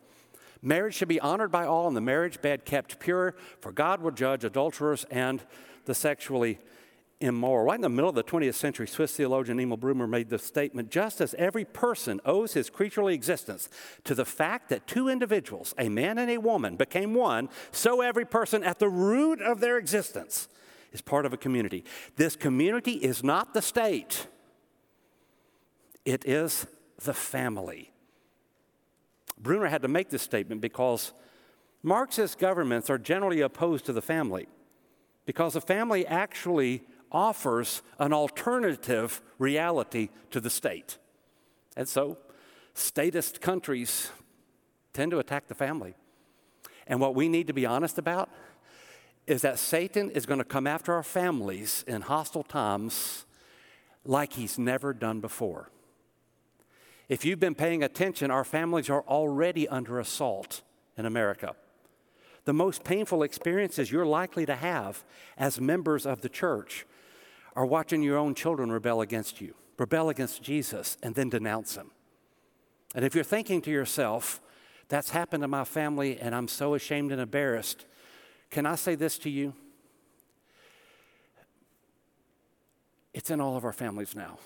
Marriage 0.61 0.95
should 0.95 1.09
be 1.09 1.19
honored 1.19 1.51
by 1.51 1.67
all, 1.67 1.89
and 1.89 1.97
the 1.97 2.01
marriage 2.01 2.41
bed 2.41 2.65
kept 2.65 3.01
pure, 3.01 3.35
for 3.61 3.73
God 3.73 4.01
will 4.01 4.13
judge 4.13 4.45
adulterers 4.45 5.05
and 5.11 5.43
the 5.87 5.95
sexually 5.95 6.59
immoral. 7.23 7.67
Right 7.67 7.77
in 7.77 7.81
the 7.81 7.89
middle 7.89 8.09
of 8.09 8.15
the 8.15 8.25
20th 8.25 8.55
century, 8.55 8.87
Swiss 8.87 9.17
theologian 9.17 9.61
Emil 9.61 9.77
Brunner 9.77 10.07
made 10.07 10.29
the 10.29 10.39
statement 10.39 10.91
just 10.91 11.21
as 11.21 11.35
every 11.35 11.65
person 11.65 12.21
owes 12.25 12.55
his 12.55 12.69
creaturely 12.69 13.15
existence 13.15 13.69
to 14.05 14.15
the 14.15 14.25
fact 14.25 14.69
that 14.69 14.87
two 14.87 15.09
individuals, 15.09 15.75
a 15.79 15.89
man 15.89 16.19
and 16.19 16.31
a 16.31 16.39
woman, 16.39 16.77
became 16.77 17.15
one, 17.15 17.49
so 17.71 18.01
every 18.01 18.25
person 18.25 18.63
at 18.65 18.79
the 18.79 18.89
root 18.89 19.41
of 19.41 19.61
their 19.61 19.79
existence 19.79 20.49
is 20.93 21.01
part 21.01 21.25
of 21.25 21.33
a 21.33 21.37
community. 21.37 21.85
This 22.17 22.37
community 22.37 22.93
is 22.93 23.23
not 23.23 23.55
the 23.55 23.63
state, 23.63 24.27
it 26.05 26.25
is 26.27 26.67
the 27.05 27.15
family. 27.15 27.93
Brunner 29.39 29.67
had 29.67 29.83
to 29.83 29.89
make 29.89 30.11
this 30.11 30.23
statement 30.23 30.61
because 30.61 31.13
Marxist 31.83 32.39
governments 32.39 32.89
are 32.91 32.99
generally 32.99 33.41
opposed 33.41 33.87
to 33.87 33.93
the 33.93 34.03
family 34.03 34.47
because 35.27 35.55
the 35.55 35.61
family 35.61 36.07
actually 36.07 36.83
offers 37.13 37.83
an 37.99 38.13
alternative 38.13 39.21
reality 39.39 40.09
to 40.31 40.41
the 40.41 40.51
state. 40.51 40.99
And 41.77 41.89
so, 41.89 42.19
statist 42.75 43.41
countries 43.41 44.11
tend 44.93 45.11
to 45.13 45.19
attack 45.19 45.47
the 45.49 45.55
family. 45.55 45.95
And 46.87 47.01
what 47.01 47.15
we 47.15 47.29
need 47.29 47.47
to 47.47 47.53
be 47.53 47.67
honest 47.67 47.99
about 47.99 48.29
is 49.27 49.43
that 49.43 49.59
Satan 49.59 50.11
is 50.11 50.27
going 50.27 50.39
to 50.39 50.45
come 50.45 50.67
after 50.67 50.93
our 50.93 51.03
families 51.03 51.85
in 51.87 52.03
hostile 52.03 52.43
times 52.43 53.25
like 54.05 54.33
he's 54.33 54.59
never 54.59 54.93
done 54.93 55.21
before. 55.21 55.71
If 57.09 57.25
you've 57.25 57.41
been 57.41 57.55
paying 57.55 57.83
attention, 57.83 58.31
our 58.31 58.45
families 58.45 58.91
are 58.91 59.03
already 59.03 59.69
under 59.69 60.01
assault 60.01 60.63
in 60.97 61.07
America. 61.07 61.55
The 62.45 62.53
most 62.53 62.85
painful 62.85 63.23
experiences 63.23 63.93
you're 63.93 64.07
likely 64.07 64.47
to 64.47 64.57
have 64.57 65.05
as 65.37 65.61
members 65.61 66.07
of 66.07 66.23
the 66.23 66.29
church 66.29 66.85
are 67.55 67.67
watching 67.67 68.03
your 68.03 68.17
own 68.17 68.35
children 68.35 68.71
rebel 68.73 69.01
against 69.01 69.41
you, 69.41 69.55
rebel 69.79 70.09
against 70.09 70.43
Jesus, 70.43 70.97
and 71.03 71.15
then 71.15 71.29
denounce 71.29 71.77
him. 71.77 71.91
And 72.95 73.05
if 73.05 73.15
you're 73.15 73.25
thinking 73.25 73.61
to 73.63 73.71
yourself, 73.71 74.41
that's 74.89 75.11
happened 75.11 75.43
to 75.43 75.49
my 75.49 75.65
family 75.65 76.19
and 76.21 76.35
I'm 76.35 76.49
so 76.49 76.75
ashamed 76.75 77.13
and 77.13 77.21
embarrassed, 77.21 77.87
can 78.51 78.67
I 78.67 78.75
say 78.75 78.95
this 78.95 79.19
to 79.19 79.31
you? 79.31 79.55
It's 83.15 83.31
in 83.31 83.41
all 83.41 83.57
of 83.57 83.65
our 83.65 83.73
families 83.73 84.15
now. 84.15 84.39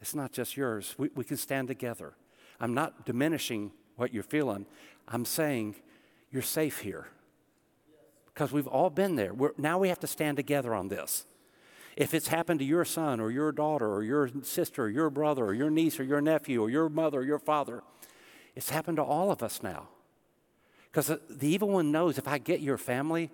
It's 0.00 0.14
not 0.14 0.32
just 0.32 0.56
yours. 0.56 0.94
We, 0.96 1.10
we 1.14 1.24
can 1.24 1.36
stand 1.36 1.68
together. 1.68 2.14
I'm 2.60 2.74
not 2.74 3.04
diminishing 3.04 3.72
what 3.96 4.14
you're 4.14 4.22
feeling. 4.22 4.66
I'm 5.06 5.24
saying 5.24 5.76
you're 6.30 6.42
safe 6.42 6.80
here 6.80 7.08
because 8.26 8.52
we've 8.52 8.66
all 8.66 8.90
been 8.90 9.16
there. 9.16 9.34
We're, 9.34 9.52
now 9.58 9.78
we 9.78 9.88
have 9.88 10.00
to 10.00 10.06
stand 10.06 10.36
together 10.36 10.74
on 10.74 10.88
this. 10.88 11.26
If 11.98 12.14
it's 12.14 12.28
happened 12.28 12.60
to 12.60 12.64
your 12.64 12.84
son 12.84 13.18
or 13.18 13.32
your 13.32 13.50
daughter 13.50 13.92
or 13.92 14.04
your 14.04 14.30
sister 14.44 14.84
or 14.84 14.88
your 14.88 15.10
brother 15.10 15.44
or 15.44 15.52
your 15.52 15.68
niece 15.68 15.98
or 15.98 16.04
your 16.04 16.20
nephew 16.20 16.62
or 16.62 16.70
your 16.70 16.88
mother 16.88 17.18
or 17.18 17.24
your 17.24 17.40
father, 17.40 17.82
it's 18.54 18.70
happened 18.70 18.98
to 18.98 19.02
all 19.02 19.32
of 19.32 19.42
us 19.42 19.64
now. 19.64 19.88
Because 20.84 21.10
the 21.28 21.48
evil 21.48 21.70
one 21.70 21.90
knows 21.90 22.16
if 22.16 22.28
I 22.28 22.38
get 22.38 22.60
your 22.60 22.78
family, 22.78 23.30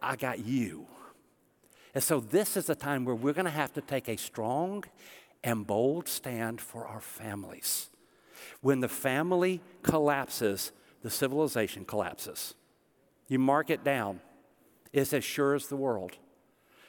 I 0.00 0.16
got 0.16 0.38
you. 0.38 0.86
And 1.94 2.02
so 2.02 2.18
this 2.18 2.56
is 2.56 2.70
a 2.70 2.74
time 2.74 3.04
where 3.04 3.14
we're 3.14 3.34
going 3.34 3.44
to 3.44 3.50
have 3.50 3.74
to 3.74 3.82
take 3.82 4.08
a 4.08 4.16
strong 4.16 4.84
and 5.44 5.66
bold 5.66 6.08
stand 6.08 6.62
for 6.62 6.86
our 6.86 7.02
families. 7.02 7.90
When 8.62 8.80
the 8.80 8.88
family 8.88 9.60
collapses, 9.82 10.72
the 11.02 11.10
civilization 11.10 11.84
collapses. 11.84 12.54
You 13.28 13.38
mark 13.38 13.68
it 13.68 13.84
down, 13.84 14.20
it's 14.94 15.12
as 15.12 15.24
sure 15.24 15.54
as 15.54 15.66
the 15.66 15.76
world. 15.76 16.16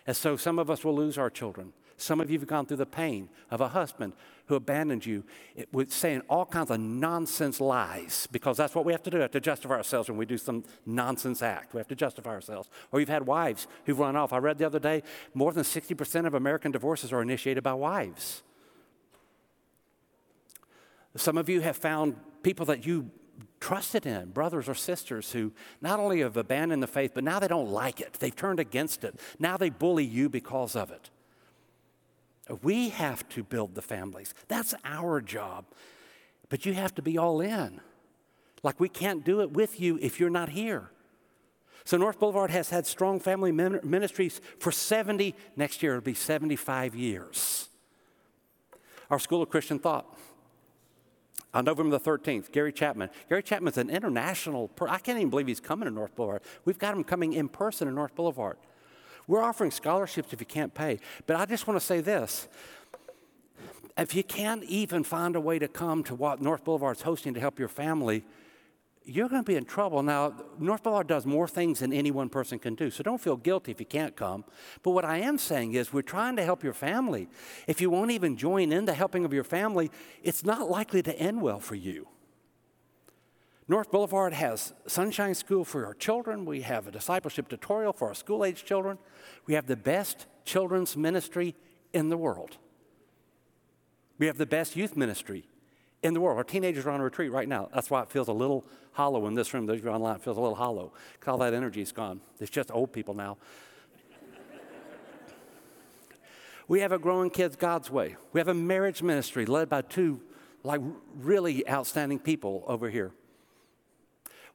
And 0.05 0.15
so 0.15 0.35
some 0.35 0.59
of 0.59 0.69
us 0.69 0.83
will 0.83 0.95
lose 0.95 1.17
our 1.17 1.29
children. 1.29 1.73
Some 1.95 2.19
of 2.19 2.29
you 2.29 2.39
have 2.39 2.47
gone 2.47 2.65
through 2.65 2.77
the 2.77 2.85
pain 2.85 3.29
of 3.49 3.61
a 3.61 3.69
husband 3.69 4.13
who 4.47 4.55
abandoned 4.55 5.05
you 5.05 5.23
with 5.71 5.91
saying 5.91 6.21
all 6.27 6.45
kinds 6.45 6.69
of 6.69 6.79
nonsense 6.79 7.61
lies 7.61 8.27
because 8.31 8.57
that's 8.57 8.75
what 8.75 8.83
we 8.83 8.91
have 8.91 9.03
to 9.03 9.09
do. 9.09 9.17
We 9.17 9.21
have 9.21 9.31
to 9.31 9.39
justify 9.39 9.75
ourselves 9.75 10.09
when 10.09 10.17
we 10.17 10.25
do 10.25 10.37
some 10.37 10.65
nonsense 10.85 11.41
act. 11.41 11.73
We 11.73 11.77
have 11.77 11.87
to 11.87 11.95
justify 11.95 12.31
ourselves. 12.31 12.69
Or 12.91 12.99
you've 12.99 13.09
had 13.09 13.25
wives 13.25 13.67
who've 13.85 13.97
run 13.97 14.15
off. 14.15 14.33
I 14.33 14.39
read 14.39 14.57
the 14.57 14.65
other 14.65 14.79
day 14.79 15.03
more 15.33 15.53
than 15.53 15.63
60% 15.63 16.25
of 16.25 16.33
American 16.33 16.71
divorces 16.71 17.13
are 17.13 17.21
initiated 17.21 17.63
by 17.63 17.73
wives. 17.73 18.43
Some 21.15 21.37
of 21.37 21.47
you 21.47 21.61
have 21.61 21.77
found 21.77 22.17
people 22.41 22.65
that 22.65 22.85
you 22.85 23.11
trusted 23.63 24.06
in, 24.06 24.30
brothers 24.32 24.67
or 24.67 24.73
sisters 24.73 25.32
who 25.32 25.54
not 25.80 25.97
only 25.97 26.19
have 26.19 26.36
abandoned 26.36 26.84
the 26.84 26.88
faith, 26.88 27.12
but 27.15 27.23
now 27.23 27.39
they 27.39 27.47
don't 27.47 27.69
like 27.69 28.02
it. 28.02 28.12
They've 28.19 28.36
turned 28.36 28.60
against 28.60 29.06
it. 29.06 29.17
Now 29.39 29.56
they 29.56 29.69
bully 29.69 30.04
you 30.04 30.28
because 30.28 30.76
of 30.76 30.91
it. 30.91 31.10
We 32.62 32.89
have 32.89 33.28
to 33.30 33.41
build 33.41 33.73
the 33.73 33.82
families. 33.82 34.34
That's 34.49 34.76
our 34.84 35.21
job. 35.21 35.63
But 36.49 36.65
you 36.65 36.73
have 36.73 36.93
to 36.95 37.02
be 37.02 37.17
all 37.17 37.39
in. 37.39 37.80
Like 38.63 38.82
we 38.82 38.89
can't 38.89 39.23
do 39.23 39.39
it 39.39 39.54
with 39.54 39.80
you 39.80 39.97
if 40.02 40.19
you're 40.19 40.30
not 40.30 40.49
here. 40.49 40.89
So 41.86 41.95
North 41.95 42.19
Boulevard 42.19 42.52
has 42.52 42.69
had 42.69 42.86
strong 42.86 43.21
family 43.21 43.54
ministries 43.54 44.41
for 44.60 44.73
70, 44.73 45.36
next 45.56 45.82
year 45.82 45.93
it'll 45.93 46.02
be 46.02 46.13
75 46.13 46.95
years. 46.95 47.69
our 49.10 49.19
School 49.19 49.41
of 49.41 49.49
Christian 49.49 49.80
Thought. 49.80 50.06
On 51.53 51.63
November 51.63 51.97
the 51.97 52.03
13th, 52.03 52.51
Gary 52.51 52.73
Chapman. 52.73 53.09
Gary 53.29 53.43
Chapman's 53.43 53.77
an 53.77 53.89
international, 53.89 54.69
per- 54.69 54.87
I 54.87 54.97
can't 54.97 55.17
even 55.17 55.29
believe 55.29 55.47
he's 55.47 55.59
coming 55.59 55.87
to 55.87 55.93
North 55.93 56.15
Boulevard. 56.15 56.41
We've 56.65 56.79
got 56.79 56.95
him 56.95 57.03
coming 57.03 57.33
in 57.33 57.47
person 57.47 57.87
to 57.87 57.93
North 57.93 58.15
Boulevard. 58.15 58.57
We're 59.27 59.43
offering 59.43 59.71
scholarships 59.71 60.33
if 60.33 60.39
you 60.39 60.45
can't 60.45 60.73
pay. 60.73 60.99
But 61.27 61.35
I 61.35 61.45
just 61.45 61.67
want 61.67 61.79
to 61.79 61.85
say 61.85 62.01
this 62.01 62.47
if 63.97 64.15
you 64.15 64.23
can't 64.23 64.63
even 64.63 65.03
find 65.03 65.35
a 65.35 65.39
way 65.39 65.59
to 65.59 65.67
come 65.67 66.03
to 66.05 66.15
what 66.15 66.41
North 66.41 66.63
Boulevard's 66.63 67.03
hosting 67.03 67.33
to 67.35 67.39
help 67.39 67.59
your 67.59 67.67
family, 67.67 68.23
you're 69.05 69.27
going 69.29 69.43
to 69.43 69.45
be 69.45 69.55
in 69.55 69.65
trouble. 69.65 70.01
Now, 70.01 70.33
North 70.59 70.83
Boulevard 70.83 71.07
does 71.07 71.25
more 71.25 71.47
things 71.47 71.79
than 71.79 71.91
any 71.91 72.11
one 72.11 72.29
person 72.29 72.59
can 72.59 72.75
do, 72.75 72.89
so 72.89 73.03
don't 73.03 73.21
feel 73.21 73.35
guilty 73.35 73.71
if 73.71 73.79
you 73.79 73.85
can't 73.85 74.15
come. 74.15 74.45
But 74.81 74.91
what 74.91 75.05
I 75.05 75.17
am 75.19 75.37
saying 75.37 75.73
is, 75.73 75.91
we're 75.91 76.01
trying 76.01 76.35
to 76.37 76.43
help 76.43 76.63
your 76.63 76.73
family. 76.73 77.27
If 77.67 77.81
you 77.81 77.89
won't 77.89 78.11
even 78.11 78.37
join 78.37 78.71
in 78.71 78.85
the 78.85 78.93
helping 78.93 79.25
of 79.25 79.33
your 79.33 79.43
family, 79.43 79.91
it's 80.23 80.45
not 80.45 80.69
likely 80.69 81.01
to 81.03 81.17
end 81.17 81.41
well 81.41 81.59
for 81.59 81.75
you. 81.75 82.07
North 83.67 83.91
Boulevard 83.91 84.33
has 84.33 84.73
Sunshine 84.87 85.35
School 85.35 85.63
for 85.63 85.85
our 85.85 85.93
children. 85.93 86.45
We 86.45 86.61
have 86.61 86.87
a 86.87 86.91
discipleship 86.91 87.47
tutorial 87.47 87.93
for 87.93 88.09
our 88.09 88.13
school 88.13 88.43
age 88.43 88.65
children. 88.65 88.97
We 89.45 89.53
have 89.53 89.67
the 89.67 89.77
best 89.77 90.25
children's 90.43 90.97
ministry 90.97 91.55
in 91.93 92.09
the 92.09 92.17
world. 92.17 92.57
We 94.17 94.27
have 94.27 94.37
the 94.37 94.45
best 94.45 94.75
youth 94.75 94.97
ministry 94.97 95.45
in 96.03 96.13
the 96.13 96.21
world. 96.21 96.37
Our 96.37 96.43
teenagers 96.43 96.85
are 96.85 96.91
on 96.91 96.99
a 96.99 97.03
retreat 97.03 97.31
right 97.31 97.47
now. 97.47 97.69
That's 97.73 97.89
why 97.89 98.03
it 98.03 98.09
feels 98.09 98.27
a 98.27 98.33
little 98.33 98.65
hollow 98.91 99.25
in 99.27 99.33
this 99.33 99.53
room. 99.53 99.65
Those 99.65 99.79
of 99.79 99.85
you 99.85 99.91
online, 99.91 100.17
it 100.17 100.21
feels 100.21 100.37
a 100.37 100.41
little 100.41 100.55
hollow 100.55 100.91
because 101.13 101.31
all 101.31 101.37
that 101.39 101.53
energy 101.53 101.81
is 101.81 101.91
gone. 101.91 102.21
It's 102.39 102.51
just 102.51 102.69
old 102.71 102.93
people 102.93 103.13
now. 103.13 103.37
we 106.67 106.81
have 106.81 106.91
a 106.91 106.99
growing 106.99 107.29
kids 107.29 107.55
God's 107.55 107.89
way. 107.89 108.17
We 108.33 108.39
have 108.39 108.49
a 108.49 108.53
marriage 108.53 109.01
ministry 109.01 109.45
led 109.45 109.69
by 109.69 109.81
two 109.81 110.21
like 110.63 110.81
really 111.15 111.67
outstanding 111.67 112.19
people 112.19 112.63
over 112.67 112.89
here. 112.89 113.11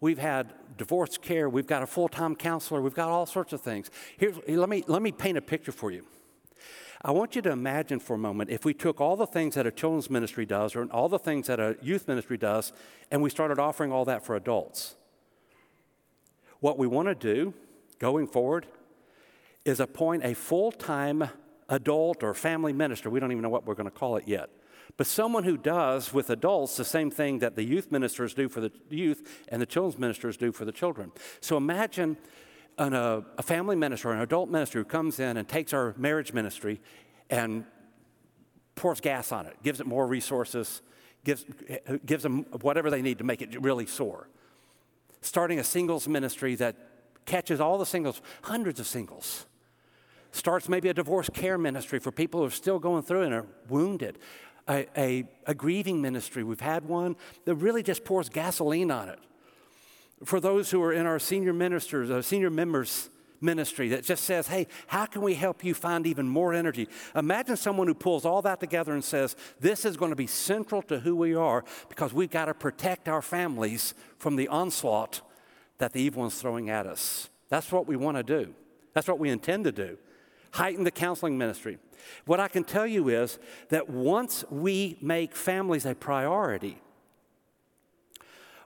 We've 0.00 0.18
had 0.18 0.52
divorce 0.76 1.18
care. 1.18 1.48
We've 1.48 1.66
got 1.66 1.82
a 1.82 1.86
full-time 1.86 2.36
counselor. 2.36 2.80
We've 2.80 2.94
got 2.94 3.08
all 3.08 3.26
sorts 3.26 3.52
of 3.52 3.60
things. 3.60 3.90
Here, 4.16 4.32
let 4.46 4.68
me 4.68 4.84
let 4.86 5.02
me 5.02 5.12
paint 5.12 5.36
a 5.36 5.42
picture 5.42 5.72
for 5.72 5.90
you. 5.90 6.04
I 7.02 7.12
want 7.12 7.36
you 7.36 7.42
to 7.42 7.50
imagine 7.50 8.00
for 8.00 8.14
a 8.14 8.18
moment 8.18 8.50
if 8.50 8.64
we 8.64 8.74
took 8.74 9.00
all 9.00 9.16
the 9.16 9.26
things 9.26 9.54
that 9.54 9.66
a 9.66 9.70
children's 9.70 10.10
ministry 10.10 10.44
does 10.44 10.74
or 10.74 10.84
all 10.86 11.08
the 11.08 11.18
things 11.18 11.46
that 11.46 11.60
a 11.60 11.76
youth 11.80 12.08
ministry 12.08 12.36
does 12.36 12.72
and 13.10 13.22
we 13.22 13.30
started 13.30 13.58
offering 13.58 13.92
all 13.92 14.04
that 14.06 14.26
for 14.26 14.34
adults. 14.34 14.96
What 16.60 16.76
we 16.76 16.88
want 16.88 17.06
to 17.08 17.14
do 17.14 17.54
going 18.00 18.26
forward 18.26 18.66
is 19.64 19.78
appoint 19.78 20.24
a 20.24 20.34
full 20.34 20.72
time 20.72 21.28
adult 21.68 22.24
or 22.24 22.34
family 22.34 22.72
minister. 22.72 23.10
We 23.10 23.20
don't 23.20 23.30
even 23.30 23.42
know 23.42 23.48
what 23.48 23.64
we're 23.64 23.74
going 23.74 23.90
to 23.90 23.96
call 23.96 24.16
it 24.16 24.26
yet. 24.26 24.50
But 24.96 25.06
someone 25.06 25.44
who 25.44 25.56
does 25.56 26.12
with 26.12 26.30
adults 26.30 26.76
the 26.76 26.84
same 26.84 27.10
thing 27.10 27.38
that 27.38 27.54
the 27.54 27.62
youth 27.62 27.92
ministers 27.92 28.34
do 28.34 28.48
for 28.48 28.60
the 28.60 28.72
youth 28.90 29.44
and 29.48 29.62
the 29.62 29.66
children's 29.66 29.98
ministers 29.98 30.36
do 30.36 30.50
for 30.50 30.64
the 30.64 30.72
children. 30.72 31.12
So 31.40 31.56
imagine 31.56 32.16
an, 32.78 32.94
a, 32.94 33.24
a 33.36 33.42
family 33.42 33.76
minister, 33.76 34.10
an 34.12 34.20
adult 34.20 34.48
minister 34.48 34.78
who 34.78 34.84
comes 34.84 35.18
in 35.20 35.36
and 35.36 35.48
takes 35.48 35.72
our 35.72 35.94
marriage 35.96 36.32
ministry 36.32 36.80
and 37.28 37.64
pours 38.74 39.00
gas 39.00 39.32
on 39.32 39.46
it, 39.46 39.56
gives 39.62 39.80
it 39.80 39.86
more 39.86 40.06
resources, 40.06 40.82
gives, 41.24 41.44
gives 42.06 42.22
them 42.22 42.44
whatever 42.62 42.90
they 42.90 43.02
need 43.02 43.18
to 43.18 43.24
make 43.24 43.42
it 43.42 43.60
really 43.60 43.86
soar. 43.86 44.28
Starting 45.20 45.58
a 45.58 45.64
singles 45.64 46.06
ministry 46.06 46.54
that 46.54 46.76
catches 47.26 47.60
all 47.60 47.76
the 47.76 47.86
singles, 47.86 48.22
hundreds 48.42 48.78
of 48.78 48.86
singles. 48.86 49.46
Starts 50.30 50.68
maybe 50.68 50.88
a 50.88 50.94
divorce 50.94 51.28
care 51.32 51.58
ministry 51.58 51.98
for 51.98 52.12
people 52.12 52.40
who 52.40 52.46
are 52.46 52.50
still 52.50 52.78
going 52.78 53.02
through 53.02 53.22
and 53.22 53.34
are 53.34 53.46
wounded. 53.68 54.18
A, 54.68 54.86
a, 54.96 55.24
a 55.46 55.54
grieving 55.54 56.00
ministry, 56.00 56.44
we've 56.44 56.60
had 56.60 56.86
one 56.86 57.16
that 57.46 57.54
really 57.56 57.82
just 57.82 58.04
pours 58.04 58.28
gasoline 58.28 58.90
on 58.90 59.08
it 59.08 59.18
for 60.24 60.40
those 60.40 60.70
who 60.70 60.82
are 60.82 60.92
in 60.92 61.06
our 61.06 61.18
senior 61.18 61.52
ministers, 61.52 62.10
uh, 62.10 62.22
senior 62.22 62.50
members 62.50 63.10
ministry 63.40 63.88
that 63.88 64.04
just 64.04 64.24
says, 64.24 64.48
hey, 64.48 64.66
how 64.88 65.06
can 65.06 65.22
we 65.22 65.34
help 65.34 65.64
you 65.64 65.74
find 65.74 66.06
even 66.06 66.28
more 66.28 66.52
energy? 66.52 66.88
Imagine 67.14 67.56
someone 67.56 67.86
who 67.86 67.94
pulls 67.94 68.24
all 68.24 68.42
that 68.42 68.60
together 68.60 68.92
and 68.92 69.04
says, 69.04 69.36
this 69.60 69.84
is 69.84 69.96
going 69.96 70.10
to 70.10 70.16
be 70.16 70.26
central 70.26 70.82
to 70.82 71.00
who 71.00 71.14
we 71.14 71.34
are 71.34 71.64
because 71.88 72.12
we've 72.12 72.30
got 72.30 72.46
to 72.46 72.54
protect 72.54 73.08
our 73.08 73.22
families 73.22 73.94
from 74.18 74.36
the 74.36 74.48
onslaught 74.48 75.20
that 75.78 75.92
the 75.92 76.00
evil 76.00 76.22
one's 76.22 76.40
throwing 76.40 76.70
at 76.70 76.86
us. 76.86 77.30
That's 77.48 77.70
what 77.72 77.86
we 77.86 77.96
want 77.96 78.16
to 78.16 78.22
do. 78.22 78.54
That's 78.94 79.08
what 79.08 79.18
we 79.18 79.30
intend 79.30 79.64
to 79.64 79.72
do. 79.72 79.98
Heighten 80.52 80.84
the 80.84 80.90
counseling 80.90 81.38
ministry. 81.38 81.78
What 82.24 82.40
I 82.40 82.48
can 82.48 82.64
tell 82.64 82.86
you 82.86 83.08
is 83.08 83.38
that 83.68 83.88
once 83.88 84.44
we 84.50 84.98
make 85.00 85.36
families 85.36 85.86
a 85.86 85.94
priority, 85.94 86.78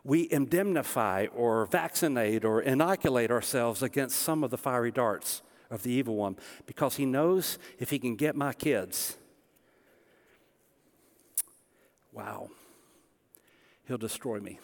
we 0.04 0.28
indemnify 0.30 1.26
or 1.34 1.66
vaccinate 1.66 2.44
or 2.44 2.60
inoculate 2.60 3.30
ourselves 3.30 3.82
against 3.82 4.18
some 4.18 4.42
of 4.42 4.50
the 4.50 4.58
fiery 4.58 4.90
darts 4.90 5.42
of 5.70 5.82
the 5.84 5.92
evil 5.92 6.16
one 6.16 6.36
because 6.66 6.96
he 6.96 7.06
knows 7.06 7.58
if 7.78 7.90
he 7.90 7.98
can 7.98 8.16
get 8.16 8.34
my 8.34 8.52
kids, 8.52 9.16
wow, 12.12 12.50
he'll 13.86 13.98
destroy 13.98 14.40
me. 14.40 14.58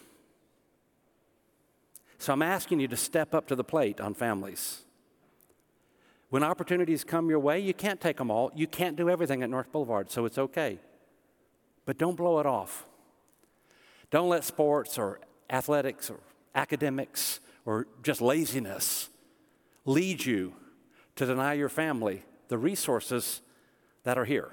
So 2.17 2.33
I'm 2.33 2.41
asking 2.41 2.81
you 2.81 2.89
to 2.89 2.97
step 2.97 3.33
up 3.33 3.47
to 3.47 3.55
the 3.55 3.63
plate 3.63 4.01
on 4.01 4.13
families. 4.13 4.81
When 6.29 6.43
opportunities 6.43 7.05
come 7.05 7.29
your 7.29 7.39
way, 7.39 7.59
you 7.59 7.73
can't 7.73 8.01
take 8.01 8.17
them 8.17 8.29
all. 8.29 8.51
You 8.53 8.67
can't 8.67 8.97
do 8.97 9.09
everything 9.09 9.41
at 9.41 9.49
North 9.49 9.71
Boulevard, 9.71 10.11
so 10.11 10.25
it's 10.25 10.37
okay. 10.37 10.79
But 11.85 11.97
don't 11.97 12.15
blow 12.15 12.39
it 12.39 12.45
off. 12.45 12.85
Don't 14.11 14.29
let 14.29 14.43
sports 14.43 14.97
or 14.97 15.21
athletics 15.49 16.09
or 16.09 16.19
academics 16.55 17.39
or 17.65 17.87
just 18.03 18.21
laziness 18.21 19.09
lead 19.85 20.25
you 20.25 20.53
to 21.15 21.25
deny 21.25 21.53
your 21.53 21.69
family 21.69 22.23
the 22.47 22.57
resources 22.57 23.41
that 24.03 24.17
are 24.17 24.25
here. 24.25 24.51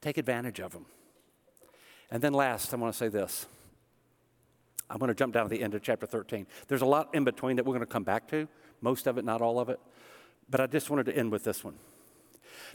Take 0.00 0.18
advantage 0.18 0.60
of 0.60 0.72
them. 0.72 0.86
And 2.10 2.22
then, 2.22 2.32
last, 2.32 2.74
I 2.74 2.76
want 2.76 2.92
to 2.92 2.98
say 2.98 3.08
this. 3.08 3.46
I'm 4.90 4.98
going 4.98 5.08
to 5.08 5.14
jump 5.14 5.32
down 5.32 5.44
to 5.44 5.48
the 5.48 5.62
end 5.62 5.74
of 5.74 5.82
chapter 5.82 6.06
13. 6.06 6.46
There's 6.68 6.82
a 6.82 6.86
lot 6.86 7.14
in 7.14 7.24
between 7.24 7.56
that 7.56 7.64
we're 7.64 7.72
going 7.72 7.80
to 7.80 7.86
come 7.86 8.02
back 8.04 8.28
to, 8.28 8.48
most 8.80 9.06
of 9.06 9.16
it, 9.16 9.24
not 9.24 9.40
all 9.40 9.58
of 9.58 9.68
it. 9.68 9.80
But 10.50 10.60
I 10.60 10.66
just 10.66 10.90
wanted 10.90 11.06
to 11.06 11.16
end 11.16 11.32
with 11.32 11.44
this 11.44 11.64
one. 11.64 11.76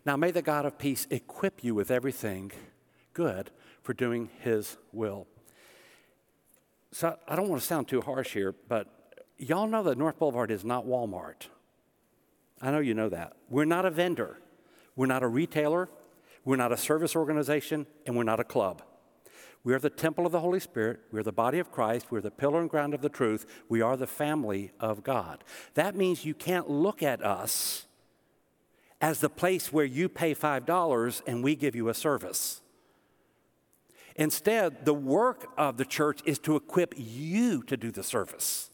Now, 0.05 0.15
may 0.15 0.31
the 0.31 0.41
God 0.41 0.65
of 0.65 0.79
peace 0.79 1.05
equip 1.11 1.63
you 1.63 1.75
with 1.75 1.91
everything 1.91 2.51
good 3.13 3.51
for 3.83 3.93
doing 3.93 4.29
his 4.39 4.77
will. 4.91 5.27
So 6.91 7.17
I 7.27 7.35
don't 7.35 7.49
want 7.49 7.61
to 7.61 7.67
sound 7.67 7.87
too 7.87 8.01
harsh 8.01 8.33
here, 8.33 8.55
but 8.67 8.87
y'all 9.37 9.67
know 9.67 9.83
that 9.83 9.97
North 9.97 10.17
Boulevard 10.17 10.51
is 10.51 10.63
not 10.63 10.85
Walmart. 10.85 11.47
I 12.61 12.71
know 12.71 12.79
you 12.79 12.93
know 12.93 13.09
that. 13.09 13.33
We're 13.49 13.65
not 13.65 13.85
a 13.85 13.91
vendor, 13.91 14.39
we're 14.95 15.05
not 15.05 15.23
a 15.23 15.27
retailer, 15.27 15.89
we're 16.45 16.55
not 16.55 16.71
a 16.71 16.77
service 16.77 17.15
organization, 17.15 17.85
and 18.05 18.15
we're 18.15 18.23
not 18.23 18.39
a 18.39 18.43
club. 18.43 18.81
We 19.63 19.73
are 19.73 19.79
the 19.79 19.89
temple 19.89 20.25
of 20.25 20.31
the 20.31 20.39
Holy 20.39 20.61
Spirit. 20.61 21.01
We're 21.11 21.23
the 21.23 21.33
body 21.33 21.59
of 21.59 21.73
Christ. 21.73 22.07
We're 22.09 22.21
the 22.21 22.31
pillar 22.31 22.61
and 22.61 22.69
ground 22.69 22.93
of 22.93 23.01
the 23.01 23.09
truth. 23.09 23.45
We 23.67 23.81
are 23.81 23.97
the 23.97 24.07
family 24.07 24.71
of 24.79 25.03
God. 25.03 25.43
That 25.73 25.93
means 25.93 26.23
you 26.23 26.33
can't 26.33 26.69
look 26.69 27.03
at 27.03 27.21
us 27.21 27.85
as 29.01 29.19
the 29.19 29.29
place 29.29 29.73
where 29.73 29.83
you 29.83 30.07
pay 30.07 30.33
$5 30.33 31.21
and 31.27 31.43
we 31.43 31.55
give 31.55 31.75
you 31.75 31.89
a 31.89 31.93
service. 31.93 32.61
Instead, 34.17 34.85
the 34.85 34.93
work 34.93 35.47
of 35.57 35.77
the 35.77 35.85
church 35.85 36.21
is 36.25 36.39
to 36.39 36.55
equip 36.55 36.93
you 36.97 37.61
to 37.63 37.77
do 37.77 37.91
the 37.91 38.03
service. 38.03 38.71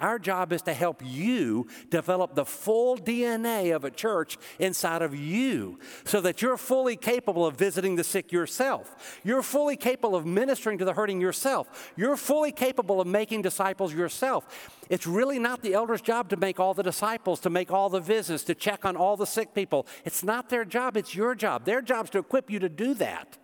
Our 0.00 0.20
job 0.20 0.52
is 0.52 0.62
to 0.62 0.74
help 0.74 1.02
you 1.04 1.66
develop 1.90 2.36
the 2.36 2.44
full 2.44 2.96
DNA 2.96 3.74
of 3.74 3.82
a 3.82 3.90
church 3.90 4.38
inside 4.60 5.02
of 5.02 5.12
you 5.12 5.80
so 6.04 6.20
that 6.20 6.40
you're 6.40 6.56
fully 6.56 6.94
capable 6.94 7.44
of 7.44 7.56
visiting 7.56 7.96
the 7.96 8.04
sick 8.04 8.30
yourself. 8.30 9.20
You're 9.24 9.42
fully 9.42 9.76
capable 9.76 10.14
of 10.14 10.24
ministering 10.24 10.78
to 10.78 10.84
the 10.84 10.92
hurting 10.92 11.20
yourself. 11.20 11.92
You're 11.96 12.16
fully 12.16 12.52
capable 12.52 13.00
of 13.00 13.08
making 13.08 13.42
disciples 13.42 13.92
yourself. 13.92 14.70
It's 14.88 15.06
really 15.06 15.40
not 15.40 15.62
the 15.62 15.74
elder's 15.74 16.00
job 16.00 16.28
to 16.28 16.36
make 16.36 16.60
all 16.60 16.74
the 16.74 16.84
disciples, 16.84 17.40
to 17.40 17.50
make 17.50 17.72
all 17.72 17.88
the 17.88 17.98
visits, 17.98 18.44
to 18.44 18.54
check 18.54 18.84
on 18.84 18.94
all 18.96 19.16
the 19.16 19.26
sick 19.26 19.52
people. 19.52 19.84
It's 20.04 20.22
not 20.22 20.48
their 20.48 20.64
job, 20.64 20.96
it's 20.96 21.16
your 21.16 21.34
job. 21.34 21.64
Their 21.64 21.82
job 21.82 22.04
is 22.04 22.10
to 22.10 22.18
equip 22.18 22.50
you 22.50 22.60
to 22.60 22.68
do 22.68 22.94
that. 22.94 23.36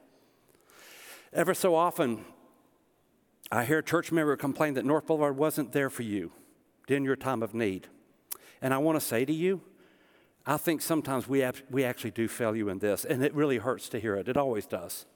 Ever 1.34 1.52
so 1.52 1.74
often, 1.74 2.24
I 3.50 3.64
hear 3.64 3.78
a 3.78 3.82
church 3.82 4.12
member 4.12 4.36
complain 4.36 4.74
that 4.74 4.84
North 4.84 5.06
Boulevard 5.06 5.36
wasn't 5.36 5.72
there 5.72 5.90
for 5.90 6.04
you 6.04 6.30
in 6.86 7.02
your 7.02 7.16
time 7.16 7.42
of 7.42 7.54
need. 7.54 7.88
And 8.62 8.72
I 8.72 8.78
want 8.78 9.00
to 9.00 9.04
say 9.04 9.24
to 9.24 9.32
you, 9.32 9.60
I 10.46 10.58
think 10.58 10.80
sometimes 10.80 11.26
we, 11.26 11.40
have, 11.40 11.60
we 11.68 11.82
actually 11.82 12.12
do 12.12 12.28
fail 12.28 12.54
you 12.54 12.68
in 12.68 12.78
this, 12.78 13.04
and 13.04 13.24
it 13.24 13.34
really 13.34 13.58
hurts 13.58 13.88
to 13.88 13.98
hear 13.98 14.14
it. 14.14 14.28
It 14.28 14.36
always 14.36 14.64
does. 14.64 15.06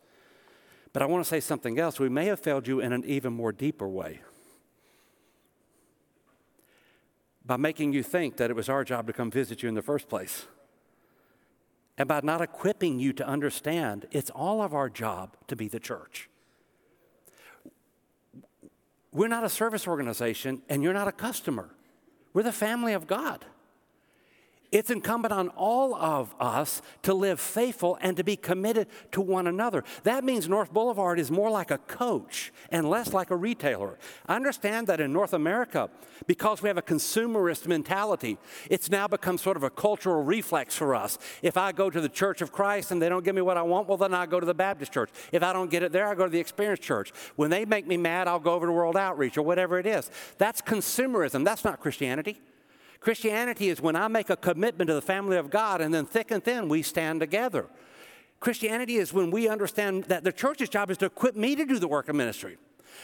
But 0.93 1.03
I 1.03 1.07
want 1.07 1.23
to 1.23 1.29
say 1.29 1.39
something 1.39 1.79
else. 1.79 2.01
We 2.01 2.09
may 2.09 2.27
have 2.27 2.41
failed 2.41 2.67
you 2.67 2.81
in 2.81 2.93
an 2.93 3.05
even 3.05 3.33
more 3.33 3.53
deeper 3.53 3.87
way 3.87 4.21
by 7.45 7.57
making 7.57 7.93
you 7.93 8.03
think 8.03 8.39
that 8.39 8.51
it 8.51 8.57
was 8.57 8.69
our 8.69 8.83
job 8.83 9.07
to 9.07 9.13
come 9.13 9.31
visit 9.31 9.63
you 9.63 9.69
in 9.69 9.77
the 9.77 9.83
first 9.83 10.09
place. 10.09 10.47
And 11.99 12.07
by 12.07 12.21
not 12.23 12.41
equipping 12.41 13.01
you 13.01 13.13
to 13.13 13.27
understand, 13.27 14.07
it's 14.13 14.31
all 14.31 14.63
of 14.63 14.73
our 14.73 14.89
job 14.89 15.37
to 15.49 15.57
be 15.57 15.67
the 15.67 15.81
church. 15.81 16.31
We're 19.13 19.29
not 19.29 19.43
a 19.43 19.49
service 19.49 19.89
organization, 19.89 20.63
and 20.69 20.83
you're 20.83 20.93
not 20.93 21.09
a 21.09 21.13
customer. 21.13 21.71
We're 22.33 22.45
the 22.45 22.53
family 22.53 22.93
of 22.93 23.09
God. 23.09 23.45
It's 24.71 24.91
incumbent 24.91 25.33
on 25.33 25.49
all 25.51 25.95
of 25.95 26.35
us 26.39 26.83
to 27.03 27.15
live 27.15 27.41
faithful 27.41 27.97
and 28.03 28.17
to 28.19 28.25
be 28.25 28.37
committed 28.37 28.89
to 29.13 29.21
one 29.21 29.47
another. 29.47 29.83
That 30.03 30.25
means 30.25 30.47
North 30.47 30.73
Boulevard 30.73 31.19
is 31.19 31.31
more 31.31 31.51
like 31.51 31.71
a 31.71 31.79
coach 31.79 32.53
and 32.71 32.89
less 32.89 33.15
like 33.15 33.31
a 33.31 33.37
retailer. 33.37 33.99
I 34.27 34.37
understand 34.37 34.87
that 34.89 35.01
in 35.01 35.11
North 35.11 35.33
America, 35.33 35.89
because 36.27 36.63
we 36.63 36.69
have 36.69 36.77
a 36.77 36.83
consumerist 36.83 37.67
mentality, 37.67 38.37
it's 38.69 38.91
now 38.91 39.09
become 39.09 39.39
sort 39.39 39.57
of 39.57 39.63
a 39.63 39.71
cultural 39.71 40.23
reflex 40.23 40.77
for 40.77 40.95
us. 40.95 41.19
If 41.41 41.57
I 41.57 41.73
go 41.73 41.89
to 41.89 42.01
the 42.01 42.09
Church 42.09 42.43
of 42.43 42.53
Christ 42.53 42.91
and 42.91 43.01
they 43.01 43.09
don't 43.09 43.25
give 43.25 43.35
me 43.35 43.43
what 43.43 43.57
I 43.57 43.63
want, 43.63 43.89
well, 43.89 43.97
then 43.97 44.13
I 44.13 44.27
go 44.27 44.39
to 44.39 44.47
the 44.47 44.55
Baptist 44.55 44.93
church. 44.93 45.11
If 45.33 45.43
I 45.43 45.55
don't 45.55 45.71
get 45.71 45.83
it 45.83 45.93
there, 45.93 46.07
I 46.07 46.15
go 46.15 46.25
to 46.25 46.31
the 46.31 46.41
Experience 46.41 46.81
Church. 46.81 47.13
When 47.37 47.49
they 47.49 47.65
make 47.65 47.87
me 47.87 47.97
mad, 47.97 48.29
I'll 48.29 48.39
go 48.39 48.53
over 48.53 48.67
to 48.67 48.73
World 48.73 48.97
Outreach 48.97 49.39
or 49.39 49.43
whatever 49.43 49.79
it 49.79 49.87
is. 49.87 50.11
That's 50.37 50.61
consumerism. 50.61 51.43
That's 51.45 51.65
not 51.65 51.81
Christianity. 51.81 52.39
Christianity 53.01 53.69
is 53.69 53.81
when 53.81 53.97
I 53.97 54.09
make 54.09 54.31
a 54.31 54.37
commitment 54.37 54.89
to 54.89 54.95
the 54.95 55.03
family 55.03 55.37
of 55.37 55.51
God 55.51 55.81
and 55.81 55.95
then 55.95 56.05
thick 56.05 56.31
and 56.31 56.43
thin 56.43 56.69
we 56.69 56.83
stand 56.83 57.21
together. 57.21 57.67
Christianity 58.41 58.97
is 58.97 59.13
when 59.13 59.31
we 59.31 59.49
understand 59.49 60.05
that 60.05 60.25
the 60.25 60.33
church's 60.33 60.69
job 60.69 60.91
is 60.91 60.99
to 60.99 61.07
equip 61.07 61.37
me 61.37 61.57
to 61.57 61.65
do 61.65 61.79
the 61.79 61.89
work 61.89 62.09
of 62.09 62.17
ministry. 62.17 62.57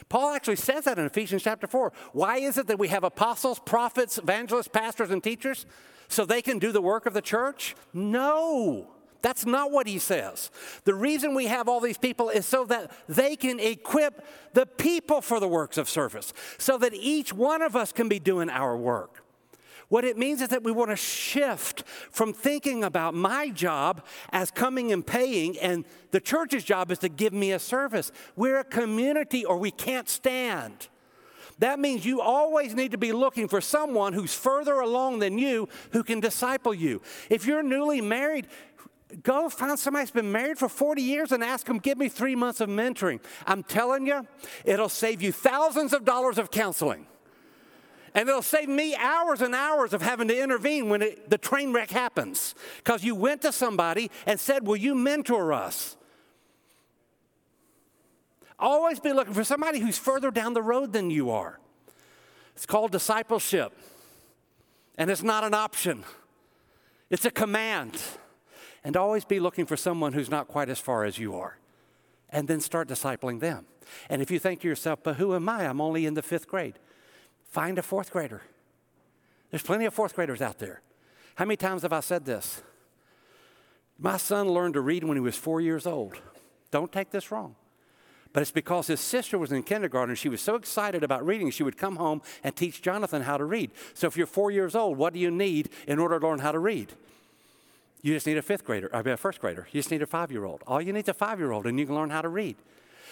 Paul 0.09 0.31
actually 0.31 0.57
says 0.57 0.85
that 0.85 0.99
in 0.99 1.05
Ephesians 1.05 1.43
chapter 1.43 1.67
4. 1.67 1.93
Why 2.13 2.39
is 2.39 2.59
it 2.59 2.67
that 2.67 2.79
we 2.79 2.89
have 2.89 3.05
apostles, 3.05 3.61
prophets, 3.61 4.19
evangelists, 4.19 4.69
pastors, 4.69 5.11
and 5.11 5.23
teachers? 5.23 5.67
So 6.09 6.25
they 6.25 6.43
can 6.43 6.59
do 6.59 6.73
the 6.73 6.83
work 6.83 7.07
of 7.07 7.15
the 7.15 7.23
church? 7.23 7.75
No. 7.93 8.89
That's 9.23 9.47
not 9.47 9.71
what 9.71 9.87
he 9.87 9.99
says. 9.99 10.51
The 10.85 10.95
reason 10.95 11.35
we 11.35 11.47
have 11.47 11.69
all 11.69 11.81
these 11.81 11.97
people 11.97 12.29
is 12.29 12.45
so 12.45 12.67
that 12.67 12.93
they 13.09 13.37
can 13.37 13.59
equip 13.59 14.27
the 14.53 14.67
people 14.67 15.23
for 15.23 15.41
the 15.41 15.49
works 15.49 15.79
of 15.79 15.89
service, 15.89 16.35
so 16.59 16.77
that 16.79 16.93
each 16.93 17.33
one 17.33 17.63
of 17.63 17.75
us 17.75 17.91
can 17.91 18.09
be 18.09 18.19
doing 18.19 18.51
our 18.51 18.77
work. 18.77 19.24
What 19.89 20.05
it 20.05 20.17
means 20.17 20.41
is 20.41 20.49
that 20.49 20.63
we 20.63 20.73
want 20.73 20.91
to 20.91 20.97
shift 20.97 21.85
from 22.11 22.33
thinking 22.33 22.85
about 22.85 23.15
my 23.15 23.51
job 23.51 24.05
as 24.31 24.51
coming 24.51 24.93
and 24.93 25.07
paying, 25.07 25.59
and 25.59 25.85
the 26.11 26.21
church's 26.21 26.65
job 26.65 26.91
is 26.91 26.99
to 27.01 27.09
give 27.09 27.33
me 27.33 27.53
a 27.53 27.59
service. 27.59 28.11
We're 28.37 28.59
a 28.59 28.65
community, 28.65 29.45
or 29.45 29.59
we 29.59 29.71
can't 29.71 30.09
stand. 30.09 30.89
That 31.59 31.79
means 31.79 32.05
you 32.05 32.21
always 32.21 32.75
need 32.75 32.93
to 32.93 32.99
be 32.99 33.13
looking 33.13 33.47
for 33.47 33.61
someone 33.61 34.13
who's 34.13 34.35
further 34.35 34.81
along 34.81 35.21
than 35.21 35.39
you 35.39 35.69
who 35.93 36.03
can 36.03 36.21
disciple 36.21 36.75
you. 36.75 37.01
If 37.31 37.47
you're 37.47 37.63
newly 37.63 38.01
married, 38.01 38.49
go 39.23 39.49
find 39.49 39.79
somebody 39.79 40.03
who's 40.03 40.11
been 40.11 40.33
married 40.33 40.59
for 40.59 40.69
40 40.69 41.03
years 41.03 41.31
and 41.31 41.45
ask 41.45 41.67
them, 41.67 41.79
give 41.79 41.99
me 41.99 42.09
three 42.09 42.35
months 42.35 42.61
of 42.61 42.69
mentoring. 42.69 43.21
I'm 43.47 43.63
telling 43.63 44.07
you, 44.07 44.27
it'll 44.65 44.89
save 44.89 45.23
you 45.23 45.31
thousands 45.31 45.93
of 45.93 46.05
dollars 46.05 46.39
of 46.39 46.51
counseling. 46.51 47.07
And 48.15 48.29
it'll 48.29 48.43
save 48.43 48.69
me 48.69 48.95
hours 48.95 49.41
and 49.41 49.55
hours 49.55 49.93
of 49.93 50.01
having 50.01 50.29
to 50.29 50.41
intervene 50.41 50.89
when 50.89 51.03
it, 51.03 51.29
the 51.29 51.39
train 51.39 51.73
wreck 51.73 51.91
happens. 51.91 52.55
Because 52.77 53.03
you 53.03 53.15
went 53.15 53.43
to 53.43 53.53
somebody 53.53 54.11
and 54.25 54.39
said, 54.39 54.67
Will 54.67 54.77
you 54.77 54.95
mentor 54.95 55.53
us? 55.53 55.97
Always 58.59 59.01
be 59.01 59.13
looking 59.13 59.35
for 59.35 59.43
somebody 59.43 59.81
who's 59.81 59.99
further 59.99 60.31
down 60.31 60.55
the 60.55 60.63
road 60.63 60.93
than 60.93 61.11
you 61.11 61.31
are. 61.31 61.59
It's 62.55 62.67
called 62.67 62.93
discipleship. 62.93 63.73
And 64.97 65.11
it's 65.11 65.25
not 65.25 65.43
an 65.43 65.55
option, 65.55 66.05
it's 67.11 67.25
a 67.25 67.31
command. 67.31 68.01
And 68.87 68.99
always 68.99 69.25
be 69.25 69.41
looking 69.41 69.65
for 69.65 69.79
someone 69.79 70.13
who's 70.13 70.31
not 70.31 70.47
quite 70.47 70.69
as 70.69 70.79
far 70.79 71.05
as 71.05 71.19
you 71.19 71.35
are. 71.37 71.57
And 72.29 72.49
then 72.49 72.61
start 72.61 72.87
discipling 72.87 73.41
them. 73.41 73.65
And 74.11 74.21
if 74.21 74.31
you 74.31 74.39
think 74.39 74.61
to 74.61 74.69
yourself, 74.69 74.99
but 75.03 75.17
who 75.17 75.35
am 75.35 75.49
I? 75.49 75.67
I'm 75.67 75.81
only 75.81 76.05
in 76.05 76.13
the 76.13 76.21
fifth 76.21 76.47
grade. 76.47 76.79
Find 77.55 77.79
a 77.79 77.83
fourth 77.85 78.11
grader. 78.11 78.43
There's 79.53 79.63
plenty 79.63 79.85
of 79.85 79.95
fourth 79.95 80.17
graders 80.17 80.43
out 80.43 80.59
there. 80.59 80.81
How 81.37 81.45
many 81.45 81.57
times 81.57 81.83
have 81.83 81.93
I 81.93 82.01
said 82.01 82.25
this? 82.25 82.63
My 83.97 84.17
son 84.17 84.49
learned 84.49 84.75
to 84.75 84.81
read 84.81 85.05
when 85.05 85.17
he 85.17 85.21
was 85.21 85.37
four 85.37 85.61
years 85.61 85.87
old. 85.87 86.17
Don't 86.73 86.91
take 86.91 87.13
this 87.13 87.31
wrong. 87.31 87.55
But 88.33 88.41
it's 88.41 88.51
because 88.51 88.89
his 88.89 88.99
sister 88.99 89.39
was 89.39 89.53
in 89.53 89.63
kindergarten 89.63 90.11
and 90.11 90.19
she 90.19 90.29
was 90.29 90.41
so 90.41 90.57
excited 90.57 91.05
about 91.05 91.25
reading, 91.25 91.53
she 91.53 91.63
would 91.63 91.79
come 91.79 91.95
home 91.95 92.23
and 92.43 92.57
teach 92.57 92.83
Jonathan 92.83 93.23
how 93.23 93.37
to 93.37 93.45
read. 93.45 93.71
So 93.95 94.09
if 94.09 94.17
you're 94.17 94.27
four 94.27 94.51
years 94.51 94.75
old, 94.75 94.99
what 94.99 95.13
do 95.13 95.21
you 95.21 95.31
need 95.31 95.71
in 95.87 96.01
order 96.01 96.19
to 96.19 96.27
learn 96.27 96.41
how 96.41 96.51
to 96.51 96.59
read? 96.59 96.93
You 98.03 98.15
just 98.15 98.27
need 98.27 98.37
a 98.37 98.43
fifth 98.43 98.65
grader, 98.65 98.91
I 98.93 99.01
mean 99.03 99.15
a 99.15 99.17
first 99.17 99.41
grader. 99.41 99.69
You 99.71 99.79
just 99.79 99.93
need 99.93 100.03
a 100.03 100.07
five 100.07 100.33
year 100.33 100.45
old. 100.45 100.65
All 100.67 100.83
you 100.83 100.93
need 100.93 101.05
is 101.05 101.09
a 101.09 101.15
five 101.15 101.39
year 101.39 101.53
old 101.53 101.69
and 101.69 101.79
you 101.79 101.87
can 101.87 101.95
learn 101.95 102.11
how 102.11 102.21
to 102.21 102.29
read. 102.29 102.57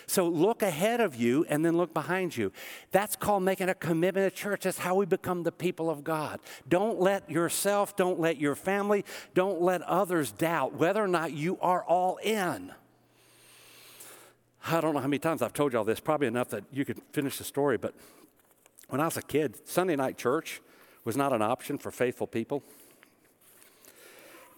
So 0.07 0.29
look 0.29 0.63
ahead 0.63 1.01
of 1.01 1.17
you 1.17 1.45
and 1.49 1.65
then 1.65 1.77
look 1.77 1.95
behind 1.95 2.37
you. 2.37 2.53
That's 2.91 3.17
called 3.17 3.43
making 3.43 3.69
a 3.69 3.75
commitment 3.75 4.33
to 4.33 4.37
church. 4.37 4.65
That's 4.65 4.79
how 4.79 4.95
we 4.95 5.07
become 5.07 5.43
the 5.43 5.53
people 5.53 5.91
of 5.91 6.05
God. 6.05 6.41
Don't 6.69 7.01
let 7.01 7.31
yourself, 7.31 7.97
don't 7.97 8.21
let 8.21 8.39
your 8.39 8.55
family, 8.55 9.05
don't 9.35 9.61
let 9.63 9.83
others 9.83 10.33
doubt 10.33 10.75
whether 10.75 11.03
or 11.03 11.09
not 11.09 11.33
you 11.33 11.59
are 11.61 11.85
all 11.85 12.17
in. 12.17 12.73
I 14.67 14.81
don't 14.81 14.95
know 14.95 15.01
how 15.01 15.09
many 15.09 15.19
times 15.19 15.43
I've 15.43 15.53
told 15.53 15.73
you 15.73 15.79
all 15.79 15.85
this, 15.85 15.99
probably 15.99 16.29
enough 16.29 16.49
that 16.51 16.65
you 16.73 16.85
could 16.85 17.01
finish 17.13 17.39
the 17.39 17.45
story, 17.45 17.77
but 17.77 17.95
when 18.89 19.01
I 19.01 19.07
was 19.07 19.17
a 19.17 19.23
kid, 19.23 19.67
Sunday 19.67 19.97
night 19.97 20.19
church 20.19 20.61
was 21.05 21.17
not 21.17 21.33
an 21.33 21.43
option 21.43 21.79
for 21.79 21.91
faithful 21.91 22.27
people. 22.27 22.63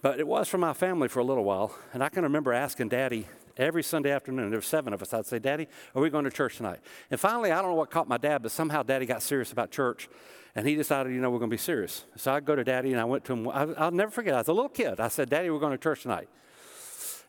But 0.01 0.19
it 0.19 0.27
was 0.27 0.47
for 0.47 0.59
my 0.59 0.73
family 0.73 1.07
for 1.07 1.19
a 1.19 1.23
little 1.23 1.43
while. 1.43 1.75
And 1.91 2.03
I 2.03 2.09
can 2.09 2.21
remember 2.21 2.53
asking 2.53 2.89
Daddy, 2.89 3.25
every 3.57 3.83
Sunday 3.83 4.11
afternoon. 4.11 4.49
There 4.49 4.57
were 4.57 4.63
seven 4.63 4.93
of 4.93 5.01
us. 5.01 5.13
I'd 5.13 5.25
say, 5.25 5.39
Daddy, 5.39 5.67
are 5.93 6.01
we 6.01 6.09
going 6.09 6.25
to 6.25 6.31
church 6.31 6.57
tonight? 6.57 6.79
And 7.09 7.19
finally, 7.19 7.51
I 7.51 7.61
don't 7.61 7.71
know 7.71 7.75
what 7.75 7.89
caught 7.91 8.07
my 8.07 8.17
dad, 8.17 8.41
but 8.41 8.51
somehow 8.51 8.83
Daddy 8.83 9.05
got 9.05 9.21
serious 9.21 9.51
about 9.51 9.71
church. 9.71 10.09
And 10.55 10.65
he 10.65 10.75
decided, 10.75 11.11
you 11.13 11.19
know, 11.19 11.29
we're 11.29 11.39
going 11.39 11.49
to 11.49 11.53
be 11.53 11.61
serious. 11.61 12.05
So 12.15 12.33
I 12.33 12.39
go 12.39 12.55
to 12.55 12.63
Daddy 12.63 12.91
and 12.91 12.99
I 12.99 13.03
went 13.05 13.25
to 13.25 13.33
him. 13.33 13.47
I, 13.49 13.65
will 13.65 13.91
never 13.91 14.11
forget. 14.11 14.33
I 14.33 14.37
was 14.37 14.47
a 14.47 14.53
little 14.53 14.69
kid. 14.69 14.99
I 14.99 15.09
said, 15.09 15.29
Daddy, 15.29 15.49
we're 15.49 15.59
going 15.59 15.73
to 15.73 15.77
church 15.77 16.03
tonight. 16.03 16.29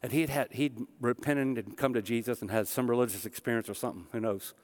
And 0.03 0.13
he'd 0.13 0.29
had 0.29 0.53
he'd 0.53 0.79
repented 1.01 1.65
and 1.67 1.77
come 1.77 1.95
to 1.95 2.03
Jesus 2.03 2.41
and 2.41 2.51
had 2.51 2.69
some 2.69 2.89
religious 2.89 3.27
experience 3.27 3.69
or 3.69 3.75
something. 3.75 4.07
Who 4.13 4.21
knows? 4.21 4.55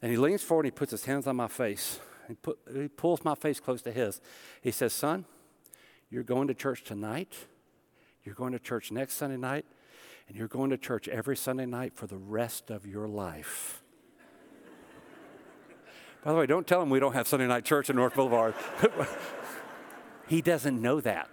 And 0.00 0.10
he 0.10 0.16
leans 0.16 0.42
forward 0.42 0.64
and 0.64 0.72
he 0.72 0.78
puts 0.78 0.92
his 0.92 1.04
hands 1.04 1.26
on 1.26 1.36
my 1.36 1.48
face. 1.48 1.98
He, 2.28 2.34
put, 2.34 2.58
he 2.72 2.88
pulls 2.88 3.22
my 3.24 3.34
face 3.34 3.60
close 3.60 3.82
to 3.82 3.92
his. 3.92 4.20
He 4.62 4.70
says, 4.70 4.92
Son, 4.92 5.26
you're 6.08 6.22
going 6.22 6.48
to 6.48 6.54
church 6.54 6.84
tonight. 6.84 7.34
You're 8.24 8.34
going 8.34 8.52
to 8.52 8.58
church 8.58 8.92
next 8.92 9.14
Sunday 9.14 9.36
night 9.36 9.66
and 10.30 10.38
you're 10.38 10.46
going 10.46 10.70
to 10.70 10.78
church 10.78 11.08
every 11.08 11.36
Sunday 11.36 11.66
night 11.66 11.92
for 11.96 12.06
the 12.06 12.16
rest 12.16 12.70
of 12.70 12.86
your 12.86 13.08
life. 13.08 13.82
By 16.22 16.30
the 16.30 16.38
way, 16.38 16.46
don't 16.46 16.68
tell 16.68 16.80
him 16.80 16.88
we 16.88 17.00
don't 17.00 17.14
have 17.14 17.26
Sunday 17.26 17.48
night 17.48 17.64
church 17.64 17.90
in 17.90 17.96
North 17.96 18.14
Boulevard. 18.14 18.54
he 20.28 20.40
doesn't 20.40 20.80
know 20.80 21.00
that. 21.00 21.28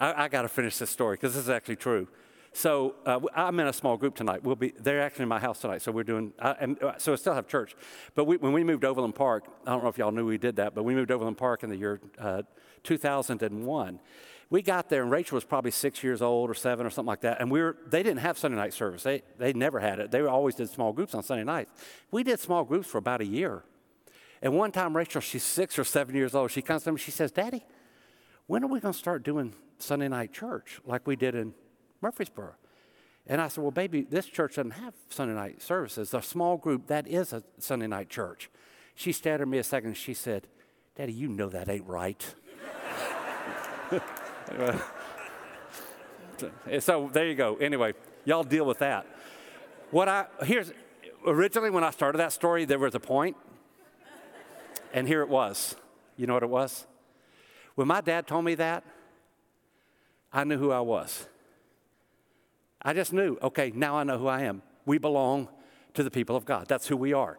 I, 0.00 0.24
I 0.24 0.28
got 0.28 0.42
to 0.42 0.48
finish 0.48 0.78
this 0.78 0.88
story 0.88 1.16
because 1.16 1.34
this 1.34 1.42
is 1.42 1.50
actually 1.50 1.76
true. 1.76 2.08
So 2.54 2.94
uh, 3.04 3.20
I'm 3.34 3.60
in 3.60 3.66
a 3.66 3.74
small 3.74 3.98
group 3.98 4.14
tonight. 4.14 4.42
We'll 4.42 4.56
be 4.56 4.70
they're 4.70 5.02
actually 5.02 5.24
in 5.24 5.28
my 5.28 5.38
house 5.38 5.60
tonight. 5.60 5.82
So 5.82 5.92
we're 5.92 6.02
doing. 6.02 6.32
And, 6.38 6.82
uh, 6.82 6.94
so 6.96 7.12
I 7.12 7.16
still 7.16 7.34
have 7.34 7.46
church, 7.46 7.76
but 8.14 8.24
we, 8.24 8.38
when 8.38 8.54
we 8.54 8.64
moved 8.64 8.86
Overland 8.86 9.14
Park, 9.14 9.44
I 9.66 9.72
don't 9.72 9.82
know 9.82 9.90
if 9.90 9.98
y'all 9.98 10.12
knew 10.12 10.24
we 10.24 10.38
did 10.38 10.56
that, 10.56 10.74
but 10.74 10.84
we 10.84 10.94
moved 10.94 11.10
Overland 11.10 11.36
Park 11.36 11.62
in 11.62 11.68
the 11.68 11.76
year 11.76 12.00
uh, 12.18 12.42
2001 12.84 14.00
we 14.50 14.62
got 14.62 14.88
there 14.88 15.02
and 15.02 15.10
Rachel 15.10 15.36
was 15.36 15.44
probably 15.44 15.70
six 15.70 16.02
years 16.02 16.20
old 16.20 16.50
or 16.50 16.54
seven 16.54 16.84
or 16.84 16.90
something 16.90 17.08
like 17.08 17.20
that. 17.20 17.40
And 17.40 17.50
we 17.50 17.60
were, 17.60 17.76
they 17.86 18.02
didn't 18.02 18.18
have 18.18 18.36
Sunday 18.36 18.56
night 18.56 18.74
service. 18.74 19.04
They, 19.04 19.22
they 19.38 19.52
never 19.52 19.78
had 19.78 20.00
it. 20.00 20.10
They 20.10 20.20
always 20.22 20.56
did 20.56 20.68
small 20.68 20.92
groups 20.92 21.14
on 21.14 21.22
Sunday 21.22 21.44
nights. 21.44 21.70
We 22.10 22.24
did 22.24 22.40
small 22.40 22.64
groups 22.64 22.88
for 22.88 22.98
about 22.98 23.20
a 23.20 23.26
year. 23.26 23.62
And 24.42 24.56
one 24.56 24.72
time, 24.72 24.96
Rachel, 24.96 25.20
she's 25.20 25.44
six 25.44 25.78
or 25.78 25.84
seven 25.84 26.16
years 26.16 26.34
old, 26.34 26.50
she 26.50 26.62
comes 26.62 26.82
to 26.84 26.92
me, 26.92 26.98
she 26.98 27.10
says, 27.12 27.30
Daddy, 27.30 27.64
when 28.46 28.64
are 28.64 28.66
we 28.66 28.80
going 28.80 28.92
to 28.92 28.98
start 28.98 29.22
doing 29.22 29.54
Sunday 29.78 30.08
night 30.08 30.32
church 30.32 30.80
like 30.84 31.06
we 31.06 31.14
did 31.14 31.34
in 31.36 31.54
Murfreesboro? 32.00 32.54
And 33.26 33.40
I 33.40 33.48
said, 33.48 33.62
Well, 33.62 33.70
baby, 33.70 34.02
this 34.02 34.26
church 34.26 34.56
doesn't 34.56 34.72
have 34.72 34.94
Sunday 35.10 35.34
night 35.34 35.62
services. 35.62 36.12
A 36.14 36.22
small 36.22 36.56
group, 36.56 36.88
that 36.88 37.06
is 37.06 37.32
a 37.32 37.44
Sunday 37.58 37.86
night 37.86 38.08
church. 38.08 38.50
She 38.94 39.12
stared 39.12 39.40
at 39.40 39.46
me 39.46 39.58
a 39.58 39.62
second 39.62 39.90
and 39.90 39.96
she 39.96 40.14
said, 40.14 40.48
Daddy, 40.96 41.12
you 41.12 41.28
know 41.28 41.48
that 41.50 41.68
ain't 41.68 41.86
right. 41.86 42.34
so 46.80 47.10
there 47.12 47.26
you 47.26 47.34
go. 47.34 47.56
Anyway, 47.56 47.94
y'all 48.24 48.42
deal 48.42 48.64
with 48.64 48.78
that. 48.78 49.06
What 49.90 50.08
I 50.08 50.26
here's 50.42 50.72
originally 51.26 51.70
when 51.70 51.84
I 51.84 51.90
started 51.90 52.18
that 52.18 52.32
story, 52.32 52.64
there 52.64 52.78
was 52.78 52.94
a 52.94 53.00
point, 53.00 53.36
and 54.92 55.06
here 55.06 55.22
it 55.22 55.28
was. 55.28 55.76
You 56.16 56.26
know 56.26 56.34
what 56.34 56.42
it 56.42 56.50
was? 56.50 56.86
When 57.74 57.88
my 57.88 58.00
dad 58.00 58.26
told 58.26 58.44
me 58.44 58.54
that, 58.56 58.84
I 60.32 60.44
knew 60.44 60.58
who 60.58 60.70
I 60.70 60.80
was. 60.80 61.26
I 62.82 62.92
just 62.92 63.12
knew, 63.12 63.38
okay, 63.42 63.72
now 63.74 63.96
I 63.96 64.04
know 64.04 64.18
who 64.18 64.26
I 64.26 64.42
am. 64.42 64.62
We 64.86 64.98
belong 64.98 65.48
to 65.94 66.02
the 66.02 66.10
people 66.10 66.36
of 66.36 66.44
God. 66.44 66.66
That's 66.66 66.88
who 66.88 66.96
we 66.96 67.12
are. 67.12 67.38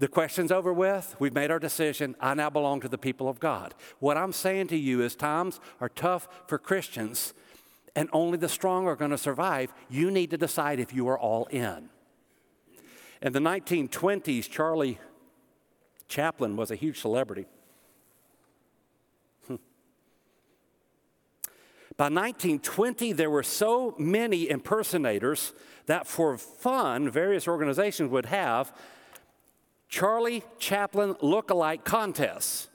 The 0.00 0.08
question's 0.08 0.50
over 0.50 0.72
with. 0.72 1.14
We've 1.18 1.34
made 1.34 1.50
our 1.50 1.58
decision. 1.58 2.16
I 2.20 2.32
now 2.32 2.48
belong 2.48 2.80
to 2.80 2.88
the 2.88 2.98
people 2.98 3.28
of 3.28 3.38
God. 3.38 3.74
What 3.98 4.16
I'm 4.16 4.32
saying 4.32 4.68
to 4.68 4.76
you 4.76 5.02
is 5.02 5.14
times 5.14 5.60
are 5.78 5.90
tough 5.90 6.26
for 6.46 6.58
Christians, 6.58 7.34
and 7.94 8.08
only 8.12 8.38
the 8.38 8.48
strong 8.48 8.86
are 8.86 8.96
going 8.96 9.10
to 9.10 9.18
survive. 9.18 9.74
You 9.90 10.10
need 10.10 10.30
to 10.30 10.38
decide 10.38 10.80
if 10.80 10.94
you 10.94 11.06
are 11.08 11.18
all 11.18 11.44
in. 11.46 11.90
In 13.20 13.34
the 13.34 13.40
1920s, 13.40 14.48
Charlie 14.48 14.98
Chaplin 16.08 16.56
was 16.56 16.70
a 16.70 16.76
huge 16.76 16.98
celebrity. 16.98 17.44
Hmm. 19.46 19.56
By 21.98 22.06
1920, 22.06 23.12
there 23.12 23.28
were 23.28 23.42
so 23.42 23.94
many 23.98 24.48
impersonators 24.48 25.52
that 25.84 26.06
for 26.06 26.38
fun, 26.38 27.10
various 27.10 27.46
organizations 27.46 28.10
would 28.10 28.26
have 28.26 28.72
Charlie 29.90 30.44
Chaplin 30.58 31.16
look-alike 31.20 31.84
contests, 31.84 32.68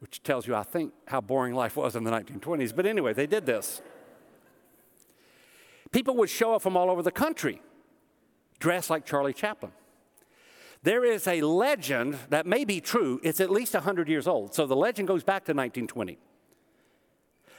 which 0.00 0.22
tells 0.24 0.46
you, 0.46 0.56
I 0.56 0.64
think, 0.64 0.92
how 1.06 1.20
boring 1.20 1.54
life 1.54 1.76
was 1.76 1.94
in 1.94 2.02
the 2.02 2.10
1920s. 2.10 2.74
But 2.74 2.84
anyway, 2.84 3.14
they 3.14 3.28
did 3.28 3.46
this. 3.46 3.80
People 5.92 6.16
would 6.16 6.28
show 6.28 6.54
up 6.54 6.62
from 6.62 6.76
all 6.76 6.90
over 6.90 7.02
the 7.02 7.12
country 7.12 7.62
dressed 8.58 8.90
like 8.90 9.04
Charlie 9.04 9.32
Chaplin. 9.32 9.72
There 10.82 11.04
is 11.04 11.28
a 11.28 11.42
legend 11.42 12.18
that 12.30 12.44
may 12.44 12.64
be 12.64 12.80
true, 12.80 13.20
it's 13.22 13.40
at 13.40 13.50
least 13.50 13.74
100 13.74 14.08
years 14.08 14.26
old. 14.26 14.54
So 14.54 14.66
the 14.66 14.76
legend 14.76 15.06
goes 15.08 15.22
back 15.22 15.44
to 15.44 15.52
1920. 15.52 16.18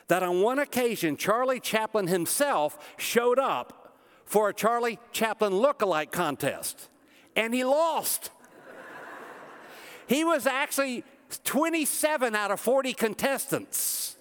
That 0.07 0.23
on 0.23 0.41
one 0.41 0.59
occasion, 0.59 1.15
Charlie 1.15 1.61
Chaplin 1.61 2.07
himself 2.07 2.77
showed 2.97 3.39
up 3.39 3.97
for 4.25 4.49
a 4.49 4.53
Charlie 4.53 4.99
Chaplin 5.13 5.53
look-alike 5.53 6.11
contest, 6.11 6.89
and 7.36 7.53
he 7.53 7.63
lost. 7.63 8.29
He 10.14 10.24
was 10.24 10.45
actually 10.45 11.03
27 11.43 12.36
out 12.36 12.51
of 12.51 12.59
40 12.59 12.93
contestants. 12.93 14.16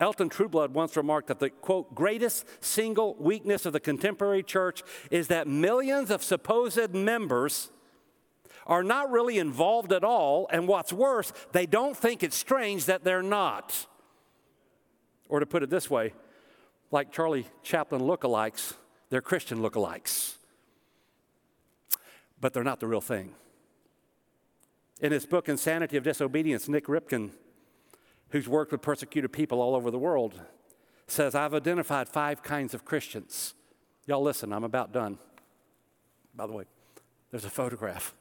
Elton 0.00 0.28
Trueblood 0.28 0.74
once 0.74 0.96
remarked 0.96 1.28
that 1.28 1.38
the 1.38 1.50
quote, 1.50 1.94
greatest 1.94 2.46
single 2.64 3.14
weakness 3.20 3.66
of 3.66 3.72
the 3.72 3.78
contemporary 3.78 4.42
church 4.42 4.82
is 5.12 5.28
that 5.28 5.46
millions 5.46 6.10
of 6.10 6.24
supposed 6.24 6.92
members 6.92 7.70
are 8.66 8.82
not 8.82 9.08
really 9.08 9.38
involved 9.38 9.92
at 9.92 10.02
all, 10.02 10.48
and 10.50 10.66
what's 10.66 10.92
worse, 10.92 11.32
they 11.52 11.64
don't 11.64 11.96
think 11.96 12.24
it's 12.24 12.36
strange 12.36 12.86
that 12.86 13.04
they're 13.04 13.22
not. 13.22 13.86
Or 15.28 15.38
to 15.38 15.46
put 15.46 15.62
it 15.62 15.70
this 15.70 15.88
way, 15.88 16.12
like 16.90 17.12
Charlie 17.12 17.46
Chaplin 17.62 18.00
lookalikes, 18.00 18.74
they're 19.10 19.22
Christian 19.22 19.60
lookalikes, 19.60 20.34
but 22.40 22.52
they're 22.52 22.64
not 22.64 22.80
the 22.80 22.88
real 22.88 23.00
thing. 23.00 23.36
In 25.00 25.12
his 25.12 25.24
book, 25.24 25.48
Insanity 25.48 25.96
of 25.96 26.04
Disobedience, 26.04 26.68
Nik 26.68 26.86
Ripken, 26.86 27.30
who's 28.30 28.48
worked 28.48 28.72
with 28.72 28.82
persecuted 28.82 29.32
people 29.32 29.60
all 29.60 29.74
over 29.74 29.90
the 29.90 29.98
world, 29.98 30.40
says, 31.06 31.34
I've 31.34 31.54
identified 31.54 32.08
five 32.08 32.42
kinds 32.42 32.74
of 32.74 32.84
Christians. 32.84 33.54
Y'all 34.06 34.22
listen, 34.22 34.52
I'm 34.52 34.64
about 34.64 34.92
done. 34.92 35.18
By 36.34 36.46
the 36.46 36.52
way, 36.52 36.64
there's 37.30 37.44
a 37.44 37.50
photograph. 37.50 38.14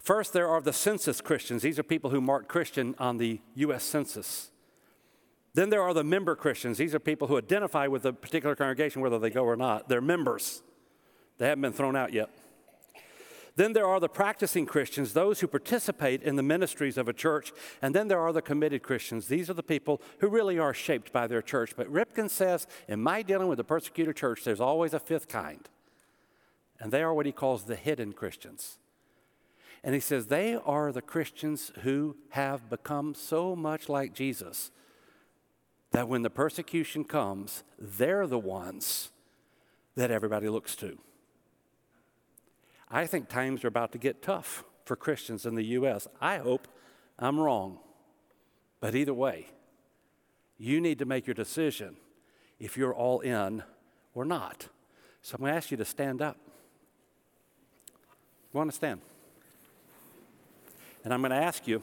First, 0.00 0.32
there 0.32 0.48
are 0.48 0.60
the 0.60 0.72
census 0.72 1.20
Christians. 1.20 1.62
These 1.62 1.78
are 1.78 1.82
people 1.82 2.10
who 2.10 2.20
mark 2.20 2.48
Christian 2.48 2.94
on 2.98 3.16
the 3.18 3.40
U.S. 3.54 3.84
Census. 3.84 4.50
Then 5.54 5.70
there 5.70 5.82
are 5.82 5.94
the 5.94 6.04
member 6.04 6.34
Christians. 6.34 6.78
These 6.78 6.94
are 6.94 6.98
people 6.98 7.28
who 7.28 7.38
identify 7.38 7.86
with 7.86 8.04
a 8.04 8.12
particular 8.12 8.56
congregation, 8.56 9.00
whether 9.00 9.18
they 9.18 9.30
go 9.30 9.44
or 9.44 9.56
not. 9.56 9.88
They're 9.88 10.00
members, 10.00 10.62
they 11.38 11.46
haven't 11.46 11.62
been 11.62 11.72
thrown 11.72 11.96
out 11.96 12.12
yet. 12.12 12.30
Then 13.56 13.72
there 13.72 13.86
are 13.86 14.00
the 14.00 14.08
practicing 14.08 14.66
Christians, 14.66 15.12
those 15.12 15.38
who 15.40 15.46
participate 15.46 16.22
in 16.22 16.34
the 16.34 16.42
ministries 16.42 16.98
of 16.98 17.08
a 17.08 17.12
church. 17.12 17.52
And 17.80 17.94
then 17.94 18.08
there 18.08 18.20
are 18.20 18.32
the 18.32 18.42
committed 18.42 18.82
Christians. 18.82 19.28
These 19.28 19.48
are 19.48 19.54
the 19.54 19.62
people 19.62 20.02
who 20.18 20.28
really 20.28 20.58
are 20.58 20.74
shaped 20.74 21.12
by 21.12 21.28
their 21.28 21.42
church. 21.42 21.74
But 21.76 21.92
Ripken 21.92 22.28
says, 22.28 22.66
in 22.88 23.00
my 23.00 23.22
dealing 23.22 23.46
with 23.46 23.58
the 23.58 23.64
persecuted 23.64 24.16
church, 24.16 24.42
there's 24.42 24.60
always 24.60 24.92
a 24.92 24.98
fifth 24.98 25.28
kind. 25.28 25.68
And 26.80 26.90
they 26.90 27.02
are 27.02 27.14
what 27.14 27.26
he 27.26 27.32
calls 27.32 27.64
the 27.64 27.76
hidden 27.76 28.12
Christians. 28.12 28.78
And 29.84 29.94
he 29.94 30.00
says, 30.00 30.26
they 30.26 30.56
are 30.56 30.90
the 30.90 31.02
Christians 31.02 31.70
who 31.82 32.16
have 32.30 32.68
become 32.68 33.14
so 33.14 33.54
much 33.54 33.88
like 33.88 34.14
Jesus 34.14 34.72
that 35.92 36.08
when 36.08 36.22
the 36.22 36.30
persecution 36.30 37.04
comes, 37.04 37.62
they're 37.78 38.26
the 38.26 38.38
ones 38.38 39.12
that 39.94 40.10
everybody 40.10 40.48
looks 40.48 40.74
to. 40.74 40.98
I 42.90 43.06
think 43.06 43.28
times 43.28 43.64
are 43.64 43.68
about 43.68 43.92
to 43.92 43.98
get 43.98 44.22
tough 44.22 44.64
for 44.84 44.96
Christians 44.96 45.46
in 45.46 45.54
the 45.54 45.64
U.S. 45.64 46.06
I 46.20 46.38
hope 46.38 46.68
I'm 47.18 47.38
wrong. 47.40 47.78
But 48.80 48.94
either 48.94 49.14
way, 49.14 49.48
you 50.58 50.80
need 50.80 50.98
to 50.98 51.04
make 51.04 51.26
your 51.26 51.34
decision 51.34 51.96
if 52.60 52.76
you're 52.76 52.94
all 52.94 53.20
in 53.20 53.62
or 54.14 54.24
not. 54.24 54.68
So 55.22 55.34
I'm 55.34 55.40
going 55.40 55.52
to 55.52 55.56
ask 55.56 55.70
you 55.70 55.76
to 55.78 55.84
stand 55.84 56.20
up. 56.20 56.36
You 58.52 58.58
want 58.58 58.70
to 58.70 58.76
stand? 58.76 59.00
And 61.02 61.12
I'm 61.12 61.20
going 61.20 61.30
to 61.30 61.36
ask 61.36 61.66
you, 61.66 61.82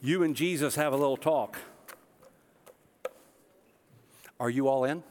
you 0.00 0.22
and 0.22 0.34
Jesus 0.34 0.76
have 0.76 0.92
a 0.92 0.96
little 0.96 1.16
talk. 1.16 1.58
Are 4.40 4.48
you 4.48 4.68
all 4.68 4.84
in? 4.84 5.02